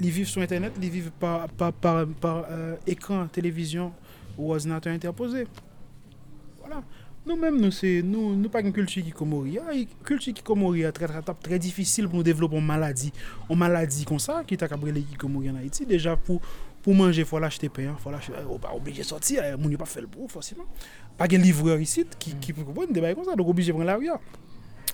Li 0.00 0.10
viv 0.10 0.26
sou 0.26 0.42
internet, 0.42 0.78
li 0.80 0.88
viv 0.90 1.10
par, 1.20 1.44
par, 1.60 1.74
par, 1.76 2.06
par 2.22 2.46
euh, 2.48 2.74
ekran, 2.88 3.28
televizyon, 3.30 3.92
ou 4.38 4.50
ozinator 4.56 4.92
interposé. 4.92 5.46
Voilà. 6.62 6.80
Nou 7.22 7.38
menm 7.38 7.60
nou 7.62 7.70
se, 7.70 8.00
nou, 8.02 8.32
nou 8.34 8.50
pa 8.50 8.64
gen 8.64 8.72
kulti 8.74 9.04
ki 9.06 9.12
komori. 9.14 9.54
Kulti 10.08 10.32
ki 10.34 10.42
komori 10.46 10.82
a 10.88 10.90
tre 10.94 11.06
tratap, 11.10 11.38
tre 11.44 11.60
difisil 11.62 12.08
pou 12.08 12.18
nou 12.18 12.26
devlop 12.26 12.56
an 12.58 12.64
maladi. 12.66 13.12
An 13.46 13.60
maladi 13.60 14.06
kon 14.08 14.18
sa, 14.22 14.40
ki 14.46 14.58
ta 14.58 14.66
kabre 14.70 14.94
le 14.96 15.04
ki 15.06 15.20
komori 15.20 15.52
an 15.52 15.60
Haiti. 15.62 15.86
Deja 15.88 16.16
pou... 16.18 16.42
pou 16.82 16.94
manje 16.98 17.24
fwa 17.28 17.44
lache 17.44 17.60
te 17.62 17.70
peyan, 17.72 17.96
fwa 18.02 18.16
lache, 18.16 18.32
ou 18.44 18.56
euh, 18.56 18.62
pa 18.62 18.72
oblije 18.76 19.04
soti, 19.06 19.38
euh, 19.38 19.56
moun 19.56 19.74
yo 19.74 19.80
pa 19.80 19.86
fel 19.88 20.08
pou, 20.10 20.26
fwasiman. 20.30 20.66
Pa 21.18 21.28
gen 21.30 21.44
livreur 21.44 21.80
isit, 21.82 22.16
ki 22.18 22.54
pou 22.56 22.66
kompon, 22.66 22.90
de 22.90 23.04
baye 23.04 23.16
kon 23.18 23.28
sa, 23.28 23.36
donk 23.38 23.52
oblije 23.52 23.74
pren 23.76 23.86
la 23.88 23.98
ria. 24.00 24.18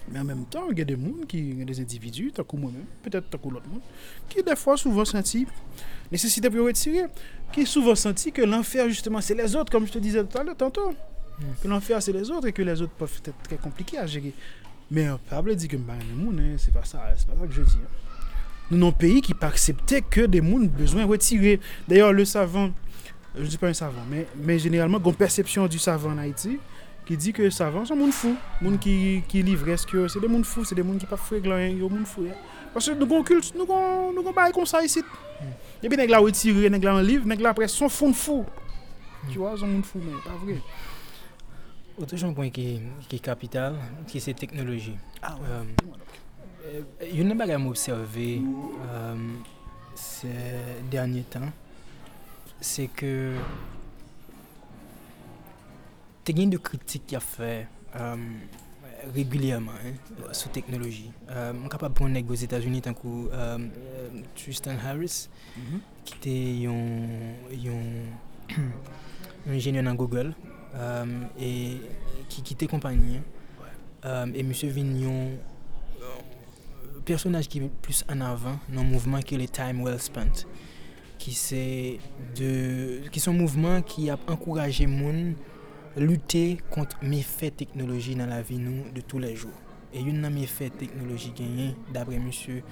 Men 0.09 0.22
an 0.22 0.29
menm 0.29 0.44
tan, 0.53 0.68
gen 0.77 0.88
de 0.88 0.96
moun, 1.01 1.24
ki 1.29 1.40
gen 1.59 1.68
de 1.68 1.77
individu, 1.81 2.29
takou 2.37 2.61
mwen 2.61 2.79
men, 2.79 2.87
petet 3.05 3.29
takou 3.33 3.53
lot 3.53 3.64
moun, 3.68 3.85
ki 4.33 4.44
defwa 4.46 4.77
souvan 4.81 5.09
senti, 5.09 5.44
nesesite 6.12 6.53
pou 6.53 6.62
yo 6.62 6.68
etire, 6.72 7.09
ki 7.53 7.64
souvan 7.68 7.96
senti 8.01 8.33
ke 8.37 8.44
l'enfer 8.48 8.88
justement, 8.88 9.24
se 9.24 9.37
les 9.37 9.57
ot, 9.57 9.72
kom 9.72 9.88
je 9.88 9.96
te 9.96 10.03
dize 10.05 10.24
tanto, 10.33 10.90
ke 11.62 11.72
l'enfer 11.72 12.05
se 12.05 12.12
les 12.16 12.33
ot, 12.33 12.48
e 12.48 12.53
ke 12.57 12.64
les 12.64 12.85
ot 12.85 13.01
peuvent 13.01 13.20
etre 13.33 13.61
komplike 13.64 14.01
a 14.01 14.09
jere. 14.09 14.33
Men, 14.88 15.16
pa 15.29 15.42
able 15.42 15.57
di 15.57 15.68
ke 15.68 15.81
mba 15.81 15.98
gen 16.01 16.16
moun, 16.16 16.44
se 16.61 16.72
pa 16.72 16.85
sa, 16.88 17.11
se 17.16 17.29
pa 17.29 17.37
sa 17.37 17.48
ke 17.48 17.61
je 17.61 17.68
di. 17.68 18.07
nou 18.70 18.81
nan 18.81 18.94
peyi 18.96 19.22
ki 19.24 19.35
pa 19.38 19.50
aksepte 19.52 20.02
ke 20.12 20.26
de 20.31 20.42
moun 20.44 20.68
bezwen 20.78 21.09
wetire. 21.09 21.59
D'ayor, 21.88 22.12
le 22.12 22.24
savant, 22.28 22.70
euh, 23.37 23.44
je 23.44 23.48
di 23.48 23.61
pa 23.61 23.68
un 23.68 23.76
savant, 23.76 24.04
men 24.09 24.61
genelman 24.61 25.02
gon 25.02 25.16
persepsyon 25.16 25.68
du 25.68 25.78
savant 25.78 26.12
en 26.12 26.22
Haiti, 26.22 26.59
ki 27.09 27.16
di 27.16 27.33
ke 27.33 27.48
savant 27.54 27.88
son 27.88 27.96
moun 27.96 28.12
fou, 28.12 28.37
moun 28.61 28.76
ki, 28.83 29.24
ki 29.28 29.42
livresk 29.46 29.94
yo, 29.96 30.04
se 30.12 30.20
de 30.20 30.28
moun 30.28 30.44
fou, 30.44 30.66
se 30.68 30.76
de 30.76 30.85
moun 30.85 31.00
ki 31.00 31.09
pa 31.09 31.16
fwe 31.16 31.40
glan 31.44 31.64
yo, 31.70 31.88
moun 31.88 32.04
fou 32.09 32.28
ya. 32.28 32.37
Pasè 32.74 32.92
nou 32.92 33.09
gon 33.09 33.24
kult, 33.24 33.54
nou 33.57 33.64
gon, 33.68 34.12
nou 34.12 34.26
gon 34.26 34.37
baye 34.37 34.52
kon 34.52 34.68
sa 34.68 34.83
yisit. 34.85 35.09
Mm. 35.38 35.54
Epi 35.88 36.00
neg 36.02 36.12
la 36.12 36.20
wetire, 36.24 36.68
neg 36.72 36.85
la 36.85 36.98
an 37.00 37.07
liv, 37.07 37.24
neg 37.28 37.40
la 37.40 37.54
apres 37.57 37.72
son 37.72 37.88
foun 37.88 38.12
fou. 38.12 38.44
Mm. 38.44 39.33
Tu 39.33 39.40
wa, 39.40 39.54
son 39.57 39.72
moun 39.72 39.87
fou 39.88 40.04
men, 40.04 40.20
pa 40.26 40.37
vre. 40.42 40.59
Ote 41.98 42.14
jan 42.20 42.37
pwen 42.37 42.52
ki, 42.54 42.66
ki 43.11 43.18
kapital, 43.24 43.81
ki 44.11 44.20
se 44.22 44.37
teknoloji. 44.37 44.92
Ah, 45.22 45.35
ouais. 45.40 45.48
euh, 45.50 45.88
Il 47.02 47.16
y 47.16 47.20
a 47.20 47.22
une 47.22 47.28
chose 47.28 47.38
que 47.38 47.46
j'ai 47.46 47.66
observé 47.68 48.42
euh, 48.90 49.16
ces 49.94 50.28
derniers 50.90 51.22
temps, 51.22 51.50
c'est 52.61 52.88
que 52.88 53.35
il 56.28 56.38
y 56.38 56.42
a 56.42 56.46
de 56.46 56.59
critiques 56.59 57.07
qui 57.07 57.16
a 57.16 57.20
fait 57.20 57.66
euh, 57.96 58.16
régulièrement 59.14 59.72
hein, 59.72 59.92
sur 60.33 60.50
technologie. 60.50 61.11
Euh, 61.31 61.52
je 61.54 61.61
suis 61.61 61.68
capable 61.70 61.94
de 61.94 61.98
prendre 61.98 62.31
aux 62.31 62.35
États-Unis 62.35 62.83
euh, 62.87 63.28
euh, 63.33 63.59
Tristan 64.37 64.74
Harris, 64.85 65.28
qui 66.04 66.14
était 66.16 66.68
un, 66.68 67.09
ingénieur 69.50 69.85
dans 69.85 69.94
Google 69.94 70.35
euh, 70.74 71.04
et 71.40 71.78
qui 72.28 72.42
quittait 72.42 72.66
compagnie. 72.66 73.16
hein. 73.16 73.22
Euh, 74.04 74.26
et 74.35 74.42
personaj 77.08 77.48
ki 77.50 77.64
plus 77.84 78.04
an 78.12 78.22
avan 78.26 78.58
nan 78.68 78.88
mouvman 78.88 79.24
ki 79.24 79.40
le 79.40 79.48
Time 79.48 79.86
Well 79.86 80.00
Spent 80.02 80.44
ki 81.18 81.34
se 81.34 81.62
de 82.38 82.50
ki 83.12 83.22
son 83.22 83.38
mouvman 83.40 83.82
ki 83.86 84.10
ap 84.14 84.28
ankouraje 84.30 84.86
moun 84.90 85.32
lute 85.98 86.58
kont 86.70 86.94
me 87.02 87.22
fè 87.26 87.50
teknoloji 87.58 88.14
nan 88.18 88.30
la 88.30 88.42
vi 88.46 88.58
nou 88.62 88.86
de 88.94 89.02
tou 89.02 89.22
le 89.22 89.32
jou. 89.34 89.52
E 89.90 90.02
yon 90.04 90.20
nan 90.22 90.34
me 90.34 90.44
fè 90.50 90.68
teknoloji 90.78 91.32
genyen 91.36 91.74
dapre 91.94 92.18
monsye 92.22 92.62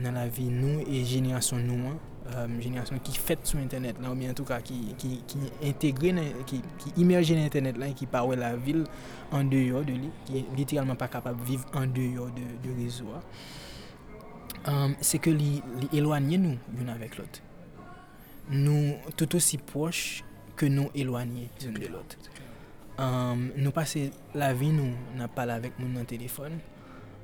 nan 0.00 0.16
la 0.16 0.24
vi 0.32 0.46
nou 0.48 0.80
e 0.86 1.02
jenerasyon 1.04 1.66
nou 1.68 1.90
an, 1.90 1.98
um, 1.98 2.30
euh, 2.32 2.54
jenerasyon 2.62 3.02
ki 3.04 3.16
fèt 3.18 3.44
sou 3.50 3.60
internet 3.60 3.98
lan 4.00 4.12
ou 4.12 4.18
mi 4.18 4.30
an 4.30 4.38
tou 4.38 4.48
ka 4.48 4.62
ki, 4.64 4.78
ki, 5.00 5.18
ki 5.28 5.42
integre, 5.68 6.14
nan, 6.16 6.30
ki, 6.48 6.62
ki 6.80 6.94
imerje 7.02 7.36
nan 7.36 7.50
internet 7.50 7.80
lan 7.82 7.92
ki 7.98 8.08
pawe 8.12 8.38
la 8.40 8.54
vil 8.56 8.86
an 9.36 9.50
deyo 9.52 9.82
de 9.84 9.98
li, 10.04 10.12
ki 10.28 10.46
literalman 10.56 11.00
pa 11.00 11.10
kapab 11.12 11.42
viv 11.48 11.66
an 11.76 11.92
deyo 11.92 12.30
de, 12.38 12.46
de 12.64 12.78
rezo 12.78 13.12
a. 13.18 13.20
um, 14.70 14.96
se 15.00 15.20
ke 15.22 15.32
li, 15.34 15.56
li 15.80 15.88
elwanye 15.98 16.38
nou 16.42 16.78
yon 16.78 16.92
avèk 16.92 17.18
lot. 17.20 17.40
Nou 18.52 19.14
tout 19.16 19.38
osi 19.38 19.58
poch 19.72 20.22
ke 20.58 20.68
nou 20.72 20.92
elwanye 20.98 21.48
yon 21.62 21.78
de 21.78 21.90
lot. 21.92 22.16
Um, 23.00 23.48
nou 23.56 23.72
pase 23.74 24.10
la 24.36 24.52
vi 24.56 24.70
nou 24.74 24.92
nan 25.18 25.30
pala 25.32 25.58
avèk 25.60 25.78
moun 25.80 25.96
nan 25.98 26.08
telefon. 26.08 26.60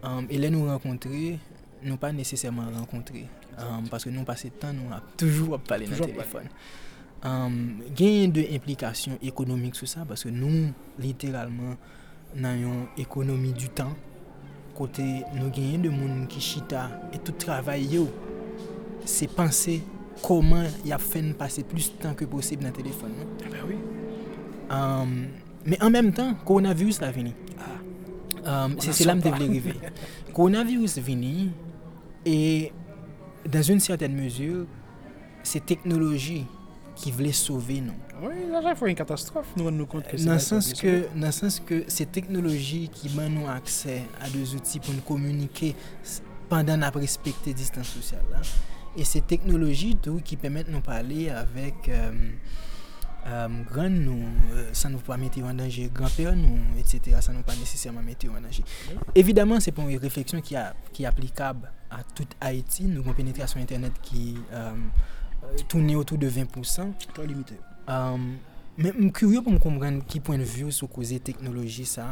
Um, 0.02 0.26
e 0.30 0.38
lè 0.38 0.50
nou 0.54 0.70
renkontre, 0.70 1.36
nou 1.84 2.00
pa 2.00 2.12
nesesèman 2.14 2.72
renkontre. 2.76 3.26
Paske 3.90 4.12
nou 4.14 4.26
pase 4.26 4.50
tan 4.60 4.76
nou 4.78 4.94
ap 4.94 5.16
toujou 5.18 5.56
ap 5.56 5.66
pale 5.68 5.88
nan 5.90 5.98
telefon. 5.98 6.46
Genye 7.98 8.28
de 8.30 8.44
implikasyon 8.54 9.18
ekonomik 9.26 9.78
sou 9.78 9.90
sa, 9.90 10.06
paske 10.06 10.30
nou 10.34 10.70
literalman 11.02 11.74
nan 12.38 12.60
yon 12.62 12.84
ekonomi 13.00 13.54
du 13.56 13.70
tan, 13.74 13.94
kote 14.78 15.04
nou 15.34 15.50
genyen 15.54 15.82
de 15.84 15.90
moun 15.92 16.26
ki 16.30 16.40
chita 16.42 16.86
et 17.12 17.18
tout 17.18 17.34
travay 17.42 17.86
yo, 17.90 18.06
se 19.08 19.26
panse 19.30 19.78
koman 20.22 20.68
yap 20.86 21.02
fen 21.02 21.32
pase 21.38 21.64
plus 21.66 21.90
tan 22.00 22.16
ke 22.18 22.28
posib 22.30 22.62
nan 22.64 22.74
telefon. 22.76 23.14
Eh 23.42 23.50
ben 23.50 23.66
oui. 23.66 23.78
Um, 24.70 25.14
me 25.66 25.78
an 25.82 25.94
menm 25.94 26.12
tan, 26.14 26.36
koronavirus 26.46 27.00
la 27.02 27.12
vini. 27.14 27.34
Ah. 27.58 27.78
Um, 28.48 28.78
se 28.80 28.94
se 28.96 29.06
lam 29.08 29.22
te 29.24 29.32
vle 29.34 29.48
rive. 29.50 29.74
koronavirus 30.36 30.98
vini, 31.04 31.50
e 32.26 32.70
dan 33.48 33.66
zun 33.66 33.82
certaine 33.82 34.14
mesur, 34.14 34.66
se 35.42 35.60
teknoloji 35.64 36.44
ki 36.98 37.12
vle 37.14 37.32
souve 37.36 37.78
nou. 37.84 37.96
Oui, 38.22 38.46
la 38.50 38.62
jay 38.64 38.76
fwa 38.78 38.90
yon 38.90 38.98
katastrofe 38.98 39.58
nou 39.58 39.70
an 39.70 39.76
nou 39.78 39.90
kont 39.90 40.06
ke 40.08 40.18
se 40.18 40.26
la 40.26 40.38
jay 40.38 40.48
fwa 40.48 40.88
yon. 40.88 41.20
Nan 41.22 41.34
sens 41.36 41.60
ke 41.64 41.82
se 41.92 42.06
teknoloji 42.14 42.86
ki 42.94 43.12
ban 43.14 43.30
nou 43.32 43.50
akse 43.52 44.00
a 44.18 44.30
de 44.32 44.42
zouti 44.42 44.82
pou 44.82 44.96
nou 44.96 45.06
komunike 45.06 45.74
pandan 46.50 46.86
ap 46.86 46.98
respekte 46.98 47.54
distans 47.56 47.94
sosyal 47.94 48.24
la. 48.32 48.42
E 48.98 49.06
se 49.06 49.22
teknoloji 49.30 49.94
tou 50.02 50.22
ki 50.24 50.38
pemet 50.40 50.70
nou 50.72 50.82
pale 50.82 51.28
avek 51.30 51.90
euh, 51.94 52.22
euh, 53.28 53.58
gran 53.68 53.94
nou, 53.94 54.32
euh, 54.56 54.70
san 54.74 54.94
nou 54.96 55.04
pa 55.06 55.18
mette 55.20 55.38
yo 55.38 55.46
an 55.46 55.60
danje, 55.60 55.86
gran 55.94 56.10
per 56.16 56.32
nou, 56.38 56.58
et 56.80 56.88
cetera, 56.88 57.20
san 57.22 57.36
nou 57.38 57.46
pa 57.46 57.54
nesesyaman 57.60 58.06
mette 58.06 58.26
yo 58.26 58.34
an 58.34 58.48
danje. 58.48 58.64
Evidaman 59.18 59.62
se 59.62 59.74
pon 59.76 59.92
yon 59.92 60.02
refleksyon 60.02 60.42
ki, 60.42 60.58
ki 60.96 61.06
aplikab 61.06 61.68
a 61.94 62.02
tout 62.16 62.34
Haiti, 62.42 62.88
nou 62.90 63.06
kon 63.06 63.16
penetrasyon 63.18 63.62
internet 63.66 64.02
ki... 64.08 64.32
Euh, 65.48 65.58
tourner 65.68 65.96
autour 65.96 66.18
de 66.18 66.28
20%. 66.28 66.92
Très 67.14 67.26
limité. 67.26 67.54
Um, 67.88 68.36
men 68.78 68.94
m 68.94 69.08
kuryo 69.10 69.40
pou 69.42 69.50
m 69.50 69.56
kombren 69.58 69.96
ki 70.06 70.20
point 70.22 70.38
de 70.38 70.44
view 70.46 70.68
sou 70.70 70.86
koze 70.92 71.16
teknoloji 71.26 71.82
sa 71.88 72.04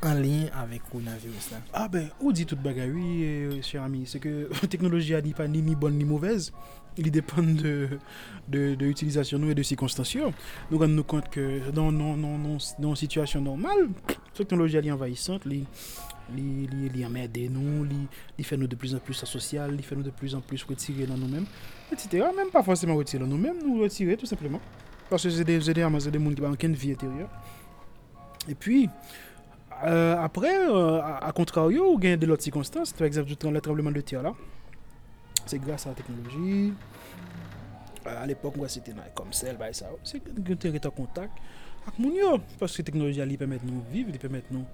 an 0.00 0.22
lin 0.22 0.46
avèk 0.56 0.86
koronavirus 0.88 1.50
la. 1.52 1.58
A 1.66 1.82
ah 1.82 1.90
be, 1.92 2.04
ou 2.20 2.32
di 2.32 2.46
tout 2.48 2.60
bagay, 2.64 2.88
oui, 2.88 3.26
euh, 3.26 3.58
chèr 3.66 3.82
ami, 3.84 4.06
se 4.08 4.22
ke 4.22 4.32
teknoloji 4.72 5.18
a 5.18 5.20
ni 5.24 5.34
pa 5.36 5.44
ni 5.50 5.60
mi 5.60 5.74
bon 5.76 5.92
ni 5.92 6.06
mouvez, 6.08 6.48
li 6.96 7.12
depan 7.12 7.50
de 7.58 8.88
utilizasyon 8.88 9.42
nou 9.42 9.52
e 9.52 9.58
de 9.58 9.66
sikonstansyon. 9.66 10.32
Nou 10.70 10.80
kan 10.80 10.96
nou 10.96 11.04
kont 11.04 11.28
ke 11.34 11.44
nan 11.74 12.96
situasyon 13.02 13.44
normal, 13.44 13.90
teknoloji 14.32 14.80
a 14.80 14.86
li 14.86 14.94
envahissant, 14.96 15.44
li... 15.50 15.64
li, 16.32 16.66
li, 16.70 16.88
li 16.88 17.04
amède 17.04 17.48
nou, 17.52 17.84
li, 17.88 18.04
li 18.38 18.46
fè 18.46 18.56
nou 18.56 18.70
de 18.70 18.78
plus 18.80 18.94
en 18.96 19.02
plus 19.04 19.20
asosyal, 19.26 19.74
li 19.74 19.84
fè 19.84 19.96
nou 19.96 20.06
de 20.06 20.12
plus 20.14 20.36
en 20.36 20.44
plus 20.44 20.64
retire 20.68 21.08
nan 21.10 21.20
nou 21.20 21.28
mèm. 21.28 21.48
etc. 21.92 22.26
Même 22.36 22.50
pas 22.50 22.62
forcément 22.62 22.94
retirer 22.94 23.24
nous-mêmes, 23.24 23.58
nous 23.64 23.80
retirer 23.80 24.16
tout 24.16 24.26
simplement. 24.26 24.60
Parce 25.10 25.22
que 25.22 25.30
c'est 25.30 25.44
des, 25.44 25.58
des, 25.58 25.72
des, 25.72 25.74
des 25.74 25.80
gens 25.82 26.00
qui 26.00 26.40
n'ont 26.40 26.52
aucune 26.52 26.74
vie 26.74 26.92
intérieure. 26.92 27.28
Et 28.48 28.54
puis, 28.54 28.88
euh, 29.84 30.16
après, 30.18 30.68
euh, 30.68 31.00
à, 31.00 31.26
à, 31.26 31.32
contrario, 31.32 31.84
on 31.92 31.98
gagne 31.98 32.16
de 32.16 32.26
l'autre 32.26 32.42
circonstance. 32.42 32.92
Par 32.92 33.06
exemple, 33.06 33.30
le 33.30 33.60
tremblement 33.60 33.90
de 33.90 34.00
terre 34.00 34.22
là, 34.22 34.34
c'est 35.46 35.58
grâce 35.58 35.86
à 35.86 35.90
la 35.90 35.94
technologie. 35.94 36.72
Euh, 38.06 38.22
à 38.22 38.26
l'époque, 38.26 38.56
moi, 38.56 38.68
c'était 38.68 38.92
comme 39.14 39.32
celle, 39.32 39.56
bah, 39.56 39.72
ça. 39.72 39.86
C'est 40.02 40.20
que 40.20 40.52
tu 40.52 40.68
en 40.68 40.90
contact 40.90 41.32
avec 41.86 41.98
les 41.98 42.20
gens. 42.20 42.40
Parce 42.58 42.72
que 42.76 42.82
la 42.82 42.86
technologie, 42.86 43.20
elle 43.20 43.36
permet 43.36 43.58
de 43.58 43.66
nous 43.66 43.82
vivre, 43.90 44.10
elle 44.12 44.18
permet 44.18 44.38
de 44.38 44.56
nous 44.56 44.64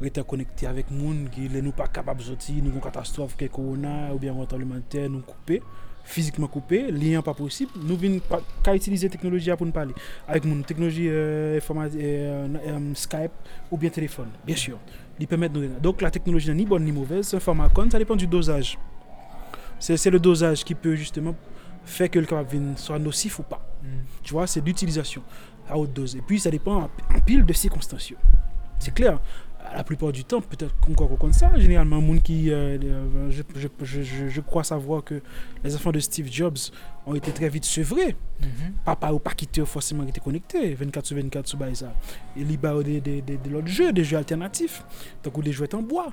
rester 0.00 0.22
connectés 0.24 0.66
avec 0.66 0.86
les 0.90 0.98
gens 0.98 1.30
qui 1.32 1.48
ne 1.48 1.62
sont 1.62 1.70
pas 1.70 1.86
capables 1.88 2.20
de 2.20 2.24
sortir, 2.24 2.56
nous 2.56 2.68
avons 2.68 2.76
une 2.76 2.82
catastrophe, 2.82 3.36
que 3.36 3.46
corona, 3.46 4.12
ou 4.14 4.18
bien 4.18 4.38
un 4.38 4.44
tremblement 4.46 4.74
de 4.76 4.80
terre, 4.80 5.08
nous 5.08 5.20
couper. 5.20 5.62
Physiquement 6.06 6.46
coupé, 6.46 6.90
lien 6.90 7.20
pas 7.20 7.34
possible. 7.34 7.72
Nous 7.82 7.96
venons 7.96 8.20
pas 8.20 8.40
qu'à 8.62 8.74
utiliser 8.74 9.08
la 9.08 9.12
technologie 9.12 9.50
pour 9.56 9.66
nous 9.66 9.72
parler. 9.72 9.92
Avec 10.26 10.44
mon 10.44 10.62
technologie 10.62 11.08
euh, 11.10 11.58
informa- 11.58 11.90
euh, 11.94 12.48
euh, 12.66 12.94
Skype 12.94 13.32
ou 13.70 13.76
bien 13.76 13.90
téléphone, 13.90 14.28
bien 14.46 14.56
sûr. 14.56 14.78
Ils 15.18 15.26
permettent 15.26 15.52
nous- 15.54 15.68
Donc 15.80 16.00
la 16.02 16.10
technologie 16.10 16.48
n'est 16.48 16.54
ni 16.54 16.64
bonne 16.66 16.84
ni 16.84 16.92
mauvaise, 16.92 17.26
c'est 17.28 17.36
un 17.36 17.40
format 17.40 17.68
con, 17.68 17.88
ça 17.90 17.98
dépend 17.98 18.16
du 18.16 18.26
dosage. 18.26 18.78
C'est 19.78 19.96
c'est 19.96 20.10
le 20.10 20.18
dosage 20.20 20.64
qui 20.64 20.74
peut 20.74 20.94
justement 20.94 21.34
faire 21.84 22.10
que 22.10 22.18
le 22.18 22.26
vienne 22.50 22.74
soit 22.76 22.98
nocif 22.98 23.38
ou 23.38 23.42
pas. 23.42 23.60
Tu 24.22 24.32
vois, 24.32 24.46
c'est 24.46 24.64
l'utilisation 24.64 25.22
à 25.68 25.76
haute 25.78 25.92
dose. 25.92 26.16
Et 26.16 26.20
puis 26.20 26.38
ça 26.40 26.50
dépend 26.50 26.76
en 26.82 26.90
en 27.16 27.20
pile 27.24 27.44
de 27.44 27.52
circonstances. 27.52 28.12
C'est 28.78 28.94
clair. 28.94 29.18
la 29.74 29.84
plupart 29.84 30.12
du 30.12 30.24
temps, 30.24 30.40
peut-être 30.40 30.74
qu'on 30.80 30.94
compte 30.94 31.34
ça. 31.34 31.50
Généralement, 31.58 32.00
monde 32.00 32.22
qui, 32.22 32.50
euh, 32.50 32.78
euh, 32.82 33.30
je, 33.30 33.42
je, 33.56 33.68
je, 33.82 34.02
je, 34.02 34.28
je 34.28 34.40
crois 34.40 34.64
savoir 34.64 35.02
que 35.04 35.20
les 35.64 35.74
enfants 35.74 35.92
de 35.92 36.00
Steve 36.00 36.28
Jobs 36.30 36.58
ont 37.06 37.14
été 37.14 37.30
très 37.32 37.48
vite 37.48 37.64
sevrés. 37.64 38.16
Mm 38.40 38.44
-hmm. 38.46 38.72
Papa 38.84 39.12
ou 39.12 39.18
pas 39.18 39.34
quitté 39.34 39.64
forcément 39.64 40.04
été 40.06 40.20
connecté 40.20 40.74
24 40.74 41.06
sur 41.06 41.16
24 41.16 41.46
sur 41.48 41.58
ça. 41.74 41.92
Il 42.36 42.50
y 42.50 42.58
a 42.66 42.82
des, 42.82 43.00
des, 43.00 43.22
des, 43.22 43.36
de 43.38 43.48
l'autre 43.50 43.68
jeux, 43.68 43.92
des 43.92 44.04
jeux 44.04 44.18
alternatifs, 44.18 44.82
donc 45.22 45.42
des 45.42 45.52
jouets 45.52 45.74
en 45.74 45.82
bois. 45.82 46.12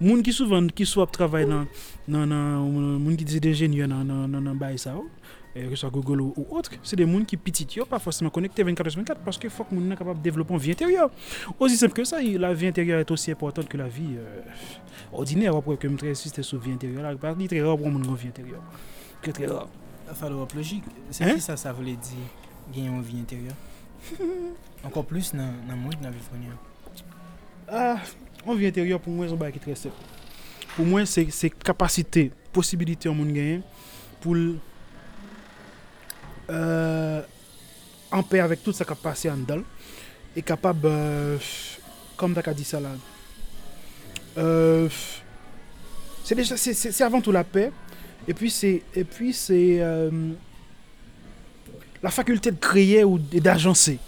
Moun 0.00 0.22
qui 0.22 0.32
souvent 0.32 0.66
qui 0.76 0.84
soit 0.84 1.06
travaille 1.10 1.46
dans 1.46 1.64
non 2.08 2.26
non 2.26 2.98
moun 2.98 3.16
qui 3.16 3.24
disait 3.24 3.40
ingénieur 3.48 3.88
dans 3.88 4.04
dans 4.04 4.28
dans 4.28 4.76
ça 4.76 4.94
Eh, 5.56 5.64
que 5.64 5.70
ce 5.70 5.76
soit 5.76 5.90
Google 5.90 6.20
ou, 6.20 6.34
ou 6.36 6.56
autre, 6.56 6.70
c'est 6.82 6.96
des 6.96 7.10
gens 7.10 7.24
qui 7.24 7.36
petites, 7.38 7.82
pas 7.84 7.98
forcément 7.98 8.28
connectés 8.28 8.62
24 8.62 8.90
sur 8.90 9.00
24 9.00 9.20
parce 9.20 9.38
que 9.38 9.48
faut 9.48 9.64
que 9.64 9.74
nous 9.74 9.86
soient 9.86 9.96
capable 9.96 10.18
de 10.18 10.24
développer 10.24 10.52
une 10.52 10.60
vie 10.60 10.72
intérieure. 10.72 11.10
Aussi 11.58 11.76
simple 11.78 11.94
que 11.94 12.04
ça, 12.04 12.20
la 12.20 12.52
vie 12.52 12.66
intérieure 12.66 13.00
est 13.00 13.10
aussi 13.10 13.30
importante 13.30 13.66
que 13.66 13.78
la 13.78 13.88
vie 13.88 14.16
euh, 14.18 14.42
ordinaire. 15.12 15.56
Après 15.56 15.76
que 15.78 15.88
je 15.88 16.06
insiste 16.06 16.42
sur 16.42 16.58
la 16.58 16.64
vie 16.64 16.72
intérieure, 16.72 17.02
là, 17.02 17.34
c'est 17.38 17.48
très 17.48 17.62
rare 17.62 17.78
pour 17.78 17.86
une 17.86 18.14
vie 18.14 18.28
intérieure. 18.28 18.62
Très 19.22 19.32
très 19.32 19.46
rare. 19.46 19.68
Follow-up 20.14 20.52
logique, 20.52 20.84
c'est 21.10 21.34
qui 21.34 21.40
ça, 21.40 21.56
ça 21.56 21.72
voulait 21.72 21.96
dire 21.96 22.28
gagner 22.72 22.88
une 22.88 23.02
vie 23.02 23.18
intérieure 23.18 23.56
Encore 24.84 25.04
plus 25.04 25.34
dans 25.34 25.52
le 25.68 25.74
monde, 25.74 25.94
dans 26.00 26.02
la 26.02 26.10
vie 26.10 26.18
Ah, 27.68 27.96
une 28.46 28.56
vie 28.56 28.66
intérieure 28.66 29.00
pour 29.00 29.12
moi, 29.12 29.26
c'est 29.26 29.32
un 29.32 29.36
bail 29.36 29.52
qui 29.52 29.58
est 29.58 29.62
très 29.62 29.74
simple. 29.74 29.96
Pour 30.76 30.84
moi, 30.84 31.06
c'est 31.06 31.50
capacité, 31.50 32.30
possibilité 32.52 33.08
en 33.08 33.14
monde 33.14 33.32
gagner 33.32 33.62
pour 34.20 34.36
euh, 36.50 37.22
en 38.10 38.22
paix 38.22 38.40
avec 38.40 38.62
tout 38.62 38.72
ça 38.72 38.84
qui 38.84 38.92
a 38.92 38.94
passé 38.94 39.30
en 39.30 39.36
dedans 39.36 39.62
et 40.34 40.42
capable, 40.42 40.86
euh, 40.86 41.38
comme 42.16 42.34
tu 42.34 42.48
as 42.48 42.54
dit 42.54 42.64
ça 42.64 42.78
là, 42.80 42.90
euh, 44.38 44.88
c'est 46.24 46.34
déjà 46.34 46.56
c'est- 46.56 47.02
avant 47.02 47.20
tout 47.20 47.32
la 47.32 47.44
paix 47.44 47.72
et 48.28 48.34
puis 48.34 48.50
c'est 48.50 48.82
et 48.94 49.04
puis 49.04 49.32
c'est 49.32 49.80
la 52.02 52.10
faculté 52.10 52.50
de 52.50 52.56
créer 52.58 53.02
ou 53.04 53.18
d'agencer, 53.18 53.98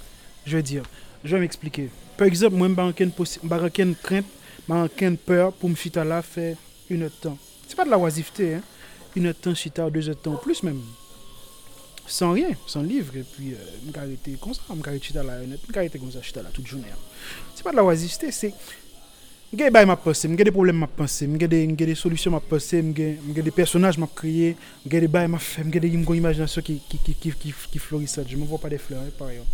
je 0.47 0.57
veux 0.57 0.63
dire. 0.63 0.83
Je 1.25 1.35
vais 1.35 1.41
m'expliquer. 1.41 1.91
Par 2.17 2.27
exemple, 2.27 2.55
moi, 2.55 2.69
je 2.69 3.05
n'ai 3.05 3.65
aucune 3.65 3.95
crainte, 3.97 4.27
aucune 4.69 5.17
peur 5.17 5.53
pour 5.53 5.69
me 5.69 5.75
chita 5.75 6.05
là 6.05 6.23
faire 6.23 6.57
une 6.91 7.03
heure 7.03 7.11
de 7.11 7.29
temps. 7.29 7.39
C'est 7.67 7.75
pas 7.77 7.85
de 7.85 7.91
la 7.91 7.99
oisiveté, 7.99 8.55
hein. 8.55 8.63
Une 9.17 9.27
heure 9.27 9.35
de 9.35 9.39
temps, 9.39 9.55
chita, 9.55 9.91
deux 9.91 10.09
heures 10.09 10.15
de 10.15 10.21
temps, 10.21 10.37
plus 10.37 10.63
même. 10.63 10.81
Sans 12.09 12.33
rien, 12.33 12.49
sans 12.67 12.83
livre. 12.83 13.17
Et 13.17 13.23
puis, 13.23 13.53
euh, 13.53 13.57
peux 13.93 13.99
arrêter 14.01 14.37
comme 14.41 14.55
ça, 14.55 14.63
je 14.69 14.75
peux 14.75 14.89
arrêter 14.89 15.05
chita 15.07 15.21
heure, 15.21 15.43
je 15.51 15.73
peux 15.73 15.79
arrêter 15.79 15.99
comme 15.99 16.11
ça, 16.11 16.23
chita 16.23 16.43
là, 16.43 16.49
toute 16.53 16.67
journée. 16.67 16.87
hein. 16.91 16.97
C'est 17.55 17.63
pas 17.63 17.71
de 17.71 17.77
la 17.77 17.85
oisiveté, 17.85 18.33
c'est. 18.33 18.55
J'ai 19.51 19.65
des 19.65 19.71
bails 19.71 19.87
m'a 19.87 19.97
pensé, 19.97 20.29
j'ai 20.29 20.45
des 20.45 20.51
problèmes 20.51 20.77
m'a 20.77 20.87
pensé, 20.87 21.27
j'ai 21.41 21.49
des, 21.49 21.67
j'ai 21.79 21.87
des 21.87 21.95
solutions 21.95 22.31
m'a 22.31 22.41
pensé, 22.41 22.85
j'ai 22.95 23.19
j'ai 23.35 23.43
des 23.43 23.51
personnages 23.51 23.97
m'a 23.97 24.07
créé, 24.15 24.57
j'ai 24.91 25.01
des 25.01 25.09
bails 25.09 25.29
m'a 25.29 25.39
fait, 25.39 25.63
j'ai 25.73 25.81
des 25.81 25.89
j'ai 25.89 25.95
une 25.95 26.05
imagination 26.15 26.61
qui, 26.61 26.81
qui, 26.89 26.99
qui, 26.99 27.15
qui, 27.15 27.33
qui, 27.33 27.55
qui 27.73 27.79
fleurissent. 27.79 28.21
Je 28.29 28.37
vois 28.37 28.59
pas 28.59 28.69
des 28.69 28.77
fleurs, 28.79 29.01
hein, 29.01 29.11
par 29.19 29.31
exemple. 29.31 29.49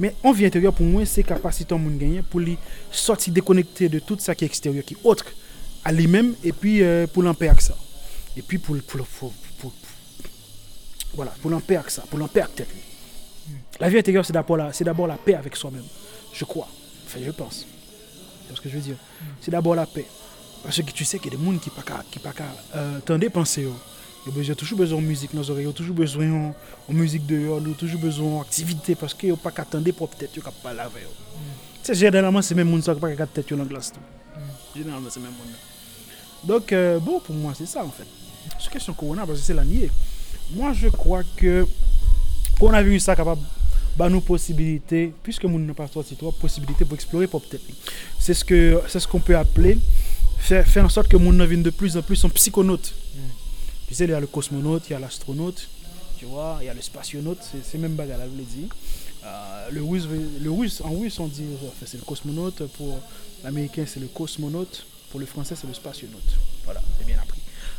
Mais 0.00 0.14
en 0.24 0.32
vie 0.32 0.46
intérieure, 0.46 0.72
pour 0.74 0.86
moi, 0.86 1.04
c'est 1.06 1.22
capacité 1.24 1.72
en 1.72 1.78
monde 1.78 1.98
gagner 1.98 2.22
pour 2.22 2.40
lui 2.40 2.56
sortir 2.90 3.32
déconnecté 3.32 3.88
de 3.88 3.98
tout 4.00 4.16
est 4.44 4.46
extérieur, 4.48 4.84
qui 4.84 4.94
est 4.94 4.98
autre 5.04 5.24
à 5.84 5.92
lui-même, 5.92 6.34
et 6.44 6.52
puis 6.52 6.82
euh, 6.82 7.06
l'empêcher 7.22 7.50
avec 7.50 7.60
ça. 7.60 7.76
Et 8.36 8.42
puis 8.42 8.58
pour, 8.58 8.76
pour, 8.86 9.06
pour, 9.18 9.32
pour- 9.58 9.72
voilà, 11.18 11.32
pour 11.42 11.50
l'empêcher 11.50 11.78
avec 11.78 11.90
ça, 11.90 12.02
pour 12.08 12.16
l'empêcher 12.20 12.44
avec 12.44 12.54
tête. 12.54 12.68
La 13.80 13.88
vie 13.88 13.98
intérieure, 13.98 14.24
c'est 14.24 14.32
d'abord 14.32 14.56
la, 14.56 14.72
c'est 14.72 14.84
la 14.84 14.94
paix 14.94 15.34
avec 15.34 15.56
soi-même. 15.56 15.82
Je 16.32 16.44
crois. 16.44 16.68
Enfin, 17.06 17.18
je 17.20 17.32
pense. 17.32 17.66
C'est 18.48 18.54
ce 18.54 18.60
que 18.60 18.68
je 18.68 18.76
veux 18.76 18.80
dire? 18.80 18.94
C'est 19.40 19.50
d'abord 19.50 19.74
la 19.74 19.84
paix. 19.84 20.06
Parce 20.62 20.80
que 20.80 20.92
tu 20.92 21.04
sais 21.04 21.18
qu'il 21.18 21.32
y 21.32 21.34
a 21.34 21.38
des 21.38 21.44
gens 21.44 21.58
qui 21.58 21.70
pas, 21.70 21.82
qui 22.08 22.20
pas 22.20 22.32
euh, 22.76 23.00
t'en 23.04 23.18
dépenser. 23.18 23.62
yo. 23.62 23.74
Ils 24.26 24.52
ont 24.52 24.54
toujours 24.54 24.78
besoin 24.78 25.00
de 25.00 25.06
musique 25.06 25.34
dans 25.34 25.40
les 25.40 25.50
oreilles, 25.50 25.64
ils 25.64 25.68
ont 25.68 25.72
toujours 25.72 25.96
besoin 25.96 26.24
de 26.24 26.52
de 26.88 26.94
musique 26.94 27.26
dehors, 27.26 27.60
ils 27.64 27.68
ont 27.68 27.72
toujours 27.72 28.00
besoin 28.00 28.38
d'activité 28.38 28.94
parce 28.94 29.12
qu'ils 29.12 29.30
n'ont 29.30 29.36
pas 29.36 29.50
qu'à 29.50 29.62
attendre 29.62 29.90
pour 29.90 30.08
peut-être 30.10 30.30
qu'ils 30.30 30.42
pas 30.62 30.72
laver. 30.72 31.00
Tu 31.00 31.08
sais, 31.82 31.94
généralement, 31.94 32.42
c'est 32.42 32.54
même 32.54 32.70
gens 32.70 32.80
qui 32.80 32.90
n'ont 32.90 32.96
pas 32.96 33.16
qu'à 33.16 33.26
tête 33.26 33.50
dans 33.50 33.56
la 33.56 33.64
glace. 33.64 33.92
Généralement, 34.76 35.08
c'est 35.10 35.18
même 35.18 35.32
gens. 35.32 36.46
Donc, 36.46 36.72
euh, 36.72 37.00
bon, 37.00 37.18
pour 37.18 37.34
moi, 37.34 37.54
c'est 37.58 37.66
ça 37.66 37.84
en 37.84 37.90
fait. 37.90 38.06
Sur 38.60 38.70
question 38.70 38.92
Corona, 38.92 39.26
parce 39.26 39.40
que 39.40 39.44
c'est 39.44 39.54
l'année. 39.54 39.90
Moi, 40.52 40.72
je 40.72 40.88
crois 40.88 41.22
que 41.36 41.66
coronavirus 42.58 43.04
ça 43.04 43.14
capable 43.14 43.42
bah 43.96 44.08
nous 44.08 44.20
possibilité 44.20 45.12
puisque 45.22 45.44
nous 45.44 45.58
n'a 45.58 45.74
pas 45.74 45.88
sorti 45.88 46.14
trop 46.14 46.30
possibilité 46.30 46.84
pour 46.84 46.94
explorer 46.94 47.26
pour 47.26 47.42
peut-être 47.42 47.64
c'est 48.18 48.34
ce 48.34 48.44
que 48.44 48.80
c'est 48.86 49.00
ce 49.00 49.08
qu'on 49.08 49.18
peut 49.18 49.36
appeler 49.36 49.76
faire, 50.38 50.66
faire 50.66 50.84
en 50.84 50.88
sorte 50.88 51.08
que 51.08 51.16
mon 51.16 51.32
devienne 51.32 51.64
de 51.64 51.70
plus 51.70 51.96
en 51.96 52.02
plus 52.02 52.24
un 52.24 52.28
psychonaute. 52.28 52.94
Tu 53.88 53.94
sais 53.94 54.04
il 54.04 54.10
y 54.10 54.12
a 54.14 54.20
le 54.20 54.28
cosmonaute 54.28 54.84
il 54.88 54.92
y 54.92 54.96
a 54.96 55.00
l'astronaute 55.00 55.68
tu 56.16 56.26
vois 56.26 56.58
il 56.60 56.66
y 56.66 56.68
a 56.68 56.74
le 56.74 56.82
spationaute 56.82 57.38
c'est 57.42 57.64
c'est 57.64 57.78
même 57.78 57.94
bagarre 57.94 58.20
je 58.32 58.38
l'ai 58.38 58.44
dit. 58.44 58.68
Euh, 59.24 59.70
le 59.72 59.82
russe 59.82 60.06
le 60.40 60.50
russe 60.50 60.80
en 60.80 60.92
russe 60.94 61.18
on 61.18 61.26
dit 61.26 61.46
c'est 61.84 61.98
le 61.98 62.04
cosmonaute 62.04 62.62
pour 62.76 63.00
l'américain 63.42 63.84
c'est 63.84 64.00
le 64.00 64.06
cosmonaute 64.06 64.86
pour 65.10 65.18
le 65.18 65.26
français 65.26 65.56
c'est 65.56 65.66
le 65.66 65.74
spationaute. 65.74 66.30
Voilà 66.64 66.80
j'ai 67.00 67.04
bien 67.04 67.18
appris 67.20 67.37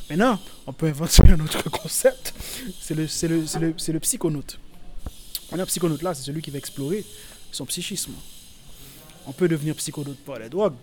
maintenant 0.10 0.39
on 0.68 0.74
peut 0.74 0.88
inventer 0.88 1.24
un 1.30 1.39
autre 1.39 1.70
concept 1.70 2.34
c'est 2.82 2.95
le 2.95 3.07
c'est 3.07 3.28
le 3.28 3.45
c'est 3.45 3.60
le, 3.60 3.74
c'est 3.78 3.91
le 3.91 3.99
psychonaute 3.99 4.60
un 5.51 5.66
psychonaute 5.66 6.03
là, 6.03 6.14
c'est 6.14 6.24
celui 6.24 6.41
qui 6.41 6.51
va 6.51 6.60
explorer 6.60 7.03
son 7.51 7.66
psychisme. 7.66 8.14
On 9.26 9.32
peut 9.32 9.47
devenir 9.47 9.76
psychonaute 9.76 10.20
par 10.20 10.39
les 10.39 10.49
drogues. 10.49 10.76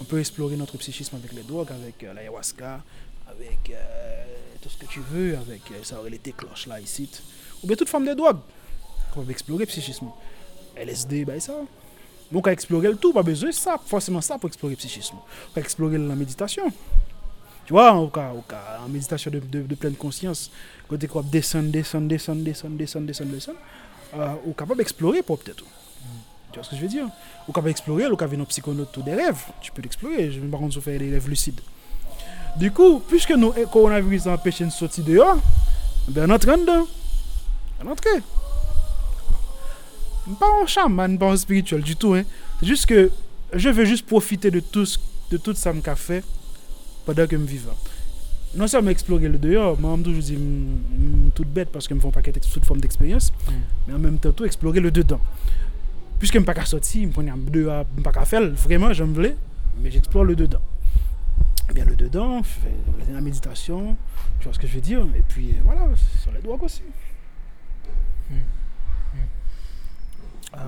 On 0.00 0.04
peut 0.04 0.20
explorer 0.20 0.56
notre 0.56 0.76
psychisme 0.78 1.16
avec 1.16 1.32
les 1.32 1.42
drogues, 1.42 1.72
avec 1.72 2.02
euh, 2.02 2.14
l'ayahuasca, 2.14 2.82
avec 3.28 3.70
euh, 3.70 4.24
tout 4.60 4.68
ce 4.68 4.76
que 4.76 4.86
tu 4.86 5.00
veux, 5.00 5.36
avec 5.36 5.62
euh, 5.70 5.82
ça 5.82 5.98
aurait 5.98 6.12
été 6.12 6.32
cloche 6.32 6.66
là 6.66 6.80
ici. 6.80 7.08
Ou 7.62 7.66
bien 7.66 7.76
toute 7.76 7.88
forme 7.88 8.06
de 8.06 8.14
drogue. 8.14 8.38
On 9.16 9.22
va 9.22 9.32
explorer 9.32 9.64
le 9.64 9.66
psychisme. 9.66 10.06
LSD, 10.76 11.24
bah 11.24 11.38
ça. 11.38 11.54
Donc 12.30 12.48
à 12.48 12.52
explorer 12.52 12.88
le 12.88 12.96
tout, 12.96 13.12
pas 13.12 13.22
besoin 13.22 13.50
de 13.50 13.54
ça, 13.54 13.78
forcément 13.84 14.20
ça 14.20 14.38
pour 14.38 14.48
explorer 14.48 14.72
le 14.72 14.78
psychisme. 14.78 15.16
On 15.54 15.60
explorer 15.60 15.98
la 15.98 16.14
méditation. 16.14 16.72
Tu 17.72 17.76
vois, 17.78 18.10
cas, 18.12 18.32
en 18.84 18.88
méditation 18.90 19.30
de, 19.30 19.38
de, 19.38 19.62
de 19.62 19.74
pleine 19.74 19.94
conscience, 19.94 20.50
quand 20.86 20.98
tu 20.98 21.06
es 21.06 21.22
descendre, 21.22 21.70
descendre, 21.70 22.06
descendre, 22.06 22.42
descendre, 22.42 22.76
descendre, 22.76 23.06
descendre, 23.06 23.30
descendre, 23.30 23.58
euh, 24.14 24.34
ou 24.44 24.52
capable 24.52 24.76
d'explorer 24.76 25.22
pour 25.22 25.38
peut-être. 25.38 25.64
Tu 26.50 26.58
vois 26.58 26.64
ce 26.64 26.68
que 26.68 26.76
je 26.76 26.82
veux 26.82 26.88
dire? 26.88 27.06
Ou 27.48 27.52
capable 27.52 27.68
d'explorer, 27.68 28.08
ou 28.08 28.14
capable 28.14 28.36
nos 28.36 28.44
psychonautes 28.44 28.94
ou 28.98 29.00
des 29.00 29.14
rêves. 29.14 29.40
Tu 29.62 29.72
peux 29.72 29.80
l'explorer, 29.80 30.30
je 30.30 30.40
me 30.40 30.50
par 30.50 30.60
contre 30.60 30.78
faire 30.82 30.98
des 30.98 31.10
rêves 31.10 31.26
lucides. 31.26 31.62
Du 32.58 32.70
coup, 32.70 33.00
puisque 33.08 33.30
nous, 33.30 33.54
le 33.56 33.64
coronavirus 33.64 34.26
a 34.26 34.34
empêché 34.34 34.66
de 34.66 34.70
sortir 34.70 35.02
dehors, 35.04 35.38
ben 36.08 36.30
on 36.30 36.34
entre 36.34 36.54
dedans. 36.54 36.86
On 37.82 37.90
entre. 37.90 38.04
Pas 40.38 40.50
en 40.62 40.66
chaman, 40.66 41.18
pas 41.18 41.24
en 41.24 41.36
spirituel 41.38 41.80
du 41.80 41.96
tout. 41.96 42.12
Hein. 42.12 42.24
C'est 42.60 42.66
juste 42.66 42.84
que 42.84 43.10
je 43.54 43.70
veux 43.70 43.86
juste 43.86 44.04
profiter 44.04 44.50
de 44.50 44.60
tout, 44.60 44.86
de 45.30 45.38
tout 45.38 45.54
ça 45.54 45.72
que 45.72 45.94
fait 45.94 46.22
pendant 47.04 47.26
que 47.26 47.36
je. 47.36 47.74
Non 48.54 48.66
seulement 48.66 48.90
explorer 48.90 49.28
le 49.28 49.38
dehors, 49.38 49.78
mais 49.80 49.86
en 49.86 49.96
même 49.96 50.04
temps, 50.04 50.12
je 50.14 50.20
dis, 50.20 50.36
mm, 50.36 50.38
mm, 50.38 51.30
toute 51.34 51.48
bête 51.48 51.70
parce 51.70 51.88
que 51.88 51.94
je 51.94 51.96
ne 51.96 52.12
fais 52.12 52.22
pas 52.22 52.22
toute 52.22 52.64
forme 52.66 52.80
d'expérience, 52.80 53.32
mais 53.86 53.94
en 53.94 53.98
même 53.98 54.18
temps, 54.18 54.32
tout 54.32 54.44
explorer 54.44 54.80
le 54.80 54.90
dedans. 54.90 55.20
Puisque 56.18 56.34
je 56.34 56.38
ne 56.38 56.44
peux 56.44 56.52
pas 56.52 56.64
sortir, 56.64 57.08
je 57.14 57.20
ne 57.20 57.84
peux 57.94 58.02
pas 58.02 58.12
je 58.20 58.24
faire, 58.26 58.48
vraiment, 58.50 58.92
j'aime 58.92 59.14
voulais, 59.14 59.36
mais 59.80 59.90
j'explore 59.90 60.24
le 60.24 60.36
dedans. 60.36 60.60
Eh 61.70 61.72
bien, 61.72 61.84
le 61.86 61.96
dedans, 61.96 62.42
je 62.42 62.48
fais 62.48 63.12
la 63.12 63.20
méditation, 63.20 63.96
tu 64.38 64.44
vois 64.44 64.52
ce 64.52 64.58
que 64.58 64.66
je 64.66 64.74
veux 64.74 64.80
dire, 64.80 65.06
et 65.16 65.22
puis 65.26 65.54
voilà, 65.64 65.88
sur 66.20 66.30
les 66.32 66.40
doigts 66.40 66.62
aussi. 66.62 66.82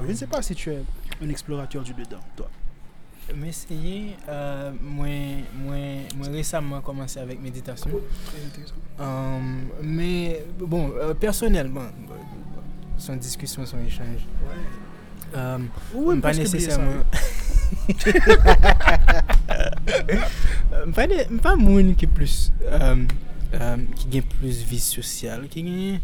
Je 0.03 0.09
ne 0.09 0.15
sais 0.15 0.27
pas 0.27 0.43
si 0.43 0.55
tu 0.55 0.71
es 0.71 0.83
un 1.23 1.29
explorateur 1.29 1.83
du 1.83 1.93
dedans, 1.93 2.21
toi. 2.37 2.49
Meseye, 3.33 4.17
euh, 4.29 4.73
mwen, 4.83 5.45
mwen, 5.57 6.05
mwen 6.19 6.35
resamman 6.37 6.83
komanse 6.85 7.17
avèk 7.23 7.41
meditasyon. 7.41 7.95
Um, 9.01 9.47
mè, 9.81 10.11
bon, 10.61 10.91
euh, 10.93 11.15
personelman, 11.19 11.89
son 13.01 13.17
diskusyon, 13.17 13.67
son 13.67 13.81
echange. 13.87 14.27
Um, 15.33 15.71
Ouè, 15.97 16.19
mpa 16.21 16.35
nesesyaman... 16.37 17.01
Mpa 21.39 21.57
moun 21.59 21.95
ki 21.99 22.07
plus, 22.13 22.53
um, 22.77 23.07
ki 23.97 24.13
gen 24.13 24.29
plus 24.37 24.65
vis 24.69 24.93
sosyal, 24.99 25.49
ki 25.49 25.65
gen... 25.71 26.03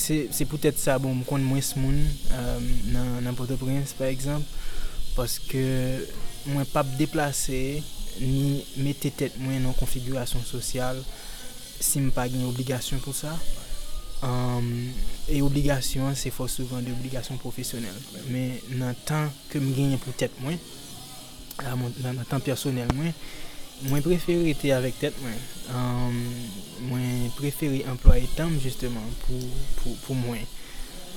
se 0.00 0.46
pou 0.48 0.60
tèt 0.62 0.78
sa 0.80 0.98
bon 1.02 1.16
m 1.16 1.24
kon 1.28 1.44
mwen 1.44 1.64
se 1.64 1.80
moun 1.80 1.98
um, 2.36 2.66
nan, 2.92 3.12
nan 3.24 3.36
Port-au-Prince 3.38 3.96
par 3.98 4.12
exemple 4.12 4.48
paske 5.16 5.62
mwen 6.46 6.66
pap 6.72 6.88
deplase 7.00 7.60
ni 8.20 8.64
mette 8.80 9.12
tèt 9.16 9.36
mwen 9.40 9.64
nan 9.64 9.76
konfigurasyon 9.78 10.44
sosyal 10.48 11.00
si 11.80 12.00
m 12.00 12.10
pa 12.14 12.26
gen 12.30 12.46
obligasyon 12.48 13.02
pou 13.04 13.16
sa. 13.16 13.34
Um, 14.24 14.92
e 15.28 15.42
obligasyon 15.44 16.14
se 16.16 16.32
fò 16.32 16.46
souvan 16.48 16.84
de 16.86 16.94
obligasyon 16.94 17.40
profesyonel. 17.42 17.96
Men 18.32 18.56
nan 18.80 18.96
tan 19.08 19.28
ke 19.52 19.60
m 19.60 19.72
genye 19.76 20.00
pou 20.00 20.16
tèt 20.16 20.36
mwen 20.40 20.60
nan 22.02 22.24
tan 22.28 22.42
personel 22.44 22.88
mwen 22.96 23.12
Mwen 23.84 24.00
preferi 24.00 24.54
te 24.56 24.70
avèk 24.72 24.96
tèt 25.02 25.16
mwen. 25.20 25.40
Um, 25.76 26.14
mwen 26.88 27.26
preferi 27.36 27.82
employe 27.90 28.24
tam 28.36 28.54
justement 28.62 29.04
pou, 29.26 29.50
pou, 29.82 29.92
pou 30.06 30.16
mwen. 30.16 30.46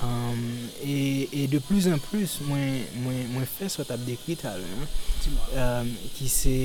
Um, 0.03 0.41
e, 0.83 1.27
e 1.31 1.45
de 1.51 1.61
plus 1.63 1.87
an 1.91 2.01
plus 2.09 2.37
mwen, 2.43 2.81
mwen, 2.99 3.21
mwen 3.31 3.47
fè 3.47 3.69
sot 3.71 3.93
ap 3.95 4.03
dekri 4.07 4.35
tal. 4.39 4.59
Um, 5.55 5.93
ki 6.17 6.27
se 6.31 6.57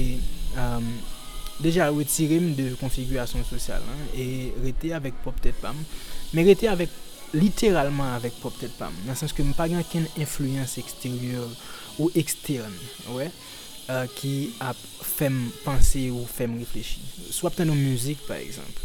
deja 1.62 1.86
retirim 1.95 2.51
de 2.59 2.72
konfigurasyon 2.82 3.47
sosyal. 3.47 3.86
E 4.18 4.51
rete 4.66 4.90
avèk 4.99 5.22
pop 5.22 5.38
tèt 5.47 5.62
pam. 5.62 5.78
Men 6.34 6.51
rete 6.51 6.74
avèk 6.74 7.03
literalman 7.38 8.16
avèk 8.18 8.42
pop 8.42 8.59
tèt 8.59 8.74
pam. 8.80 8.99
Nan 9.07 9.18
sens 9.18 9.34
ke 9.34 9.47
mwen 9.47 9.55
pa 9.55 9.70
gen 9.70 9.86
ken 9.95 10.11
influence 10.18 10.74
eksteryor 10.82 11.55
ou 12.01 12.11
ekstern. 12.18 12.74
Ouè. 13.14 13.28
Ouais? 13.30 13.53
uh, 13.89 14.05
ki 14.16 14.55
ap 14.64 14.78
fem 15.05 15.37
panse 15.64 16.07
ou 16.12 16.24
fem 16.30 16.57
reflechi. 16.61 17.03
Sou 17.30 17.49
ap 17.51 17.57
tan 17.59 17.68
nou 17.68 17.78
müzik, 17.78 18.22
par 18.28 18.41
exemple, 18.41 18.82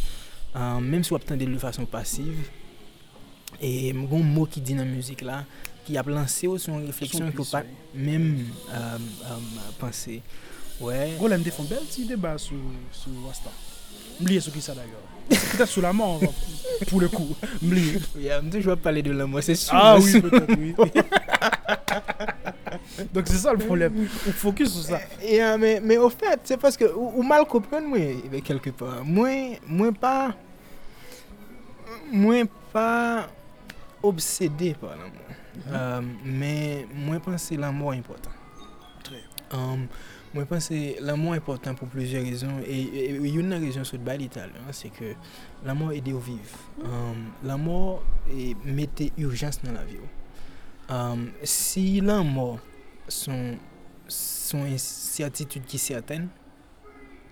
um, 0.53 0.83
menm 0.83 1.05
sou 1.07 1.17
ap 1.19 1.27
tan 1.27 1.39
de 1.39 1.47
lou 1.49 1.61
fason 1.61 1.87
pasiv, 1.89 2.35
e 3.59 3.91
mgon 3.97 4.25
mou 4.25 4.49
ki 4.49 4.63
di 4.63 4.77
nan 4.77 4.89
müzik 4.91 5.23
la, 5.27 5.43
ki 5.87 5.97
ap 5.99 6.09
lanse 6.11 6.49
ou 6.49 6.59
son 6.61 6.83
refleksyon 6.85 7.31
ki 7.33 7.41
ou 7.41 7.49
pat 7.49 7.69
menm 7.95 8.45
um, 8.67 9.09
um, 9.33 9.49
panse. 9.81 10.19
Ouais. 10.79 11.15
Gwo 11.19 11.27
lèm 11.31 11.43
defon 11.43 11.67
bel 11.69 11.83
ti 11.91 12.05
deba 12.07 12.37
sou, 12.39 12.59
sou 12.95 13.27
wasta. 13.27 13.51
Mbliye 14.19 14.43
sou 14.43 14.55
ki 14.55 14.63
sa 14.63 14.75
d'ayor. 14.77 15.03
Petè 15.29 15.65
sou 15.69 15.83
la 15.83 15.91
mort, 15.95 16.23
pou 16.89 17.01
le 17.03 17.09
kou. 17.11 17.35
Mbliye. 17.63 17.99
Mdè 18.45 18.63
jwa 18.63 18.77
pale 18.79 19.03
de 19.05 19.15
la 19.15 19.27
mort, 19.27 19.43
se 19.45 19.55
sou. 19.59 19.75
Ah 19.75 19.97
oui, 19.99 20.21
peut-être 20.21 20.55
oui. 20.59 20.73
Donc 23.13 23.27
c'est 23.27 23.37
ça 23.37 23.51
le 23.53 23.59
problème. 23.59 24.07
On 24.27 24.31
focus 24.31 24.73
sur 24.73 24.83
ça. 24.83 24.99
Et, 25.21 25.41
euh, 25.43 25.57
mais, 25.57 25.79
mais 25.83 25.97
au 25.97 26.09
fait, 26.09 26.39
c'est 26.43 26.57
parce 26.57 26.77
que 26.77 26.85
ou, 26.85 27.19
ou 27.19 27.23
mal 27.23 27.45
comprendre 27.45 27.87
moi 27.87 27.99
quelque 28.43 28.69
part. 28.71 29.03
Moi 29.03 29.57
moi 29.67 29.91
pas 29.91 30.35
moi 32.11 32.43
pas 32.71 33.29
obsédé 34.01 34.75
par 34.79 34.91
l'amour. 34.91 35.29
Mm 35.29 35.59
-hmm. 35.59 35.73
euh, 35.73 36.01
mais 36.25 36.87
moi 36.93 37.19
pense 37.19 37.49
que 37.49 37.55
l'amour 37.55 37.93
est 37.93 37.97
important. 37.97 38.31
Très. 39.03 39.23
Um, 39.51 39.87
moi 40.33 40.45
pense 40.45 40.71
l'amour 41.01 41.33
important 41.33 41.73
pour 41.73 41.87
plusieurs 41.87 42.23
raisons 42.23 42.59
et, 42.65 43.09
il 43.15 43.27
y 43.27 43.37
a 43.37 43.39
une 43.39 43.53
raison 43.53 43.83
sur 43.83 43.97
le 43.97 44.03
bal 44.03 44.21
hein, 44.21 44.71
c'est 44.71 44.89
que 44.89 45.15
l'amour 45.65 45.91
aide 45.91 46.09
au 46.09 46.19
vivre. 46.19 46.57
Um, 46.83 47.31
l'amour 47.43 48.03
mettait 48.63 49.11
urgence 49.17 49.59
dans 49.63 49.71
la 49.73 49.83
vie. 49.83 49.97
Um, 50.89 51.31
si 51.43 52.01
l'amour 52.01 52.59
son, 53.09 53.57
son 54.07 54.63
incertitude 54.63 55.65
qui 55.65 55.75
est 55.75 55.79
certaine. 55.79 56.29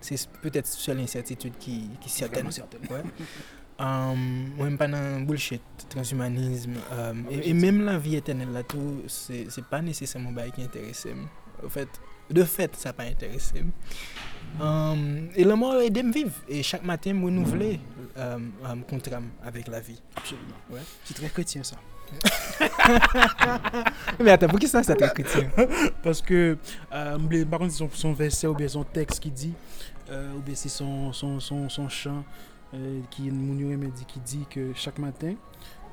C'est 0.00 0.28
peut-être 0.42 0.66
seule 0.66 1.00
incertitude 1.00 1.54
qui, 1.58 1.90
qui 2.00 2.08
est 2.08 2.12
certaine. 2.12 2.50
certaine. 2.52 2.82
Ouais. 2.90 3.02
Um, 3.78 4.56
Mwen 4.58 4.74
pa 4.74 4.88
nan 4.90 5.22
bullshit, 5.22 5.62
transhumanisme 5.86 6.80
um, 6.90 7.20
ah, 7.30 7.36
E 7.46 7.52
menm 7.54 7.84
la 7.86 7.94
vi 8.02 8.16
euh, 8.16 8.18
etenel 8.24 8.50
la 8.50 8.64
tou 8.66 9.04
Se 9.06 9.62
pa 9.70 9.78
nesesèmou 9.86 10.34
baye 10.34 10.50
ki 10.50 10.64
enterese 10.66 11.12
m 11.14 11.28
Ou 11.62 11.70
fèt, 11.70 12.00
de 12.34 12.42
fèt 12.42 12.74
sa 12.74 12.90
pa 12.90 13.06
enterese 13.06 13.62
m 13.62 13.70
um, 14.58 15.04
E 15.30 15.46
la 15.46 15.54
mor 15.54 15.78
edem 15.86 16.10
viv 16.10 16.40
E 16.50 16.64
chak 16.66 16.82
maten 16.82 17.20
m 17.20 17.28
renouvle 17.28 17.76
Kontram 18.90 19.30
avèk 19.46 19.70
la 19.70 19.78
vi 19.78 19.94
Absolument, 20.16 20.58
ouais. 20.74 20.82
c'est 21.04 21.14
très 21.14 21.30
chrétien 21.30 21.62
sa 21.62 21.78
Mais 24.20 24.30
attends, 24.30 24.48
pour 24.48 24.58
qui 24.58 24.68
ça, 24.68 24.82
ça 24.82 24.94
chrétien? 24.94 25.48
Parce 26.02 26.22
que, 26.22 26.56
euh, 26.92 27.44
par 27.44 27.60
contre, 27.60 27.72
son, 27.72 27.88
son 27.92 28.12
verset 28.12 28.46
ou 28.46 28.54
bien 28.54 28.68
son 28.68 28.84
texte 28.84 29.20
qui 29.20 29.30
dit, 29.30 29.54
euh, 30.10 30.34
ou 30.34 30.40
bien 30.40 30.54
c'est 30.54 30.68
son, 30.68 31.12
son, 31.12 31.40
son, 31.40 31.68
son 31.68 31.88
chant 31.88 32.24
euh, 32.74 33.00
qui 33.10 33.30
Mounio 33.30 33.68
me 33.76 33.88
dit, 33.88 34.04
qui 34.04 34.20
dit 34.20 34.46
que 34.50 34.72
chaque 34.74 34.98
matin, 34.98 35.34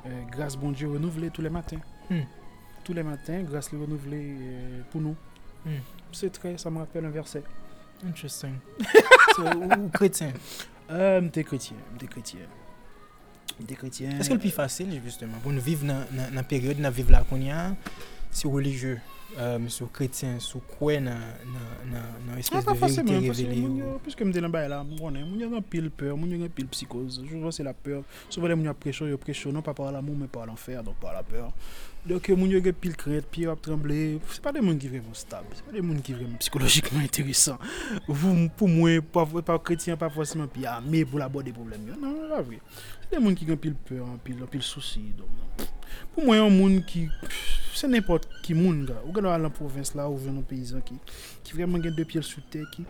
euh, 0.06 0.22
grâce 0.30 0.56
bon 0.56 0.70
Dieu 0.70 0.88
renouvelée 0.88 1.30
tous 1.30 1.42
les 1.42 1.50
matins. 1.50 1.80
Hmm. 2.10 2.22
Tous 2.84 2.92
les 2.92 3.02
matins, 3.02 3.42
grâce 3.42 3.72
le 3.72 3.80
renouvelée 3.80 4.36
euh, 4.38 4.82
pour 4.90 5.00
nous. 5.00 5.16
Hmm. 5.64 5.78
C'est 6.12 6.30
très, 6.30 6.56
ça 6.56 6.70
me 6.70 6.78
rappelle 6.78 7.04
un 7.04 7.10
verset. 7.10 7.42
Interesting. 8.06 8.54
So, 9.34 9.42
ou, 9.42 9.84
ou 9.84 9.88
chrétien? 9.88 10.32
Euh, 10.90 11.20
m'étais 11.20 11.44
chrétien, 11.44 11.76
chrétien. 12.08 12.40
Des 13.60 13.74
chrétiens. 13.74 14.18
Est-ce 14.18 14.28
que 14.28 14.34
le 14.34 14.40
plus 14.40 14.50
facile, 14.50 15.00
justement, 15.04 15.38
pour 15.42 15.52
nous 15.52 15.60
vivre 15.60 15.86
dans 15.86 16.04
la 16.32 16.42
période, 16.42 16.78
nous 16.78 16.90
vivre 16.90 17.10
là 17.12 17.24
qu'on 17.28 17.40
y 17.40 17.50
a, 17.50 17.74
c'est 18.30 18.48
religieux? 18.48 18.98
Um, 19.36 19.66
sou 19.68 19.90
kretien, 19.92 20.38
sou 20.40 20.62
kwen 20.78 21.08
nan 21.10 22.38
espèse 22.38 22.62
de 22.64 22.72
verite 22.78 23.02
revele 23.26 23.56
ou... 23.66 23.96
Piske 24.04 24.24
mde 24.24 24.40
lan 24.40 24.52
bay 24.54 24.68
la, 24.70 24.78
mwen 24.86 25.18
yon 25.18 25.50
gen 25.58 25.66
pil 25.66 25.90
peur, 25.90 26.14
mwen 26.16 26.30
yon 26.36 26.44
gen 26.46 26.52
pil 26.54 26.68
psikoz, 26.70 27.18
joujou 27.24 27.50
se 27.52 27.66
la 27.66 27.74
peur, 27.74 28.04
souvelè 28.30 28.54
mwen 28.56 28.70
yon 28.70 28.78
precho, 28.80 29.08
yon 29.10 29.20
precho 29.20 29.50
non 29.52 29.66
pa 29.66 29.74
par 29.76 29.90
l'amou, 29.92 30.16
men 30.16 30.30
par 30.32 30.46
l'enfer, 30.48 30.80
don 30.86 30.96
par 31.02 31.12
la 31.12 31.24
peur. 31.26 31.50
Dok 32.06 32.30
moun 32.38 32.54
yo 32.54 32.62
ge 32.62 32.70
pil 32.70 32.94
kret, 32.96 33.26
pi 33.34 33.44
yo 33.44 33.52
ap 33.52 33.60
tremble, 33.66 33.98
se 34.30 34.38
pa 34.40 34.54
de 34.54 34.62
moun 34.62 34.78
ki 34.80 34.92
vremen 34.94 35.18
stab, 35.18 35.50
se 35.58 35.66
pa 35.66 35.74
de 35.74 35.82
moun 35.82 35.98
ki 36.06 36.14
vremen 36.14 36.38
psikologikman 36.38 37.04
enteresan. 37.04 37.58
Pou 38.06 38.70
mwen, 38.70 39.02
pa 39.10 39.58
kretien, 39.58 39.98
pa 40.00 40.08
fwasiman, 40.14 40.48
pi 40.54 40.64
ya 40.64 40.78
me 40.86 41.02
pou 41.02 41.18
la 41.20 41.26
bo 41.28 41.42
de 41.44 41.52
problem 41.56 41.90
yo, 41.90 41.98
nan, 41.98 42.14
la 42.30 42.40
vwe. 42.46 42.62
De 43.10 43.20
moun 43.22 43.36
ki 43.38 43.46
gen 43.48 43.58
pil 43.60 43.76
peur, 43.86 44.04
an 44.06 44.18
pil, 44.22 44.40
an 44.42 44.50
pil 44.50 44.64
souci. 44.66 45.02
Non. 45.18 45.68
Pou 46.14 46.24
mwen 46.26 46.40
yon 46.40 46.52
moun 46.54 46.76
ki, 46.86 47.06
se 47.76 47.88
nepot 47.90 48.26
ki 48.44 48.56
moun 48.58 48.82
ga. 48.88 48.98
Ou 49.04 49.14
gen 49.14 49.28
al 49.30 49.48
an 49.48 49.54
provins 49.54 49.92
la, 49.96 50.08
ou 50.10 50.18
ven 50.20 50.40
an 50.40 50.46
peyizan 50.46 50.82
ki, 50.86 50.98
ki 51.46 51.56
vreman 51.56 51.84
gen 51.84 51.94
de 51.96 52.06
pil 52.08 52.24
sou 52.26 52.42
te, 52.52 52.64
ki, 52.74 52.86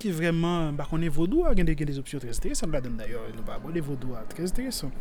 ki 0.00 0.12
vreman, 0.16 0.76
bakon 0.78 1.04
e 1.04 1.12
vodou 1.12 1.48
a 1.48 1.54
gen 1.58 1.68
de 1.68 1.76
gen 1.78 1.90
des 1.90 2.00
opsyon 2.00 2.24
tre 2.24 2.34
stresan. 2.36 2.72
Baden 2.72 2.96
d'ayor, 3.00 3.28
nou 3.36 3.46
ba 3.46 3.58
bon 3.62 3.76
e 3.76 3.84
vodou 3.84 4.16
a 4.16 4.22
ah, 4.22 4.28
tre 4.30 4.48
stresan. 4.50 4.94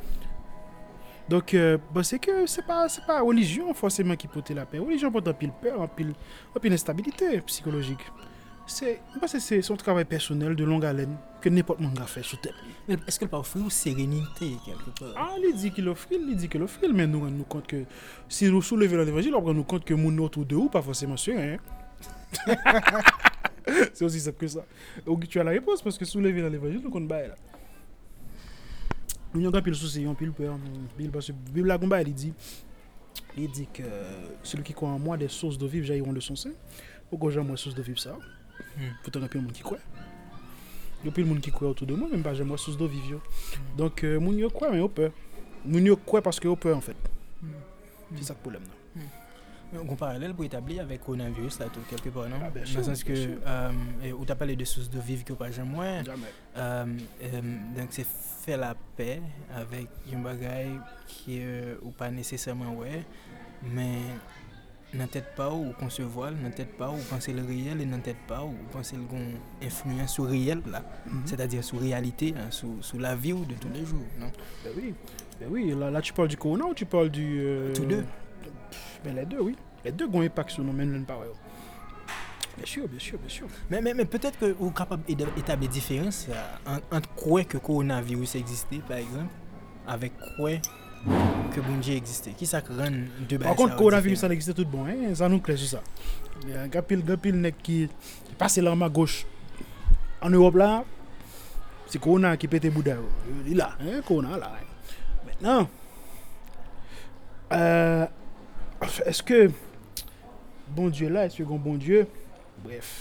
Donk, 1.28 1.52
euh, 1.60 1.76
ba 1.92 2.06
se 2.08 2.20
ke 2.24 2.46
se 2.48 2.64
pa, 2.64 2.86
se 2.92 3.02
pa 3.04 3.20
olijyon 3.28 3.76
fosèman 3.76 4.20
ki 4.20 4.30
pote 4.32 4.56
la 4.56 4.68
pe. 4.68 4.80
Olijyon 4.80 5.12
pote 5.16 5.32
an 5.32 5.40
pil 5.40 5.52
peur, 5.64 5.82
an 5.84 5.92
pil, 5.96 6.14
an 6.54 6.64
pil 6.64 6.76
instabilite 6.76 7.34
psikologik. 7.50 8.04
Mwen 8.68 9.30
se 9.32 9.40
se 9.40 9.62
son 9.62 9.78
travay 9.80 10.04
personel 10.04 10.56
de 10.56 10.66
long 10.68 10.84
alen 10.84 11.14
ke 11.40 11.48
nepot 11.48 11.80
moun 11.80 11.94
ga 11.96 12.04
fè 12.10 12.20
sou 12.26 12.36
tep. 12.44 12.56
Men 12.88 13.00
eske 13.08 13.24
l 13.24 13.30
pa 13.32 13.40
ofri 13.40 13.62
ou 13.64 13.72
serenite 13.72 14.50
kelke 14.66 14.92
pa? 14.98 15.14
Ah, 15.16 15.38
li 15.40 15.54
di 15.56 15.72
ki 15.72 15.86
l 15.86 15.94
ofri, 15.94 16.20
li 16.20 16.36
di 16.36 16.50
ki 16.52 16.60
l 16.60 16.66
ofri, 16.66 16.90
men 16.92 17.08
nou 17.14 17.24
an 17.30 17.32
nou 17.38 17.48
kont 17.48 17.64
ke 17.70 17.86
si 18.28 18.50
nou 18.52 18.60
souleve 18.60 19.00
lan 19.00 19.08
evanjil, 19.08 19.38
an 19.40 19.56
nou 19.56 19.64
kont 19.64 19.88
ke 19.88 19.96
moun 19.96 20.20
not 20.20 20.36
ou 20.36 20.44
de 20.44 20.58
ou 20.60 20.68
pa 20.74 20.82
fosèman 20.84 21.20
seren. 21.22 21.62
Se 23.96 24.04
osi 24.04 24.20
sep 24.24 24.36
ke 24.42 24.50
sa. 24.52 24.66
Ou 25.06 25.16
ki 25.22 25.32
tu 25.32 25.40
a 25.40 25.48
la 25.48 25.56
repos, 25.56 25.84
paske 25.86 26.04
souleve 26.10 26.44
lan 26.44 26.60
evanjil 26.60 26.84
nou 26.84 26.92
kont 26.92 27.08
baye 27.08 27.32
la. 27.32 27.40
Nou 29.32 29.46
yon 29.46 29.56
kan 29.56 29.64
pil 29.64 29.80
sou 29.80 29.88
se 29.88 30.04
yon 30.04 30.18
pil 30.20 30.34
pe, 30.36 30.50
pil 31.00 31.14
basse, 31.14 31.32
pil 31.54 31.72
la 31.72 31.80
gomba 31.80 32.04
li 32.04 32.12
di, 32.12 32.34
li 33.40 33.48
di 33.48 33.70
ke 33.72 33.88
sel 34.44 34.60
ki 34.60 34.76
kwa 34.76 34.98
an 34.98 35.06
mwa 35.08 35.16
de 35.24 35.32
sos 35.32 35.56
do 35.56 35.72
viv 35.72 35.88
jayron 35.88 36.16
de 36.16 36.24
son 36.24 36.36
se, 36.36 36.52
ou 37.08 37.16
kwa 37.16 37.32
jan 37.32 37.48
mwa 37.48 37.56
sos 37.56 37.78
do 37.78 37.88
viv 37.88 38.04
sa 38.04 38.18
ou. 38.18 38.34
Foutan 39.04 39.24
gen 39.24 39.32
pil 39.32 39.44
moun 39.44 39.56
ki 39.56 39.66
kwe. 39.66 39.80
Yo 41.06 41.14
pil 41.14 41.28
moun 41.30 41.42
ki 41.44 41.54
kwe 41.54 41.70
otou 41.70 41.88
de 41.90 41.96
mwen, 41.98 42.12
men 42.16 42.26
pa 42.26 42.34
jem 42.38 42.50
wè 42.54 42.58
sous 42.62 42.78
do 42.80 42.88
viv 42.90 43.14
yo. 43.16 43.22
Donk 43.78 44.04
euh, 44.08 44.18
moun 44.22 44.40
yo 44.40 44.50
kwe 44.54 44.72
men 44.74 44.82
yo 44.82 44.90
pe. 44.90 45.12
Moun 45.64 45.86
yo 45.90 45.98
kwe 46.08 46.24
paske 46.26 46.50
yo 46.50 46.58
pe 46.60 46.74
an 46.74 46.84
fèt. 46.86 47.10
Se 48.16 48.30
sak 48.32 48.42
poulem 48.44 48.66
nan. 48.66 48.76
Gon 49.68 49.98
paralèl 50.00 50.32
pou 50.32 50.48
etabli 50.48 50.78
avèk 50.80 51.02
koronavirus 51.04 51.58
la 51.60 51.68
tou 51.76 51.84
kelke 51.90 52.12
pa 52.16 52.24
nan? 52.32 52.46
Nan 52.56 52.86
sens 52.88 53.04
ke 53.06 53.18
ou 54.14 54.24
ta 54.28 54.38
pale 54.40 54.56
de 54.58 54.68
sous 54.70 54.88
do 54.90 55.04
viv 55.04 55.26
ki 55.28 55.36
yo 55.36 55.40
pa 55.40 55.52
jem 55.54 55.74
wè. 55.78 55.92
Donk 57.76 57.96
se 57.96 58.08
fè 58.08 58.56
la 58.58 58.72
pe 58.98 59.18
avèk 59.60 60.08
yon 60.14 60.24
bagay 60.26 60.72
ki 61.12 61.42
ou 61.82 61.92
pa 62.00 62.10
nesesèman 62.16 62.74
wè. 62.80 63.04
Men... 63.68 64.18
dans 64.94 65.08
tête 65.08 65.36
pas 65.36 65.52
ou 65.52 65.74
concevoir 65.80 66.32
dans 66.32 66.50
tête 66.50 66.78
pas 66.78 66.90
ou 66.90 66.98
penser 67.10 67.34
le 67.34 67.44
réel 67.44 67.82
et 67.82 67.86
dans 67.86 68.00
tête 68.00 68.16
pas 68.28 68.44
ou 68.44 68.54
penser 68.72 68.96
le 68.96 69.04
gon 69.04 69.22
influence 69.62 70.14
sur 70.14 70.24
le 70.24 70.30
réel 70.32 70.62
là 70.72 70.82
Mhm. 71.06 71.22
c'est-à-dire 71.26 71.64
sur 71.64 71.80
réalité 71.80 72.32
là, 72.32 72.50
sur, 72.52 72.70
sur 72.82 73.00
la 73.00 73.16
vie 73.16 73.34
ou 73.34 73.44
de 73.46 73.54
tous 73.56 73.68
les 73.74 73.86
jours 73.86 74.06
non? 74.20 74.32
Ben 74.64 74.72
oui. 74.78 74.94
Ben 75.40 75.48
oui, 75.52 75.72
là, 75.78 75.92
là 75.92 76.02
tu 76.02 76.14
parles 76.14 76.30
du 76.30 76.38
corona 76.38 76.66
ou 76.66 76.74
tu 76.74 76.86
parles 76.86 77.10
du. 77.10 77.40
euh, 77.42 77.74
Tous 77.76 77.86
deux. 77.86 78.04
Ben 79.04 79.14
les 79.16 79.26
deux, 79.26 79.40
oui. 79.42 79.56
Les 79.86 79.92
deux 79.92 80.08
ont 80.08 80.22
un 80.22 80.26
impact 80.26 80.50
sur 80.52 80.64
nous, 80.64 80.74
même 80.74 80.92
l'un 80.94 81.04
par 81.04 81.20
l'autre. 81.20 81.38
Bien 82.58 82.66
sûr, 82.66 82.88
bien 82.88 82.98
sûr, 83.00 83.20
bien 83.20 83.30
sûr. 83.30 83.48
mais, 83.70 83.82
mais, 83.82 83.94
mais 83.94 84.06
peut-être 84.06 84.40
que 84.40 84.52
vous 84.54 84.70
êtes 84.70 84.74
capable 84.76 85.04
d'établir 85.06 85.70
différence 85.70 86.26
euh, 86.30 86.34
en- 86.92 86.98
entre 86.98 87.10
quoi 87.14 87.44
que 87.44 87.58
coronavirus 87.60 88.34
existait 88.36 88.80
par 88.88 88.98
exemple 88.98 89.30
avec 89.86 90.14
quoi 90.38 90.52
ke 91.54 91.64
bon 91.64 91.80
Dje 91.82 91.98
egziste. 91.98 92.34
Ki 92.38 92.48
sa 92.50 92.62
kran 92.66 93.04
de 93.28 93.38
bay 93.38 93.46
sa. 93.46 93.50
Par 93.50 93.58
kont 93.60 93.76
koronavirus 93.80 94.26
an 94.28 94.34
egziste 94.36 94.56
tout 94.58 94.70
bon, 94.70 94.88
hein? 94.90 95.10
Zan 95.18 95.34
nou 95.34 95.44
kles 95.44 95.62
sou 95.64 95.78
sa. 95.78 95.82
Gapil, 96.74 97.04
gapil 97.08 97.40
nek 97.42 97.60
ki 97.66 97.80
pase 98.40 98.64
l'arma 98.64 98.90
goch 98.94 99.24
an 100.26 100.36
Europe 100.36 100.60
la, 100.62 100.70
se 101.88 102.02
korona 102.04 102.36
ki 102.40 102.50
pete 102.52 102.72
bouda 102.74 102.98
yo. 103.00 103.10
Li 103.48 103.58
la, 103.58 103.72
hein? 103.82 104.02
Korona 104.08 104.40
la. 104.42 104.54
Mètenan, 105.28 105.70
euh, 107.58 108.06
eske 109.10 109.48
bon 110.76 110.92
Dje 110.94 111.12
la, 111.14 111.28
eske 111.30 111.46
kon 111.48 111.62
bon 111.64 111.80
Dje, 111.82 112.06
bref, 112.66 112.96